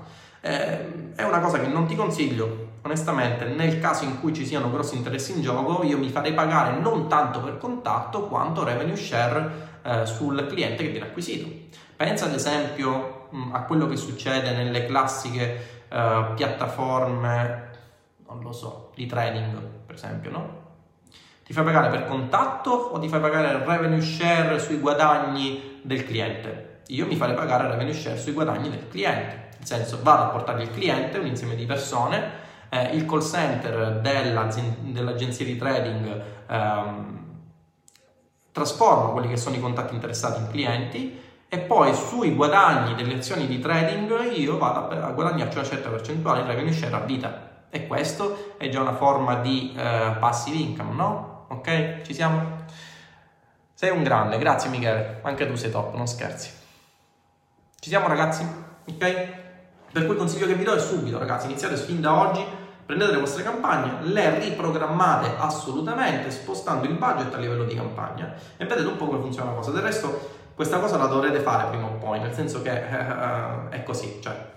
eh, 0.40 1.14
è 1.14 1.22
una 1.22 1.40
cosa 1.40 1.60
che 1.60 1.66
non 1.66 1.84
ti 1.86 1.94
consiglio, 1.94 2.71
onestamente, 2.82 3.44
nel 3.46 3.80
caso 3.80 4.04
in 4.04 4.20
cui 4.20 4.32
ci 4.32 4.44
siano 4.44 4.70
grossi 4.70 4.96
interessi 4.96 5.32
in 5.32 5.42
gioco, 5.42 5.82
io 5.84 5.98
mi 5.98 6.08
farei 6.08 6.32
pagare 6.32 6.78
non 6.78 7.08
tanto 7.08 7.40
per 7.40 7.58
contatto 7.58 8.26
quanto 8.26 8.64
revenue 8.64 8.96
share 8.96 9.80
eh, 9.82 10.06
sul 10.06 10.46
cliente 10.46 10.84
che 10.84 10.90
viene 10.90 11.06
acquisito. 11.06 11.48
Pensa 11.96 12.26
ad 12.26 12.34
esempio 12.34 13.28
mh, 13.30 13.54
a 13.54 13.62
quello 13.62 13.86
che 13.86 13.96
succede 13.96 14.52
nelle 14.52 14.86
classiche 14.86 15.84
eh, 15.88 16.32
piattaforme, 16.34 17.70
non 18.26 18.40
lo 18.40 18.52
so, 18.52 18.90
di 18.94 19.06
trading, 19.06 19.56
per 19.86 19.94
esempio, 19.94 20.30
no? 20.30 20.60
Ti 21.44 21.52
fai 21.52 21.64
pagare 21.64 21.88
per 21.88 22.06
contatto 22.06 22.70
o 22.70 22.98
ti 22.98 23.08
fai 23.08 23.20
pagare 23.20 23.64
revenue 23.64 24.00
share 24.00 24.58
sui 24.58 24.78
guadagni 24.78 25.80
del 25.82 26.04
cliente? 26.04 26.82
Io 26.88 27.06
mi 27.06 27.16
farei 27.16 27.34
pagare 27.34 27.68
revenue 27.68 27.92
share 27.92 28.16
sui 28.16 28.32
guadagni 28.32 28.70
del 28.70 28.88
cliente 28.88 29.42
nel 29.62 29.66
senso 29.66 30.00
vado 30.02 30.24
a 30.24 30.26
portare 30.26 30.64
il 30.64 30.70
cliente, 30.72 31.18
un 31.18 31.26
insieme 31.26 31.54
di 31.54 31.66
persone, 31.66 32.41
eh, 32.72 32.96
il 32.96 33.04
call 33.04 33.20
center 33.20 34.00
dell'agenzia 34.00 35.44
di 35.44 35.58
trading 35.58 36.22
ehm, 36.48 37.20
trasforma 38.50 39.10
quelli 39.10 39.28
che 39.28 39.36
sono 39.36 39.56
i 39.56 39.60
contatti 39.60 39.94
interessati 39.94 40.40
in 40.40 40.48
clienti 40.48 41.20
e 41.48 41.58
poi 41.58 41.94
sui 41.94 42.34
guadagni 42.34 42.94
delle 42.94 43.16
azioni 43.16 43.46
di 43.46 43.58
trading 43.58 44.32
io 44.32 44.56
vado 44.56 44.88
a, 44.88 45.10
guadagnarci 45.10 45.58
una 45.58 45.66
certa 45.66 45.90
percentuale 45.90 46.42
di 46.42 46.48
revenue 46.48 46.72
share 46.72 46.94
a 46.94 47.00
vita 47.00 47.66
e 47.68 47.86
questo 47.86 48.54
è 48.56 48.70
già 48.70 48.80
una 48.80 48.94
forma 48.94 49.36
di 49.36 49.74
eh, 49.76 50.16
passive 50.18 50.56
income, 50.56 50.94
no? 50.94 51.46
Ok? 51.48 52.02
Ci 52.02 52.14
siamo? 52.14 52.64
Sei 53.74 53.90
un 53.90 54.02
grande, 54.02 54.38
grazie 54.38 54.70
Michele, 54.70 55.20
anche 55.22 55.46
tu 55.46 55.56
sei 55.56 55.70
top, 55.70 55.94
non 55.94 56.06
scherzi. 56.06 56.50
Ci 57.78 57.88
siamo 57.88 58.08
ragazzi? 58.08 58.46
Ok? 58.88 59.40
Per 59.92 60.04
cui 60.04 60.12
il 60.12 60.18
consiglio 60.18 60.46
che 60.46 60.54
vi 60.54 60.64
do 60.64 60.74
è 60.74 60.78
subito, 60.78 61.18
ragazzi, 61.18 61.46
iniziate 61.46 61.76
fin 61.76 62.00
da 62.00 62.18
oggi, 62.18 62.60
prendete 62.92 63.12
le 63.12 63.20
vostre 63.20 63.42
campagne, 63.42 64.02
le 64.02 64.38
riprogrammate 64.38 65.36
assolutamente, 65.38 66.30
spostando 66.30 66.86
il 66.86 66.94
budget 66.94 67.32
a 67.32 67.38
livello 67.38 67.64
di 67.64 67.74
campagna 67.74 68.34
e 68.56 68.66
vedete 68.66 68.86
un 68.86 68.96
po' 68.96 69.06
come 69.06 69.20
funziona 69.20 69.50
la 69.50 69.56
cosa. 69.56 69.70
Del 69.70 69.82
resto, 69.82 70.30
questa 70.54 70.78
cosa 70.78 70.98
la 70.98 71.06
dovrete 71.06 71.40
fare 71.40 71.68
prima 71.70 71.86
o 71.86 71.94
poi, 71.94 72.20
nel 72.20 72.34
senso 72.34 72.60
che 72.60 72.70
uh, 72.70 73.68
è 73.70 73.82
così, 73.82 74.18
cioè 74.20 74.50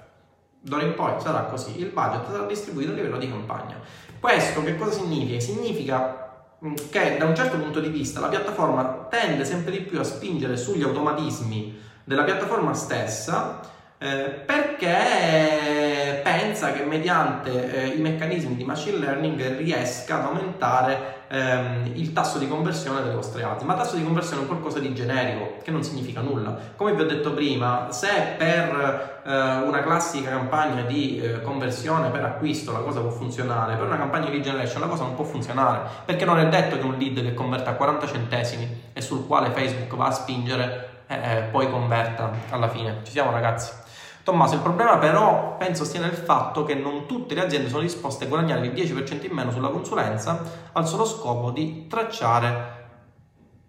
d'ora 0.60 0.84
in 0.84 0.96
poi 0.96 1.14
sarà 1.20 1.44
così, 1.44 1.80
il 1.80 1.88
budget 1.88 2.30
sarà 2.30 2.46
distribuito 2.46 2.92
a 2.92 2.96
livello 2.96 3.18
di 3.18 3.30
campagna. 3.30 3.80
Questo 4.20 4.64
che 4.64 4.76
cosa 4.76 4.92
significa? 4.92 5.40
Significa 5.40 6.58
mm, 6.66 6.74
che 6.90 7.16
da 7.18 7.26
un 7.26 7.36
certo 7.36 7.58
punto 7.58 7.80
di 7.80 7.88
vista 7.88 8.20
la 8.20 8.28
piattaforma 8.28 9.08
tende 9.10 9.46
sempre 9.46 9.72
di 9.72 9.80
più 9.80 9.98
a 10.00 10.04
spingere 10.04 10.58
sugli 10.58 10.84
automatismi 10.84 11.82
della 12.04 12.24
piattaforma 12.24 12.74
stessa 12.74 13.62
eh, 13.98 14.44
perché 14.46 16.22
pensa 16.24 16.72
che 16.72 16.84
mediante 16.84 17.72
eh, 17.72 17.88
i 17.96 18.02
meccanismi 18.02 18.56
di 18.56 18.64
machine 18.64 18.98
learning 18.98 19.58
riesca 19.58 20.18
ad 20.18 20.26
aumentare 20.26 21.24
ehm, 21.28 21.92
il 21.94 22.14
tasso 22.14 22.38
di 22.38 22.48
conversione 22.48 23.02
delle 23.02 23.16
vostre 23.16 23.44
ads. 23.44 23.64
Ma 23.64 23.76
tasso 23.76 23.96
di 23.96 24.04
conversione 24.04 24.44
è 24.44 24.46
qualcosa 24.48 24.80
di 24.80 24.94
generico, 24.94 25.58
che 25.64 25.72
non 25.72 25.84
significa 25.84 26.22
nulla. 26.22 26.58
Come 26.76 26.94
vi 26.94 27.02
ho 27.02 27.06
detto 27.06 27.34
prima, 27.34 27.92
se 27.92 28.10
per 28.38 29.22
eh, 29.26 29.32
una 29.32 29.82
classica 29.82 30.30
campagna 30.30 30.84
di 30.84 31.20
eh, 31.20 31.42
conversione 31.42 32.10
per 32.10 32.24
acquisto 32.24 32.72
la 32.72 32.80
cosa 32.80 33.02
può 33.02 33.12
funzionare, 33.12 33.76
per 33.76 33.86
una 33.86 33.98
campagna 33.98 34.30
di 34.30 34.42
generation 34.42 34.82
la 34.82 34.88
cosa 34.88 35.04
non 35.04 35.16
può 35.16 35.26
funzionare, 35.26 35.82
perché 36.06 36.26
non 36.26 36.40
è 36.40 36.48
detto 36.48 36.78
che 36.78 36.86
un 36.86 36.98
lead 36.98 37.22
che 37.22 37.34
converta 37.34 37.72
a 37.72 37.74
40 37.74 38.08
centesimi 38.08 38.84
e 38.94 39.02
sul 39.02 39.28
quale 39.28 39.52
Facebook 39.52 39.96
va 39.96 40.08
a 40.08 40.12
spingere 40.12 40.90
eh, 41.08 41.48
poi 41.52 41.70
converta 41.70 42.32
alla 42.50 42.70
fine. 42.70 43.02
Ci 43.04 43.12
siamo 43.12 43.32
ragazzi? 43.32 43.84
Tommaso, 44.26 44.56
il 44.56 44.62
problema 44.62 44.98
però 44.98 45.56
penso 45.56 45.86
stia 45.86 46.00
nel 46.00 46.16
fatto 46.16 46.64
che 46.64 46.74
non 46.74 47.06
tutte 47.06 47.36
le 47.36 47.46
aziende 47.46 47.70
sono 47.70 47.84
disposte 47.84 48.26
a 48.26 48.28
guadagnare 48.28 48.66
il 48.66 48.74
10% 48.74 49.24
in 49.24 49.32
meno 49.32 49.52
sulla 49.52 49.68
consulenza 49.68 50.42
al 50.72 50.88
solo 50.88 51.06
scopo 51.06 51.52
di 51.52 51.86
tracciare 51.88 52.88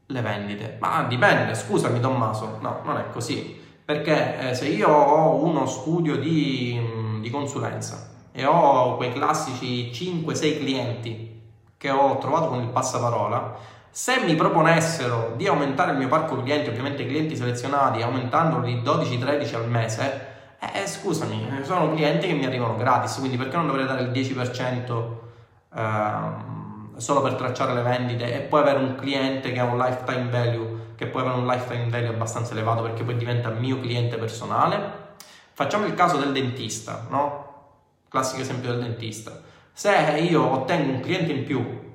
le 0.07 0.21
vendite. 0.23 0.79
Ma 0.81 1.03
dipende, 1.03 1.55
scusami 1.55 2.01
Tommaso, 2.01 2.57
no, 2.63 2.81
non 2.85 2.97
è 2.97 3.11
così. 3.11 3.55
Perché 3.85 4.49
eh, 4.49 4.55
se 4.55 4.69
io 4.69 4.89
ho 4.89 5.45
uno 5.45 5.67
studio 5.67 6.17
di, 6.17 6.81
di 7.21 7.29
consulenza 7.29 8.09
e 8.33 8.47
ho 8.47 8.97
quei 8.97 9.13
classici 9.13 9.91
5-6 9.91 10.59
clienti 10.59 11.43
che 11.77 11.91
ho 11.91 12.17
trovato 12.17 12.49
con 12.49 12.63
il 12.63 12.69
passaparola, 12.69 13.59
se 13.91 14.21
mi 14.25 14.35
proponessero 14.35 15.35
di 15.37 15.47
aumentare 15.47 15.93
il 15.93 15.99
mio 15.99 16.09
parco 16.09 16.41
clienti, 16.41 16.71
ovviamente 16.71 17.03
i 17.03 17.07
clienti 17.07 17.37
selezionati, 17.37 18.01
aumentandolo 18.01 18.65
di 18.65 18.77
12-13 18.77 19.55
al 19.55 19.69
mese, 19.69 20.35
eh, 20.59 20.87
scusami, 20.87 21.61
sono 21.63 21.95
clienti 21.95 22.27
che 22.27 22.33
mi 22.33 22.47
arrivano 22.47 22.77
gratis, 22.77 23.19
quindi 23.19 23.37
perché 23.37 23.57
non 23.57 23.67
dovrei 23.67 23.87
dare 23.87 24.03
il 24.03 24.11
10% 24.11 25.07
eh, 25.75 26.55
solo 26.97 27.21
per 27.21 27.35
tracciare 27.35 27.75
le 27.75 27.83
vendite 27.83 28.35
e 28.35 28.41
poi 28.41 28.61
avere 28.61 28.79
un 28.79 28.95
cliente 28.95 29.53
che 29.53 29.61
ha 29.61 29.65
un 29.65 29.77
lifetime 29.77 30.31
value, 30.31 30.95
che 30.97 31.07
può 31.07 31.21
avere 31.21 31.37
un 31.37 31.47
lifetime 31.47 31.91
value 31.91 32.09
abbastanza 32.09 32.53
elevato 32.53 32.83
perché 32.83 33.05
poi 33.05 33.17
diventa 33.17 33.51
mio 33.51 33.79
cliente 33.81 34.17
personale? 34.17 35.05
Facciamo 35.53 35.87
il 35.87 35.95
caso 35.95 36.17
del 36.17 36.33
dentista, 36.33 37.07
no? 37.11 37.45
Classico 38.09 38.41
esempio 38.41 38.71
del 38.71 38.83
dentista. 38.83 39.41
Se 39.73 39.91
io 40.31 40.51
ottengo 40.51 40.93
un 40.93 41.01
cliente 41.01 41.33
in 41.33 41.45
più 41.45 41.86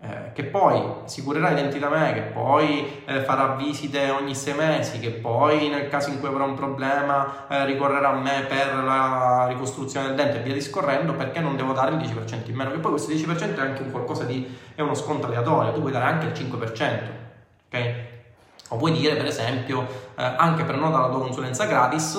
eh, 0.00 0.30
che 0.32 0.44
poi 0.44 0.80
si 1.06 1.24
curerà 1.24 1.50
i 1.50 1.54
denti 1.56 1.80
da 1.80 1.88
me, 1.88 2.12
che 2.12 2.20
poi 2.20 3.02
eh, 3.04 3.20
farà 3.22 3.56
visite 3.56 4.10
ogni 4.10 4.34
sei 4.36 4.54
mesi, 4.54 5.00
che 5.00 5.10
poi 5.10 5.68
nel 5.68 5.88
caso 5.88 6.10
in 6.10 6.20
cui 6.20 6.28
avrà 6.28 6.44
un 6.44 6.54
problema 6.54 7.48
eh, 7.48 7.64
ricorrerà 7.64 8.10
a 8.10 8.20
me 8.20 8.46
per 8.48 8.76
la 8.76 9.46
ricostruzione 9.48 10.06
del 10.06 10.14
dente 10.14 10.38
e 10.38 10.42
via 10.42 10.54
discorrendo, 10.54 11.14
perché 11.14 11.40
non 11.40 11.56
devo 11.56 11.72
dare 11.72 11.90
il 11.90 11.96
10% 11.96 12.48
in 12.48 12.54
meno? 12.54 12.70
Che 12.70 12.78
poi 12.78 12.92
questo 12.92 13.10
10% 13.10 13.56
è 13.56 13.60
anche 13.60 13.82
un 13.82 13.90
qualcosa 13.90 14.22
di, 14.22 14.56
è 14.76 14.80
uno 14.82 14.94
sconto 14.94 15.26
aleatorio, 15.26 15.72
tu 15.72 15.80
puoi 15.80 15.92
dare 15.92 16.04
anche 16.04 16.26
il 16.26 16.32
5%, 16.32 17.00
ok? 17.66 17.94
O 18.68 18.76
puoi 18.76 18.92
dire 18.92 19.16
per 19.16 19.26
esempio, 19.26 19.84
eh, 20.16 20.22
anche 20.22 20.62
per 20.62 20.76
nota 20.76 21.00
la 21.00 21.08
tua 21.08 21.20
consulenza 21.20 21.64
gratis, 21.64 22.14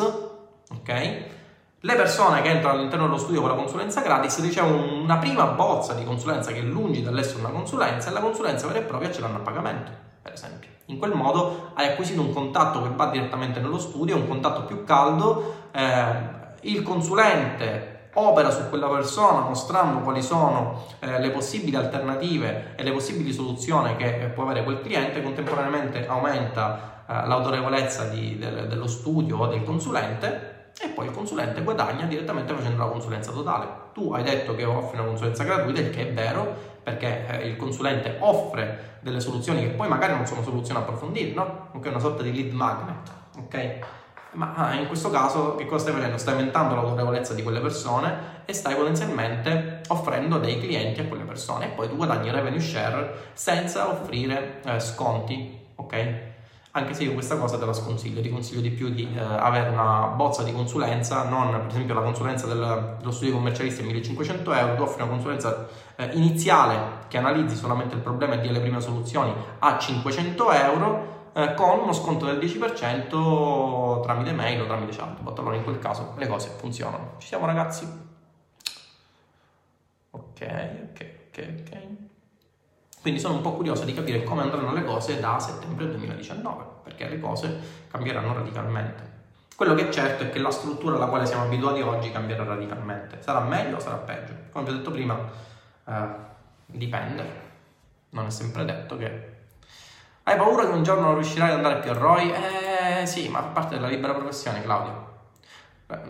ok? 0.70 1.38
Le 1.82 1.96
persone 1.96 2.42
che 2.42 2.50
entrano 2.50 2.78
all'interno 2.78 3.06
dello 3.06 3.18
studio 3.18 3.40
con 3.40 3.52
la 3.52 3.56
consulenza 3.56 4.02
gratis 4.02 4.42
ricevono 4.42 5.02
una 5.02 5.16
prima 5.16 5.46
bozza 5.46 5.94
di 5.94 6.04
consulenza 6.04 6.52
che 6.52 6.60
è 6.60 6.64
lungi 6.64 7.02
dall'essere 7.02 7.40
una 7.40 7.52
consulenza 7.52 8.10
e 8.10 8.12
la 8.12 8.20
consulenza 8.20 8.68
vera 8.68 8.80
e 8.80 8.82
propria 8.82 9.10
ce 9.14 9.22
l'hanno 9.22 9.38
a 9.38 9.40
pagamento, 9.40 9.90
per 10.22 10.34
esempio. 10.34 10.70
In 10.88 10.98
quel 10.98 11.14
modo 11.14 11.72
hai 11.76 11.88
acquisito 11.88 12.20
un 12.20 12.34
contatto 12.34 12.82
che 12.82 12.90
va 12.94 13.06
direttamente 13.06 13.62
nello 13.62 13.80
studio, 13.80 14.18
un 14.18 14.28
contatto 14.28 14.64
più 14.64 14.84
caldo, 14.84 15.68
eh, 15.72 16.04
il 16.64 16.84
consulente 16.84 18.10
opera 18.16 18.52
su 18.52 18.68
quella 18.68 18.90
persona 18.90 19.48
mostrando 19.48 20.00
quali 20.00 20.22
sono 20.22 20.84
eh, 21.00 21.22
le 21.22 21.30
possibili 21.30 21.78
alternative 21.78 22.74
e 22.76 22.84
le 22.84 22.92
possibili 22.92 23.32
soluzioni 23.32 23.96
che 23.96 24.24
eh, 24.24 24.26
può 24.26 24.44
avere 24.44 24.66
quel 24.66 24.82
cliente, 24.82 25.24
contemporaneamente 25.24 26.06
aumenta 26.08 27.06
eh, 27.08 27.26
l'autorevolezza 27.26 28.04
di, 28.10 28.38
del, 28.38 28.68
dello 28.68 28.88
studio 28.88 29.38
o 29.38 29.48
del 29.48 29.64
consulente 29.64 30.49
e 30.82 30.88
poi 30.90 31.08
il 31.08 31.12
consulente 31.12 31.62
guadagna 31.64 32.06
direttamente 32.06 32.54
facendo 32.54 32.84
la 32.84 32.90
consulenza 32.90 33.32
totale. 33.32 33.68
Tu 33.94 34.12
hai 34.14 34.24
detto 34.24 34.56
che 34.56 34.64
offri 34.64 34.98
una 34.98 35.08
consulenza 35.08 35.44
gratuita, 35.44 35.80
il 35.80 35.90
che 35.90 36.10
è 36.10 36.14
vero, 36.14 36.56
perché 36.84 37.28
eh, 37.28 37.48
il 37.48 37.58
consulente 37.58 38.18
offre 38.20 38.98
delle 39.02 39.20
soluzioni 39.20 39.62
che 39.62 39.70
poi 39.70 39.88
magari 39.88 40.14
non 40.14 40.26
sono 40.26 40.44
soluzioni 40.44 40.80
approfondite, 40.80 41.34
no? 41.34 41.70
Ok, 41.74 41.86
una 41.88 42.00
sorta 42.00 42.24
di 42.24 42.34
lead 42.34 42.54
magnet, 42.54 43.12
ok? 43.38 43.80
Ma 44.32 44.54
ah, 44.54 44.76
in 44.76 44.86
questo 44.86 45.10
caso 45.10 45.56
che 45.56 45.66
cosa 45.66 45.86
stai 45.86 45.94
facendo? 45.94 46.18
Stai 46.18 46.36
aumentando 46.36 46.76
l'autorevolezza 46.76 47.34
di 47.34 47.42
quelle 47.42 47.60
persone 47.60 48.44
e 48.46 48.54
stai 48.54 48.76
potenzialmente 48.76 49.82
offrendo 49.88 50.38
dei 50.38 50.60
clienti 50.60 51.00
a 51.02 51.06
quelle 51.06 51.24
persone 51.24 51.66
e 51.66 51.70
poi 51.70 51.90
tu 51.90 51.96
guadagni 51.96 52.30
revenue 52.30 52.60
share 52.60 53.32
senza 53.34 53.90
offrire 53.90 54.62
eh, 54.64 54.80
sconti, 54.80 55.60
ok? 55.76 56.29
Anche 56.80 56.94
se 56.94 57.04
io 57.04 57.14
questa 57.14 57.38
cosa 57.38 57.58
te 57.58 57.66
la 57.66 57.74
sconsiglio, 57.74 58.22
ti 58.22 58.30
consiglio 58.30 58.62
di 58.62 58.72
più 58.72 58.90
di 58.90 59.08
eh, 59.14 59.20
avere 59.20 59.70
una 59.70 60.08
bozza 60.08 60.44
di 60.44 60.52
consulenza, 60.52 61.24
non 61.28 61.52
per 61.52 61.68
esempio 61.68 61.94
la 61.94 62.02
consulenza 62.02 62.48
del, 62.48 62.96
dello 63.00 63.12
studio 63.12 63.36
commercialista 63.36 63.82
è 63.82 63.86
1500 63.86 64.54
euro, 64.54 64.76
tu 64.76 64.82
offri 64.82 65.02
una 65.02 65.12
consulenza 65.12 65.68
eh, 65.96 66.10
iniziale 66.14 67.06
che 67.08 67.18
analizzi 67.18 67.56
solamente 67.56 67.96
il 67.96 68.02
problema 68.02 68.36
e 68.36 68.42
dia 68.42 68.52
le 68.52 68.60
prime 68.60 68.82
soluzioni 68.82 69.34
a 69.60 69.78
500 69.78 70.52
euro 70.52 71.18
eh, 71.34 71.54
con 71.54 71.80
uno 71.80 71.94
sconto 71.94 72.26
del 72.26 72.38
10% 72.38 74.02
tramite 74.02 74.32
mail 74.32 74.62
o 74.62 74.66
tramite 74.66 74.96
chatbot, 74.96 75.38
allora 75.40 75.56
in 75.56 75.64
quel 75.64 75.80
caso 75.80 76.14
le 76.18 76.28
cose 76.28 76.50
funzionano. 76.58 77.16
Ci 77.18 77.28
siamo 77.28 77.46
ragazzi? 77.46 77.86
Ok, 80.12 80.42
ok, 80.42 81.16
ok, 81.30 81.54
ok. 81.60 82.09
Quindi 83.02 83.20
sono 83.20 83.36
un 83.36 83.42
po' 83.42 83.54
curioso 83.54 83.86
di 83.86 83.94
capire 83.94 84.24
come 84.24 84.42
andranno 84.42 84.74
le 84.74 84.84
cose 84.84 85.20
da 85.22 85.40
settembre 85.40 85.88
2019, 85.88 86.64
perché 86.84 87.08
le 87.08 87.20
cose 87.20 87.60
cambieranno 87.90 88.34
radicalmente. 88.34 89.18
Quello 89.56 89.74
che 89.74 89.88
è 89.88 89.92
certo 89.92 90.24
è 90.24 90.30
che 90.30 90.40
la 90.40 90.52
struttura 90.52 90.96
alla 90.96 91.08
quale 91.08 91.26
siamo 91.26 91.44
abituati 91.44 91.82
oggi 91.82 92.12
cambierà 92.12 92.44
radicalmente. 92.44 93.22
Sarà 93.22 93.40
meglio 93.40 93.78
o 93.78 93.80
sarà 93.80 93.96
peggio? 93.98 94.34
Come 94.52 94.66
vi 94.66 94.72
ho 94.72 94.74
detto 94.76 94.92
prima, 94.92 95.18
eh, 95.86 96.08
dipende. 96.66 97.48
Non 98.10 98.26
è 98.26 98.30
sempre 98.30 98.66
detto 98.66 98.98
che... 98.98 99.38
Hai 100.24 100.36
paura 100.36 100.66
che 100.66 100.72
un 100.72 100.84
giorno 100.84 101.06
non 101.06 101.16
riuscirai 101.16 101.50
ad 101.50 101.56
andare 101.56 101.80
più 101.80 101.92
a 101.92 101.94
ROI? 101.94 102.32
Eh 102.32 103.06
sì, 103.06 103.30
ma 103.30 103.42
fa 103.42 103.48
parte 103.48 103.76
della 103.76 103.88
libera 103.88 104.14
professione, 104.14 104.62
Claudio. 104.62 105.08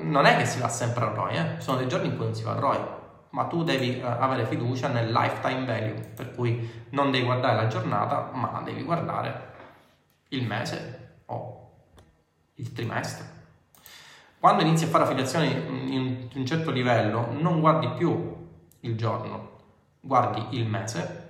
Non 0.02 0.26
è 0.26 0.38
che 0.38 0.46
si 0.46 0.60
va 0.60 0.70
sempre 0.70 1.06
a 1.06 1.10
ROI, 1.10 1.36
eh? 1.36 1.56
Sono 1.60 1.78
dei 1.78 1.88
giorni 1.88 2.08
in 2.08 2.16
cui 2.16 2.26
non 2.26 2.36
si 2.36 2.44
va 2.44 2.52
a 2.52 2.60
ROI 2.60 2.98
ma 3.32 3.46
tu 3.46 3.64
devi 3.64 4.00
uh, 4.02 4.06
avere 4.06 4.46
fiducia 4.46 4.88
nel 4.88 5.12
lifetime 5.12 5.66
value, 5.66 6.12
per 6.16 6.34
cui 6.34 6.86
non 6.90 7.12
devi 7.12 7.26
guardare 7.26 7.56
la 7.56 7.68
giornata, 7.68 8.30
ma 8.34 8.62
devi 8.64 8.84
guardare 8.84 9.48
il 10.30 10.46
mese 10.46 11.22
o 11.26 11.72
il 12.56 12.74
trimestre. 12.74 13.38
Quando 14.40 14.64
inizi 14.64 14.86
a 14.86 14.88
fare 14.88 15.04
affiliazioni 15.04 15.96
in 15.96 16.30
un 16.34 16.46
certo 16.46 16.72
livello, 16.72 17.28
non 17.32 17.60
guardi 17.60 17.90
più 17.90 18.38
il 18.82 18.96
giorno, 18.96 19.58
guardi 20.00 20.58
il 20.58 20.66
mese, 20.66 21.28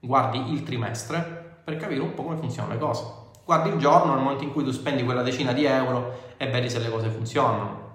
guardi 0.00 0.52
il 0.52 0.62
trimestre 0.62 1.60
per 1.62 1.76
capire 1.76 2.00
un 2.00 2.14
po' 2.14 2.22
come 2.22 2.36
funzionano 2.36 2.72
le 2.72 2.80
cose. 2.80 3.04
Guardi 3.44 3.68
il 3.68 3.76
giorno 3.76 4.14
nel 4.14 4.22
momento 4.22 4.44
in 4.44 4.52
cui 4.52 4.64
tu 4.64 4.70
spendi 4.70 5.04
quella 5.04 5.22
decina 5.22 5.52
di 5.52 5.64
euro 5.64 6.34
e 6.36 6.48
vedi 6.48 6.70
se 6.70 6.78
le 6.78 6.90
cose 6.90 7.10
funzionano 7.10 7.87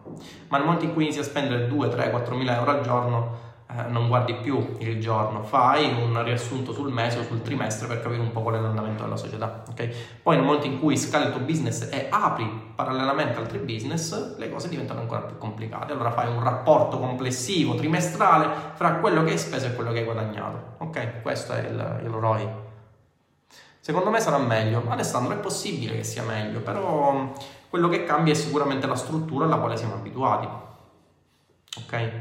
ma 0.48 0.58
nel 0.58 0.66
momento 0.66 0.86
in 0.86 0.94
cui 0.94 1.04
inizi 1.04 1.20
a 1.20 1.24
spendere 1.24 1.68
2, 1.68 1.90
3, 1.90 2.10
4 2.10 2.36
mila 2.36 2.58
euro 2.58 2.72
al 2.72 2.82
giorno, 2.82 3.44
eh, 3.76 3.90
non 3.90 4.08
guardi 4.08 4.36
più 4.36 4.76
il 4.80 5.00
giorno, 5.00 5.42
fai 5.42 5.86
un 5.86 6.24
riassunto 6.24 6.74
sul 6.74 6.92
mese 6.92 7.20
o 7.20 7.24
sul 7.24 7.42
trimestre 7.42 7.88
per 7.88 8.02
capire 8.02 8.22
un 8.22 8.32
po' 8.32 8.42
qual 8.42 8.56
è 8.56 8.60
l'andamento 8.60 9.04
della 9.04 9.16
società. 9.16 9.64
Okay? 9.72 9.92
Poi 10.22 10.36
nel 10.36 10.46
momento 10.46 10.68
in 10.68 10.80
cui 10.80 10.96
scali 10.96 11.26
il 11.26 11.32
tuo 11.32 11.42
business 11.42 11.90
e 11.92 12.08
apri 12.10 12.46
parallelamente 12.76 13.40
altri 13.40 13.58
business, 13.60 14.38
le 14.38 14.50
cose 14.52 14.70
diventano 14.70 15.00
ancora 15.00 15.22
più 15.22 15.38
complicate. 15.38 15.94
Allora 15.94 16.12
fai 16.12 16.28
un 16.28 16.44
rapporto 16.44 17.00
complessivo 17.00 17.74
trimestrale 17.74 18.48
fra 18.74 18.96
quello 18.96 19.24
che 19.24 19.32
hai 19.32 19.38
speso 19.40 19.66
e 19.66 19.74
quello 19.74 19.92
che 19.92 20.00
hai 20.00 20.06
guadagnato. 20.06 20.76
Ok? 20.80 21.22
Questo 21.24 21.54
è 21.54 21.60
il, 21.68 22.02
il 22.04 22.10
ROI. 22.10 22.63
Secondo 23.84 24.12
me 24.12 24.22
sarà 24.22 24.38
meglio. 24.38 24.82
Alessandro, 24.88 25.34
è 25.34 25.40
possibile 25.40 25.98
che 25.98 26.06
sia 26.06 26.24
meglio, 26.24 26.62
però 26.62 27.34
quello 27.70 27.90
che 27.90 28.06
cambia 28.06 28.32
è 28.32 28.36
sicuramente 28.36 28.88
la 28.88 28.96
struttura 28.96 29.44
alla 29.44 29.58
quale 29.58 29.76
siamo 29.76 29.96
abituati. 29.96 30.48
Ok? 31.80 32.12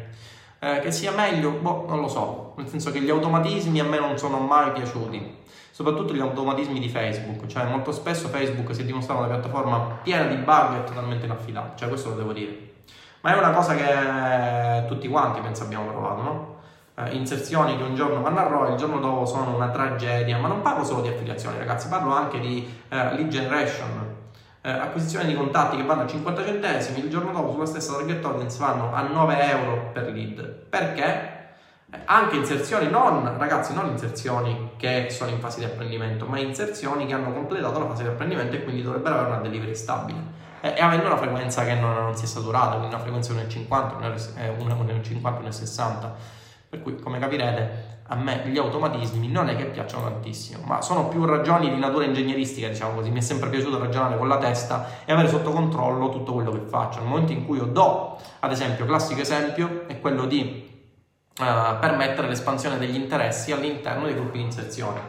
Eh, 0.58 0.80
che 0.80 0.90
sia 0.90 1.12
meglio, 1.12 1.52
boh, 1.52 1.84
non 1.86 2.00
lo 2.00 2.08
so, 2.08 2.54
nel 2.56 2.66
senso 2.66 2.90
che 2.90 3.00
gli 3.00 3.10
automatismi 3.10 3.78
a 3.78 3.84
me 3.84 4.00
non 4.00 4.18
sono 4.18 4.40
mai 4.40 4.72
piaciuti, 4.72 5.38
soprattutto 5.70 6.12
gli 6.12 6.20
automatismi 6.20 6.80
di 6.80 6.88
Facebook, 6.88 7.46
cioè 7.46 7.64
molto 7.66 7.92
spesso 7.92 8.26
Facebook 8.26 8.74
si 8.74 8.80
è 8.80 8.84
dimostrato 8.84 9.20
una 9.20 9.28
piattaforma 9.28 9.78
piena 10.02 10.24
di 10.24 10.34
bug 10.34 10.78
e 10.78 10.84
totalmente 10.84 11.26
inaffidabile, 11.26 11.76
cioè 11.76 11.88
questo 11.88 12.08
lo 12.08 12.16
devo 12.16 12.32
dire. 12.32 12.72
Ma 13.20 13.36
è 13.36 13.38
una 13.38 13.52
cosa 13.52 13.76
che 13.76 14.86
tutti 14.88 15.06
quanti 15.06 15.40
penso 15.40 15.62
abbiamo 15.62 15.92
provato, 15.92 16.22
no? 16.22 16.51
Eh, 16.94 17.14
inserzioni 17.14 17.76
che 17.78 17.82
un 17.82 17.94
giorno 17.94 18.20
vanno 18.20 18.40
a 18.40 18.48
ROI, 18.48 18.72
il 18.72 18.76
giorno 18.76 19.00
dopo 19.00 19.24
sono 19.24 19.54
una 19.54 19.70
tragedia, 19.70 20.36
ma 20.38 20.48
non 20.48 20.60
parlo 20.60 20.84
solo 20.84 21.00
di 21.00 21.08
affiliazioni 21.08 21.56
ragazzi, 21.56 21.88
parlo 21.88 22.12
anche 22.12 22.38
di 22.38 22.68
eh, 22.90 22.96
lead 23.14 23.28
generation, 23.28 24.14
eh, 24.60 24.70
acquisizione 24.70 25.24
di 25.24 25.34
contatti 25.34 25.76
che 25.78 25.84
vanno 25.84 26.02
a 26.02 26.06
50 26.06 26.44
centesimi, 26.44 26.98
il 26.98 27.08
giorno 27.08 27.32
dopo 27.32 27.52
sulla 27.52 27.64
stessa 27.64 27.94
target 27.94 28.22
audience 28.22 28.58
vanno 28.58 28.92
a 28.92 29.00
9 29.02 29.50
euro 29.50 29.90
per 29.94 30.12
lead. 30.12 30.42
Perché? 30.68 31.40
Eh, 31.90 31.98
anche 32.04 32.36
inserzioni 32.36 32.90
non, 32.90 33.38
ragazzi, 33.38 33.72
non 33.72 33.86
inserzioni 33.86 34.72
che 34.76 35.06
sono 35.08 35.30
in 35.30 35.40
fase 35.40 35.60
di 35.60 35.64
apprendimento, 35.64 36.26
ma 36.26 36.38
inserzioni 36.38 37.06
che 37.06 37.14
hanno 37.14 37.32
completato 37.32 37.78
la 37.78 37.86
fase 37.86 38.02
di 38.02 38.08
apprendimento 38.10 38.54
e 38.56 38.64
quindi 38.64 38.82
dovrebbero 38.82 39.14
avere 39.14 39.30
una 39.30 39.40
delivery 39.40 39.74
stabile. 39.74 40.20
E, 40.60 40.74
e 40.76 40.82
avendo 40.82 41.06
una 41.06 41.16
frequenza 41.16 41.64
che 41.64 41.72
non, 41.72 41.94
non 41.94 42.14
si 42.14 42.24
è 42.24 42.28
saturata, 42.28 42.76
quindi 42.76 42.88
una 42.88 42.98
frequenza 42.98 43.32
1,50, 43.32 43.66
1,50, 43.66 45.20
1,60. 45.20 46.40
Per 46.72 46.80
cui, 46.80 46.98
come 46.98 47.18
capirete, 47.18 48.00
a 48.06 48.16
me 48.16 48.44
gli 48.46 48.56
automatismi 48.56 49.28
non 49.28 49.50
è 49.50 49.56
che 49.56 49.66
piacciono 49.66 50.04
tantissimo, 50.04 50.62
ma 50.64 50.80
sono 50.80 51.08
più 51.08 51.26
ragioni 51.26 51.68
di 51.68 51.78
natura 51.78 52.06
ingegneristica, 52.06 52.68
diciamo 52.68 52.94
così. 52.94 53.10
Mi 53.10 53.18
è 53.18 53.20
sempre 53.20 53.50
piaciuto 53.50 53.78
ragionare 53.78 54.16
con 54.16 54.26
la 54.26 54.38
testa 54.38 54.86
e 55.04 55.12
avere 55.12 55.28
sotto 55.28 55.50
controllo 55.50 56.08
tutto 56.08 56.32
quello 56.32 56.50
che 56.50 56.60
faccio. 56.60 57.00
Nel 57.00 57.08
momento 57.08 57.32
in 57.32 57.44
cui 57.44 57.58
io 57.58 57.66
do, 57.66 58.16
ad 58.40 58.50
esempio, 58.50 58.86
classico 58.86 59.20
esempio 59.20 59.86
è 59.86 60.00
quello 60.00 60.24
di 60.24 60.86
uh, 61.40 61.78
permettere 61.78 62.26
l'espansione 62.28 62.78
degli 62.78 62.96
interessi 62.96 63.52
all'interno 63.52 64.06
dei 64.06 64.14
gruppi 64.14 64.38
di 64.38 64.44
inserzione. 64.44 65.00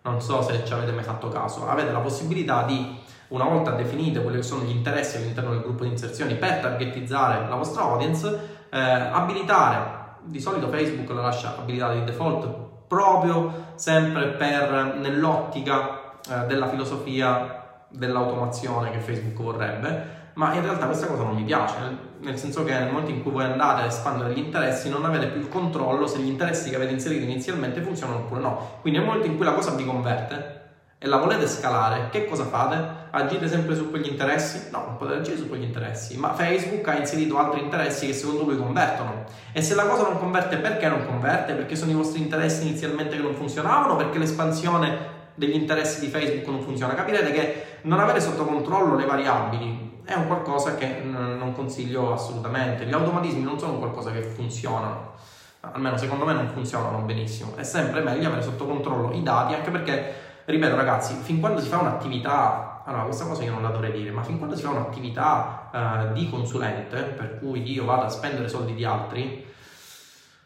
Non 0.00 0.22
so 0.22 0.40
se 0.40 0.64
ci 0.64 0.72
avete 0.72 0.92
mai 0.92 1.04
fatto 1.04 1.28
caso, 1.28 1.68
avete 1.68 1.92
la 1.92 1.98
possibilità 1.98 2.62
di 2.62 2.98
una 3.28 3.44
volta 3.44 3.72
definite 3.72 4.22
quelli 4.22 4.38
che 4.38 4.42
sono 4.42 4.62
gli 4.62 4.70
interessi 4.70 5.18
all'interno 5.18 5.50
del 5.50 5.60
gruppo 5.60 5.84
di 5.84 5.90
inserzioni 5.90 6.32
per 6.36 6.60
targetizzare 6.60 7.46
la 7.46 7.56
vostra 7.56 7.82
audience, 7.82 8.68
eh, 8.70 8.80
abilitare 8.80 9.99
di 10.24 10.40
solito 10.40 10.68
Facebook 10.68 11.08
la 11.10 11.22
lascia 11.22 11.56
abilitata 11.58 11.94
di 11.94 12.04
default 12.04 12.68
proprio 12.86 13.72
sempre 13.76 14.28
per 14.28 14.96
nell'ottica 15.00 16.14
eh, 16.28 16.46
della 16.46 16.66
filosofia 16.66 17.84
dell'automazione 17.88 18.90
che 18.90 18.98
Facebook 18.98 19.40
vorrebbe, 19.40 20.18
ma 20.34 20.54
in 20.54 20.62
realtà 20.62 20.86
questa 20.86 21.06
cosa 21.06 21.22
non 21.22 21.34
mi 21.34 21.44
piace, 21.44 21.76
nel, 22.20 22.38
senso 22.38 22.64
che 22.64 22.72
nel 22.72 22.88
momento 22.88 23.10
in 23.10 23.22
cui 23.22 23.32
voi 23.32 23.44
andate 23.44 23.82
a 23.82 23.86
espandere 23.86 24.32
gli 24.32 24.38
interessi 24.38 24.88
non 24.88 25.04
avete 25.04 25.26
più 25.26 25.40
il 25.40 25.48
controllo 25.48 26.06
se 26.06 26.18
gli 26.18 26.28
interessi 26.28 26.70
che 26.70 26.76
avete 26.76 26.92
inserito 26.92 27.24
inizialmente 27.24 27.80
funzionano 27.80 28.20
oppure 28.20 28.40
no. 28.40 28.78
Quindi 28.80 28.98
nel 28.98 29.08
momento 29.08 29.28
in 29.28 29.36
cui 29.36 29.44
la 29.44 29.52
cosa 29.52 29.72
vi 29.72 29.84
converte, 29.84 30.59
e 31.02 31.06
la 31.06 31.16
volete 31.16 31.46
scalare, 31.46 32.10
che 32.10 32.26
cosa 32.26 32.44
fate? 32.44 33.08
Agite 33.08 33.48
sempre 33.48 33.74
su 33.74 33.88
quegli 33.88 34.08
interessi? 34.08 34.68
No, 34.70 34.84
non 34.84 34.96
potete 34.98 35.20
agire 35.20 35.38
su 35.38 35.48
quegli 35.48 35.62
interessi, 35.62 36.18
ma 36.18 36.34
Facebook 36.34 36.86
ha 36.88 36.98
inserito 36.98 37.38
altri 37.38 37.62
interessi 37.62 38.08
che 38.08 38.12
secondo 38.12 38.42
lui 38.42 38.58
convertono. 38.58 39.24
E 39.50 39.62
se 39.62 39.74
la 39.74 39.86
cosa 39.86 40.02
non 40.02 40.18
converte, 40.18 40.58
perché 40.58 40.88
non 40.88 41.06
converte? 41.06 41.54
Perché 41.54 41.74
sono 41.74 41.90
i 41.90 41.94
vostri 41.94 42.20
interessi 42.20 42.66
inizialmente 42.66 43.16
che 43.16 43.22
non 43.22 43.32
funzionavano? 43.32 43.96
Perché 43.96 44.18
l'espansione 44.18 44.98
degli 45.36 45.54
interessi 45.54 46.00
di 46.00 46.08
Facebook 46.08 46.46
non 46.48 46.60
funziona? 46.60 46.92
Capirete 46.92 47.32
che 47.32 47.64
non 47.84 47.98
avere 47.98 48.20
sotto 48.20 48.44
controllo 48.44 48.94
le 48.96 49.06
variabili 49.06 50.02
è 50.04 50.12
un 50.12 50.26
qualcosa 50.26 50.74
che 50.74 51.00
non 51.02 51.54
consiglio 51.54 52.12
assolutamente. 52.12 52.84
Gli 52.84 52.92
automatismi 52.92 53.42
non 53.42 53.58
sono 53.58 53.78
qualcosa 53.78 54.10
che 54.10 54.20
funzionano 54.20 55.16
almeno 55.62 55.96
secondo 55.98 56.24
me 56.24 56.32
non 56.32 56.48
funzionano 56.48 56.98
benissimo. 57.00 57.54
È 57.56 57.62
sempre 57.62 58.00
meglio 58.00 58.28
avere 58.28 58.42
sotto 58.42 58.66
controllo 58.66 59.12
i 59.12 59.22
dati, 59.22 59.54
anche 59.54 59.70
perché 59.70 60.28
ripeto 60.50 60.76
ragazzi, 60.76 61.14
fin 61.14 61.40
quando 61.40 61.60
si 61.60 61.68
fa 61.68 61.78
un'attività, 61.78 62.82
allora 62.84 63.04
questa 63.04 63.24
cosa 63.24 63.42
io 63.42 63.52
non 63.52 63.62
la 63.62 63.70
dovrei 63.70 63.92
dire, 63.92 64.10
ma 64.10 64.22
fin 64.22 64.38
quando 64.38 64.56
si 64.56 64.62
fa 64.62 64.70
un'attività 64.70 65.70
uh, 65.72 66.12
di 66.12 66.28
consulente, 66.28 67.02
per 67.02 67.38
cui 67.38 67.70
io 67.70 67.84
vado 67.84 68.02
a 68.02 68.08
spendere 68.08 68.48
soldi 68.48 68.74
di 68.74 68.84
altri, 68.84 69.46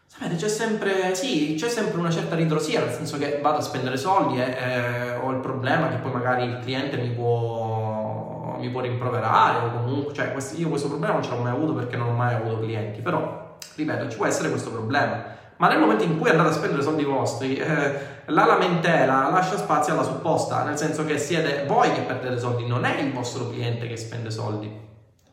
sapete 0.06 0.36
c'è 0.36 0.48
sempre, 0.48 1.14
sì, 1.14 1.54
c'è 1.58 1.68
sempre 1.68 1.98
una 1.98 2.10
certa 2.10 2.34
ritrosia, 2.36 2.80
nel 2.80 2.92
senso 2.92 3.18
che 3.18 3.40
vado 3.42 3.58
a 3.58 3.62
spendere 3.62 3.96
soldi 3.96 4.40
e 4.40 4.50
eh, 4.50 5.16
ho 5.16 5.30
il 5.30 5.38
problema 5.38 5.88
che 5.88 5.96
poi 5.96 6.12
magari 6.12 6.44
il 6.44 6.58
cliente 6.60 6.96
mi 6.96 7.10
può, 7.10 8.56
mi 8.58 8.70
può 8.70 8.80
rimproverare 8.80 9.66
o 9.66 9.70
comunque, 9.72 10.14
cioè 10.14 10.32
questo, 10.32 10.60
io 10.60 10.68
questo 10.68 10.88
problema 10.88 11.14
non 11.14 11.22
ce 11.22 11.30
l'ho 11.30 11.42
mai 11.42 11.52
avuto 11.52 11.74
perché 11.74 11.96
non 11.96 12.08
ho 12.08 12.12
mai 12.12 12.34
avuto 12.34 12.60
clienti, 12.60 13.00
però, 13.00 13.56
ripeto, 13.74 14.08
ci 14.08 14.16
può 14.16 14.26
essere 14.26 14.50
questo 14.50 14.70
problema 14.70 15.32
ma 15.56 15.68
nel 15.68 15.78
momento 15.78 16.04
in 16.04 16.18
cui 16.18 16.30
andate 16.30 16.48
a 16.48 16.52
spendere 16.52 16.82
soldi 16.82 17.04
vostri, 17.04 17.56
eh, 17.56 18.12
la 18.26 18.44
lamentela 18.44 19.30
lascia 19.30 19.56
spazio 19.56 19.92
alla 19.92 20.02
supposta, 20.02 20.64
nel 20.64 20.76
senso 20.76 21.04
che 21.04 21.18
siete 21.18 21.64
voi 21.66 21.92
che 21.92 22.00
perdete 22.00 22.38
soldi, 22.38 22.66
non 22.66 22.84
è 22.84 23.00
il 23.00 23.12
vostro 23.12 23.48
cliente 23.48 23.86
che 23.86 23.96
spende 23.96 24.30
soldi. 24.30 24.82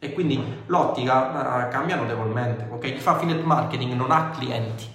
E 0.04 0.14
quindi 0.14 0.64
l'ottica 0.66 1.68
uh, 1.68 1.72
cambia 1.72 1.96
notevolmente. 1.96 2.68
Okay? 2.72 2.94
Chi 2.94 3.00
fa 3.00 3.12
affiliate 3.12 3.44
marketing 3.44 3.94
non 3.94 4.12
ha 4.12 4.32
clienti, 4.32 4.88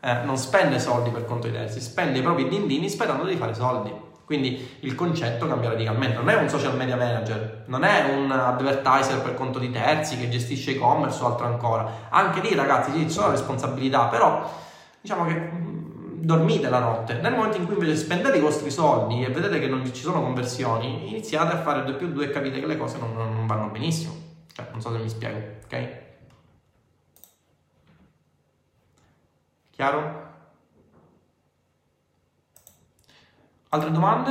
eh, 0.00 0.22
non 0.22 0.36
spende 0.36 0.78
soldi 0.78 1.10
per 1.10 1.24
conto 1.24 1.48
di 1.48 1.54
terzi, 1.54 1.80
spende 1.80 2.18
i 2.18 2.22
propri 2.22 2.48
dindini 2.48 2.88
sperando 2.88 3.24
di 3.24 3.36
fare 3.36 3.54
soldi. 3.54 4.03
Quindi 4.24 4.76
il 4.80 4.94
concetto 4.94 5.46
cambia 5.46 5.70
radicalmente. 5.70 6.16
Non 6.16 6.30
è 6.30 6.34
un 6.34 6.48
social 6.48 6.76
media 6.76 6.96
manager, 6.96 7.64
non 7.66 7.84
è 7.84 8.14
un 8.14 8.30
advertiser 8.30 9.20
per 9.20 9.34
conto 9.34 9.58
di 9.58 9.70
terzi 9.70 10.18
che 10.18 10.28
gestisce 10.28 10.72
e-commerce 10.72 11.22
o 11.22 11.26
altro 11.26 11.46
ancora. 11.46 12.08
Anche 12.08 12.40
lì, 12.40 12.54
ragazzi, 12.54 12.92
ci 12.92 13.10
sono 13.10 13.30
responsabilità, 13.30 14.06
però 14.06 14.50
diciamo 15.00 15.26
che 15.26 15.50
dormite 16.24 16.68
la 16.70 16.78
notte. 16.78 17.20
Nel 17.20 17.34
momento 17.34 17.58
in 17.58 17.66
cui 17.66 17.74
invece 17.74 17.96
spendete 17.96 18.38
i 18.38 18.40
vostri 18.40 18.70
soldi 18.70 19.22
e 19.22 19.28
vedete 19.28 19.60
che 19.60 19.68
non 19.68 19.84
ci 19.84 20.02
sono 20.02 20.22
conversioni, 20.22 21.10
iniziate 21.10 21.52
a 21.52 21.60
fare 21.60 21.84
2 21.84 21.94
più 21.94 22.10
2 22.12 22.24
e 22.24 22.30
capite 22.30 22.60
che 22.60 22.66
le 22.66 22.78
cose 22.78 22.98
non, 22.98 23.14
non 23.14 23.46
vanno 23.46 23.68
benissimo. 23.68 24.14
Cioè, 24.52 24.66
non 24.70 24.80
so 24.80 24.90
se 24.92 24.98
mi 24.98 25.08
spiego, 25.08 25.38
ok? 25.64 25.88
Chiaro? 29.70 30.23
Altre 33.74 33.90
domande? 33.90 34.30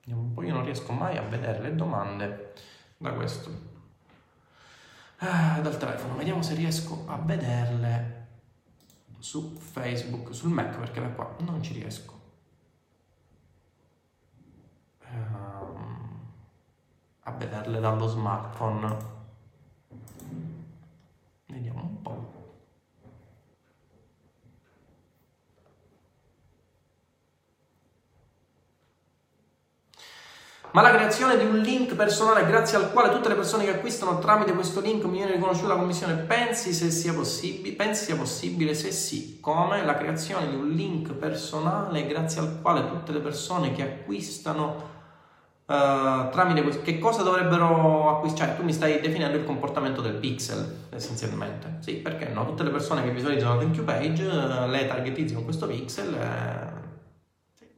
Vediamo 0.00 0.22
un 0.22 0.32
po', 0.32 0.42
io 0.42 0.54
non 0.54 0.64
riesco 0.64 0.90
mai 0.90 1.18
a 1.18 1.20
vedere 1.20 1.60
le 1.60 1.74
domande 1.74 2.54
da 2.96 3.12
questo. 3.12 3.50
Ah, 5.18 5.60
dal 5.60 5.76
telefono, 5.76 6.16
vediamo 6.16 6.40
se 6.40 6.54
riesco 6.54 7.04
a 7.08 7.18
vederle 7.18 8.28
su 9.18 9.54
Facebook, 9.58 10.34
sul 10.34 10.48
Mac, 10.48 10.78
perché 10.78 10.98
da 10.98 11.08
qua 11.08 11.36
non 11.40 11.62
ci 11.62 11.74
riesco. 11.74 12.18
Um, 15.10 16.20
a 17.20 17.32
vederle 17.32 17.80
dallo 17.80 18.06
smartphone. 18.06 18.96
Vediamo 21.48 21.82
un 21.82 22.00
po'. 22.00 22.35
Ma 30.76 30.82
la 30.82 30.90
creazione 30.90 31.38
di 31.38 31.44
un 31.46 31.56
link 31.56 31.94
personale 31.94 32.44
grazie 32.44 32.76
al 32.76 32.92
quale 32.92 33.08
tutte 33.08 33.30
le 33.30 33.34
persone 33.34 33.64
che 33.64 33.76
acquistano 33.76 34.18
tramite 34.18 34.52
questo 34.52 34.82
link 34.82 35.02
mi 35.04 35.16
viene 35.16 35.32
riconosciuta 35.32 35.68
la 35.68 35.78
commissione, 35.78 36.12
pensi, 36.12 36.74
se 36.74 36.90
sia 36.90 37.14
possibile, 37.14 37.74
pensi 37.74 38.04
sia 38.04 38.14
possibile? 38.14 38.74
Se 38.74 38.90
sì, 38.90 39.38
come? 39.40 39.82
La 39.86 39.96
creazione 39.96 40.50
di 40.50 40.54
un 40.54 40.68
link 40.68 41.14
personale 41.14 42.06
grazie 42.06 42.42
al 42.42 42.58
quale 42.60 42.86
tutte 42.90 43.12
le 43.12 43.20
persone 43.20 43.72
che 43.72 43.82
acquistano 43.82 44.94
Uh, 45.66 46.30
tramite 46.30 46.62
questo, 46.62 46.82
che 46.82 47.00
cosa 47.00 47.24
dovrebbero 47.24 48.08
acquistare? 48.18 48.50
Cioè, 48.50 48.58
tu 48.60 48.62
mi 48.62 48.72
stai 48.72 49.00
definendo 49.00 49.36
il 49.36 49.42
comportamento 49.42 50.00
del 50.00 50.14
pixel 50.14 50.86
essenzialmente. 50.90 51.78
Sì, 51.80 51.94
perché 51.94 52.28
no? 52.28 52.46
Tutte 52.46 52.62
le 52.62 52.70
persone 52.70 53.02
che 53.02 53.10
visualizzano 53.10 53.54
la 53.54 53.60
thank 53.60 53.74
you 53.74 53.84
page 53.84 54.24
uh, 54.24 54.68
le 54.68 54.86
targetizzi 54.86 55.34
con 55.34 55.42
questo 55.42 55.66
pixel. 55.66 56.12
Uh, 56.12 56.75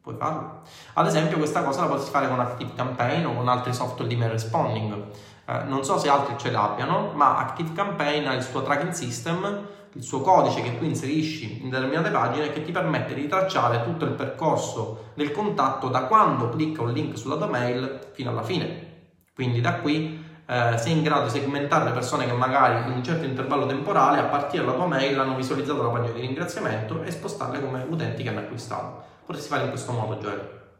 puoi 0.09 0.16
farlo. 0.16 0.62
Ad 0.94 1.06
esempio 1.06 1.36
questa 1.36 1.62
cosa 1.62 1.82
la 1.82 1.86
potresti 1.88 2.11
fare 2.11 2.28
con 2.28 2.40
ActiveCampaign 2.40 3.26
o 3.26 3.34
con 3.34 3.48
altri 3.48 3.74
software 3.74 4.09
di 4.09 4.16
mail 4.16 4.30
responding. 4.30 5.04
Eh, 5.44 5.62
non 5.64 5.84
so 5.84 5.98
se 5.98 6.09
altri 6.09 6.34
ce 6.38 6.50
l'abbiano, 6.50 7.12
ma 7.14 7.36
ActiveCampaign 7.38 8.26
ha 8.26 8.32
il 8.32 8.42
suo 8.42 8.62
tracking 8.62 8.92
system, 8.92 9.66
il 9.92 10.02
suo 10.02 10.20
codice 10.20 10.62
che 10.62 10.78
tu 10.78 10.84
inserisci 10.84 11.62
in 11.62 11.70
determinate 11.70 12.11
pagine 12.11 12.52
che 12.52 12.62
ti 12.62 12.72
permette 12.72 13.14
di 13.14 13.26
tracciare 13.26 13.84
tutto 13.84 14.04
il 14.04 14.12
percorso 14.12 15.11
del 15.14 15.30
contatto 15.30 15.88
da 15.88 16.04
quando 16.04 16.48
clicca 16.50 16.82
un 16.82 16.92
link 16.92 17.18
sulla 17.18 17.36
tua 17.36 17.46
mail 17.46 18.11
fino 18.12 18.30
alla 18.30 18.42
fine. 18.42 18.86
Quindi 19.34 19.61
da 19.61 19.74
qui 19.74 20.24
eh, 20.46 20.78
sei 20.78 20.92
in 20.92 21.02
grado 21.02 21.24
di 21.24 21.30
segmentare 21.30 21.84
le 21.84 21.90
persone 21.90 22.24
che 22.24 22.32
magari 22.32 22.90
in 22.90 22.96
un 22.96 23.04
certo 23.04 23.26
intervallo 23.26 23.66
temporale 23.66 24.18
a 24.18 24.24
partire 24.24 24.64
dalla 24.64 24.76
tua 24.76 24.86
mail 24.86 25.18
hanno 25.18 25.36
visualizzato 25.36 25.82
la 25.82 25.90
pagina 25.90 26.14
di 26.14 26.20
ringraziamento 26.20 27.02
e 27.02 27.11
spostarle 27.11 27.62
come 27.62 27.84
utenti 27.88 28.22
che 28.22 28.28
hanno 28.30 28.40
acquistato. 28.40 29.07
Potresti 29.29 29.51
fare 29.51 29.64
in 29.64 29.68
questo 29.68 29.93
modo, 29.93 30.14
Joel. 30.22 30.70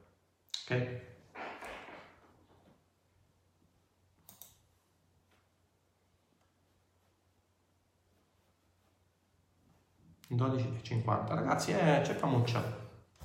Ok? 0.65 1.01
12.50 10.31 11.35
ragazzi 11.35 11.73
eh, 11.73 12.01
c'è 12.03 12.15
famuccia 12.15 12.61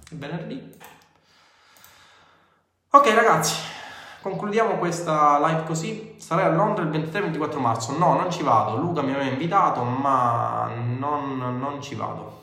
è 0.10 0.16
venerdì. 0.16 0.78
Ok 2.90 3.14
ragazzi 3.14 3.56
concludiamo 4.22 4.78
questa 4.78 5.40
live 5.48 5.64
così. 5.64 6.16
Sarei 6.18 6.46
a 6.46 6.50
Londra 6.50 6.84
il 6.84 6.90
23-24 6.90 7.60
marzo. 7.60 7.98
No 7.98 8.14
non 8.16 8.30
ci 8.30 8.44
vado. 8.44 8.76
Luca 8.76 9.02
mi 9.02 9.14
aveva 9.14 9.30
invitato 9.30 9.84
ma 9.84 10.70
non, 10.76 11.38
non 11.38 11.82
ci 11.82 11.96
vado. 11.96 12.42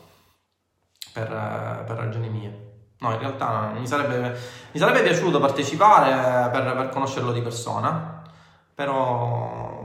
Per, 1.13 1.29
per 1.29 1.97
ragioni 1.97 2.31
mie 2.31 2.69
No, 3.01 3.13
in 3.13 3.19
realtà 3.19 3.73
mi 3.75 3.87
sarebbe, 3.87 4.39
mi 4.73 4.79
sarebbe 4.79 5.03
piaciuto 5.03 5.41
partecipare 5.41 6.51
per, 6.51 6.75
per, 6.77 6.89
conoscerlo 6.91 7.33
di 7.33 7.41
persona, 7.41 8.23
però 8.75 9.81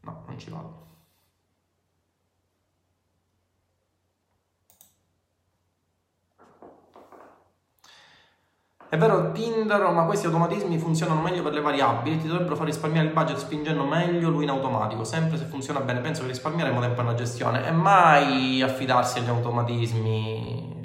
no, 0.00 0.24
non 0.26 0.38
ci 0.38 0.48
vado. 0.50 0.84
È 8.88 8.96
vero 8.96 9.32
Tinder, 9.32 9.90
ma 9.90 10.04
questi 10.04 10.26
automatismi 10.26 10.78
funzionano 10.78 11.20
meglio 11.20 11.42
per 11.42 11.52
le 11.52 11.60
variabili, 11.60 12.18
ti 12.18 12.28
dovrebbero 12.28 12.54
far 12.54 12.66
risparmiare 12.66 13.08
il 13.08 13.12
budget 13.12 13.38
spingendo 13.38 13.84
meglio 13.84 14.30
lui 14.30 14.44
in 14.44 14.50
automatico, 14.50 15.02
sempre 15.02 15.36
se 15.36 15.46
funziona 15.46 15.80
bene, 15.80 15.98
penso 16.00 16.22
che 16.22 16.28
risparmieremo 16.28 16.78
tempo 16.80 17.02
nella 17.02 17.14
gestione. 17.16 17.66
E 17.66 17.72
mai 17.72 18.62
affidarsi 18.62 19.18
agli 19.18 19.28
automatismi 19.28 20.75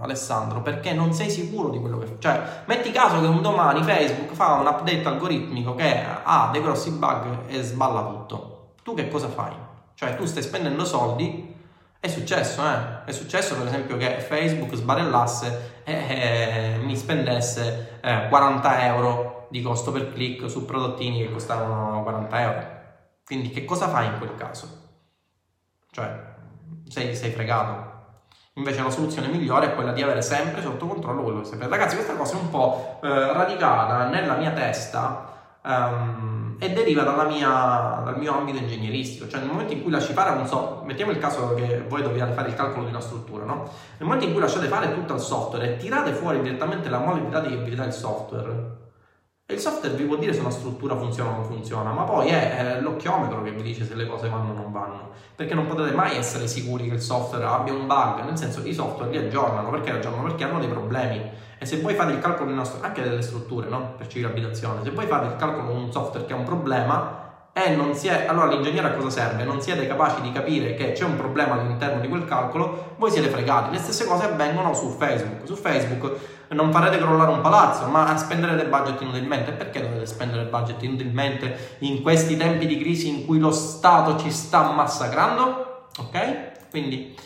Alessandro, 0.00 0.62
perché 0.62 0.92
non 0.92 1.12
sei 1.12 1.30
sicuro 1.30 1.68
di 1.70 1.78
quello 1.78 1.98
che 1.98 2.06
fai. 2.06 2.16
Cioè, 2.18 2.42
metti 2.66 2.90
caso 2.90 3.20
che 3.20 3.26
un 3.26 3.42
domani 3.42 3.82
Facebook 3.82 4.32
fa 4.34 4.54
un 4.54 4.66
update 4.66 5.02
algoritmico 5.04 5.74
che 5.74 6.04
ha 6.22 6.48
dei 6.52 6.62
grossi 6.62 6.90
bug 6.90 7.46
e 7.48 7.62
sballa 7.62 8.02
tutto. 8.02 8.74
Tu 8.82 8.94
che 8.94 9.08
cosa 9.08 9.28
fai? 9.28 9.52
Cioè, 9.94 10.16
tu 10.16 10.24
stai 10.24 10.42
spendendo 10.42 10.84
soldi. 10.84 11.56
È 12.00 12.06
successo, 12.06 12.62
eh? 12.62 13.04
È 13.06 13.10
successo 13.10 13.56
per 13.56 13.66
esempio 13.66 13.96
che 13.96 14.20
Facebook 14.20 14.74
sbarellasse 14.76 15.82
e 15.82 15.92
eh, 15.92 16.78
mi 16.78 16.96
spendesse 16.96 17.98
eh, 18.00 18.28
40 18.28 18.86
euro 18.86 19.48
di 19.50 19.62
costo 19.62 19.90
per 19.90 20.12
click 20.12 20.48
su 20.48 20.64
prodottini 20.64 21.18
che 21.18 21.32
costavano 21.32 22.02
40 22.04 22.40
euro. 22.40 22.66
Quindi 23.24 23.50
che 23.50 23.64
cosa 23.64 23.88
fai 23.88 24.06
in 24.06 24.18
quel 24.18 24.36
caso? 24.36 24.68
Cioè, 25.90 26.36
sei, 26.86 27.16
sei 27.16 27.30
fregato. 27.30 27.87
Invece 28.58 28.82
la 28.82 28.90
soluzione 28.90 29.28
migliore 29.28 29.66
è 29.66 29.74
quella 29.76 29.92
di 29.92 30.02
avere 30.02 30.20
sempre 30.20 30.60
sotto 30.62 30.88
controllo 30.88 31.22
quello 31.22 31.40
che 31.40 31.46
si 31.46 31.56
fa. 31.56 31.68
Ragazzi, 31.68 31.94
questa 31.94 32.14
cosa 32.14 32.36
è 32.36 32.40
un 32.40 32.50
po' 32.50 32.98
eh, 33.02 33.08
radicata 33.08 34.08
nella 34.08 34.34
mia 34.34 34.50
testa 34.50 35.26
um, 35.62 36.56
e 36.58 36.72
deriva 36.72 37.04
mia, 37.24 38.02
dal 38.04 38.18
mio 38.18 38.36
ambito 38.36 38.58
ingegneristico. 38.58 39.28
Cioè, 39.28 39.38
nel 39.38 39.48
momento 39.48 39.72
in 39.72 39.82
cui 39.82 39.92
lasci 39.92 40.12
fare, 40.12 40.34
non 40.34 40.48
so, 40.48 40.82
mettiamo 40.84 41.12
il 41.12 41.18
caso 41.18 41.54
che 41.54 41.84
voi 41.86 42.02
dobbiate 42.02 42.32
fare 42.32 42.48
il 42.48 42.54
calcolo 42.54 42.82
di 42.82 42.90
una 42.90 43.00
struttura, 43.00 43.44
no? 43.44 43.70
Nel 43.96 44.08
momento 44.08 44.24
in 44.24 44.32
cui 44.32 44.40
lasciate 44.40 44.66
fare 44.66 44.92
tutto 44.92 45.12
al 45.12 45.20
software 45.20 45.74
e 45.74 45.76
tirate 45.76 46.10
fuori 46.10 46.40
direttamente 46.42 46.88
la 46.88 46.98
dati 47.30 47.48
che 47.50 47.56
vi 47.58 47.76
dà 47.76 47.84
il 47.84 47.92
software, 47.92 48.87
il 49.50 49.60
software 49.60 49.94
vi 49.94 50.04
può 50.04 50.16
dire 50.16 50.34
se 50.34 50.40
una 50.40 50.50
struttura 50.50 50.94
funziona 50.94 51.30
o 51.30 51.36
non 51.36 51.44
funziona, 51.44 51.90
ma 51.90 52.02
poi 52.02 52.28
è, 52.28 52.78
l'occhiometro 52.82 53.42
che 53.42 53.50
vi 53.50 53.62
dice 53.62 53.86
se 53.86 53.94
le 53.94 54.06
cose 54.06 54.28
vanno 54.28 54.50
o 54.50 54.54
non 54.54 54.70
vanno. 54.70 55.10
Perché 55.34 55.54
non 55.54 55.66
potete 55.66 55.94
mai 55.94 56.18
essere 56.18 56.46
sicuri 56.46 56.86
che 56.86 56.94
il 56.94 57.00
software 57.00 57.46
abbia 57.46 57.72
un 57.72 57.86
bug, 57.86 58.24
nel 58.24 58.36
senso 58.36 58.60
i 58.66 58.74
software 58.74 59.10
li 59.10 59.16
aggiornano, 59.16 59.70
perché 59.70 59.92
aggiornano? 59.92 60.24
Perché 60.24 60.44
hanno 60.44 60.58
dei 60.58 60.68
problemi. 60.68 61.30
E 61.58 61.64
se 61.64 61.80
voi 61.80 61.94
fate 61.94 62.12
il 62.12 62.18
calcolo 62.18 62.50
anche 62.82 63.02
delle 63.02 63.22
strutture, 63.22 63.68
no? 63.68 63.94
Per 63.96 64.06
civile 64.06 64.28
abitazione, 64.28 64.82
se 64.82 64.90
voi 64.90 65.06
fate 65.06 65.26
il 65.26 65.36
calcolo 65.36 65.68
con 65.68 65.76
un 65.76 65.92
software 65.92 66.26
che 66.26 66.34
ha 66.34 66.36
un 66.36 66.44
problema 66.44 67.26
e 67.54 67.74
non 67.74 67.94
si 67.94 68.06
è, 68.06 68.26
allora 68.28 68.46
l'ingegnere 68.46 68.88
a 68.88 68.92
cosa 68.92 69.08
serve? 69.08 69.44
Non 69.44 69.62
siete 69.62 69.86
capaci 69.86 70.20
di 70.20 70.30
capire 70.30 70.74
che 70.74 70.92
c'è 70.92 71.04
un 71.04 71.16
problema 71.16 71.54
all'interno 71.54 72.00
di 72.00 72.08
quel 72.08 72.26
calcolo, 72.26 72.94
voi 72.98 73.10
siete 73.10 73.28
fregati. 73.28 73.72
Le 73.72 73.78
stesse 73.78 74.04
cose 74.04 74.24
avvengono 74.24 74.74
su 74.74 74.90
Facebook. 74.90 75.46
Su 75.46 75.56
Facebook 75.56 76.16
non 76.50 76.72
farete 76.72 76.98
crollare 76.98 77.30
un 77.30 77.40
palazzo, 77.40 77.86
ma 77.86 78.16
spenderete 78.16 78.66
budget 78.66 79.00
inutilmente. 79.00 79.52
Perché 79.52 79.80
dovete 79.80 80.06
spendere 80.06 80.44
budget 80.44 80.82
inutilmente 80.82 81.76
in 81.80 82.02
questi 82.02 82.36
tempi 82.36 82.66
di 82.66 82.78
crisi 82.78 83.08
in 83.08 83.26
cui 83.26 83.38
lo 83.38 83.50
Stato 83.50 84.18
ci 84.18 84.30
sta 84.30 84.70
massacrando? 84.70 85.88
Ok? 85.98 86.68
Quindi 86.70 87.16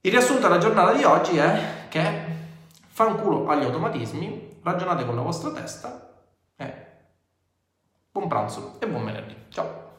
il 0.00 0.10
riassunto 0.10 0.42
della 0.42 0.58
giornata 0.58 0.92
di 0.92 1.04
oggi 1.04 1.36
è 1.38 1.86
che 1.88 2.24
fanculo 2.88 3.48
agli 3.48 3.64
automatismi, 3.64 4.58
ragionate 4.62 5.04
con 5.06 5.14
la 5.14 5.22
vostra 5.22 5.50
testa 5.52 6.10
e 6.56 6.74
buon 8.10 8.28
pranzo 8.28 8.76
e 8.80 8.88
buon 8.88 9.04
venerdì. 9.04 9.36
Ciao! 9.48 9.91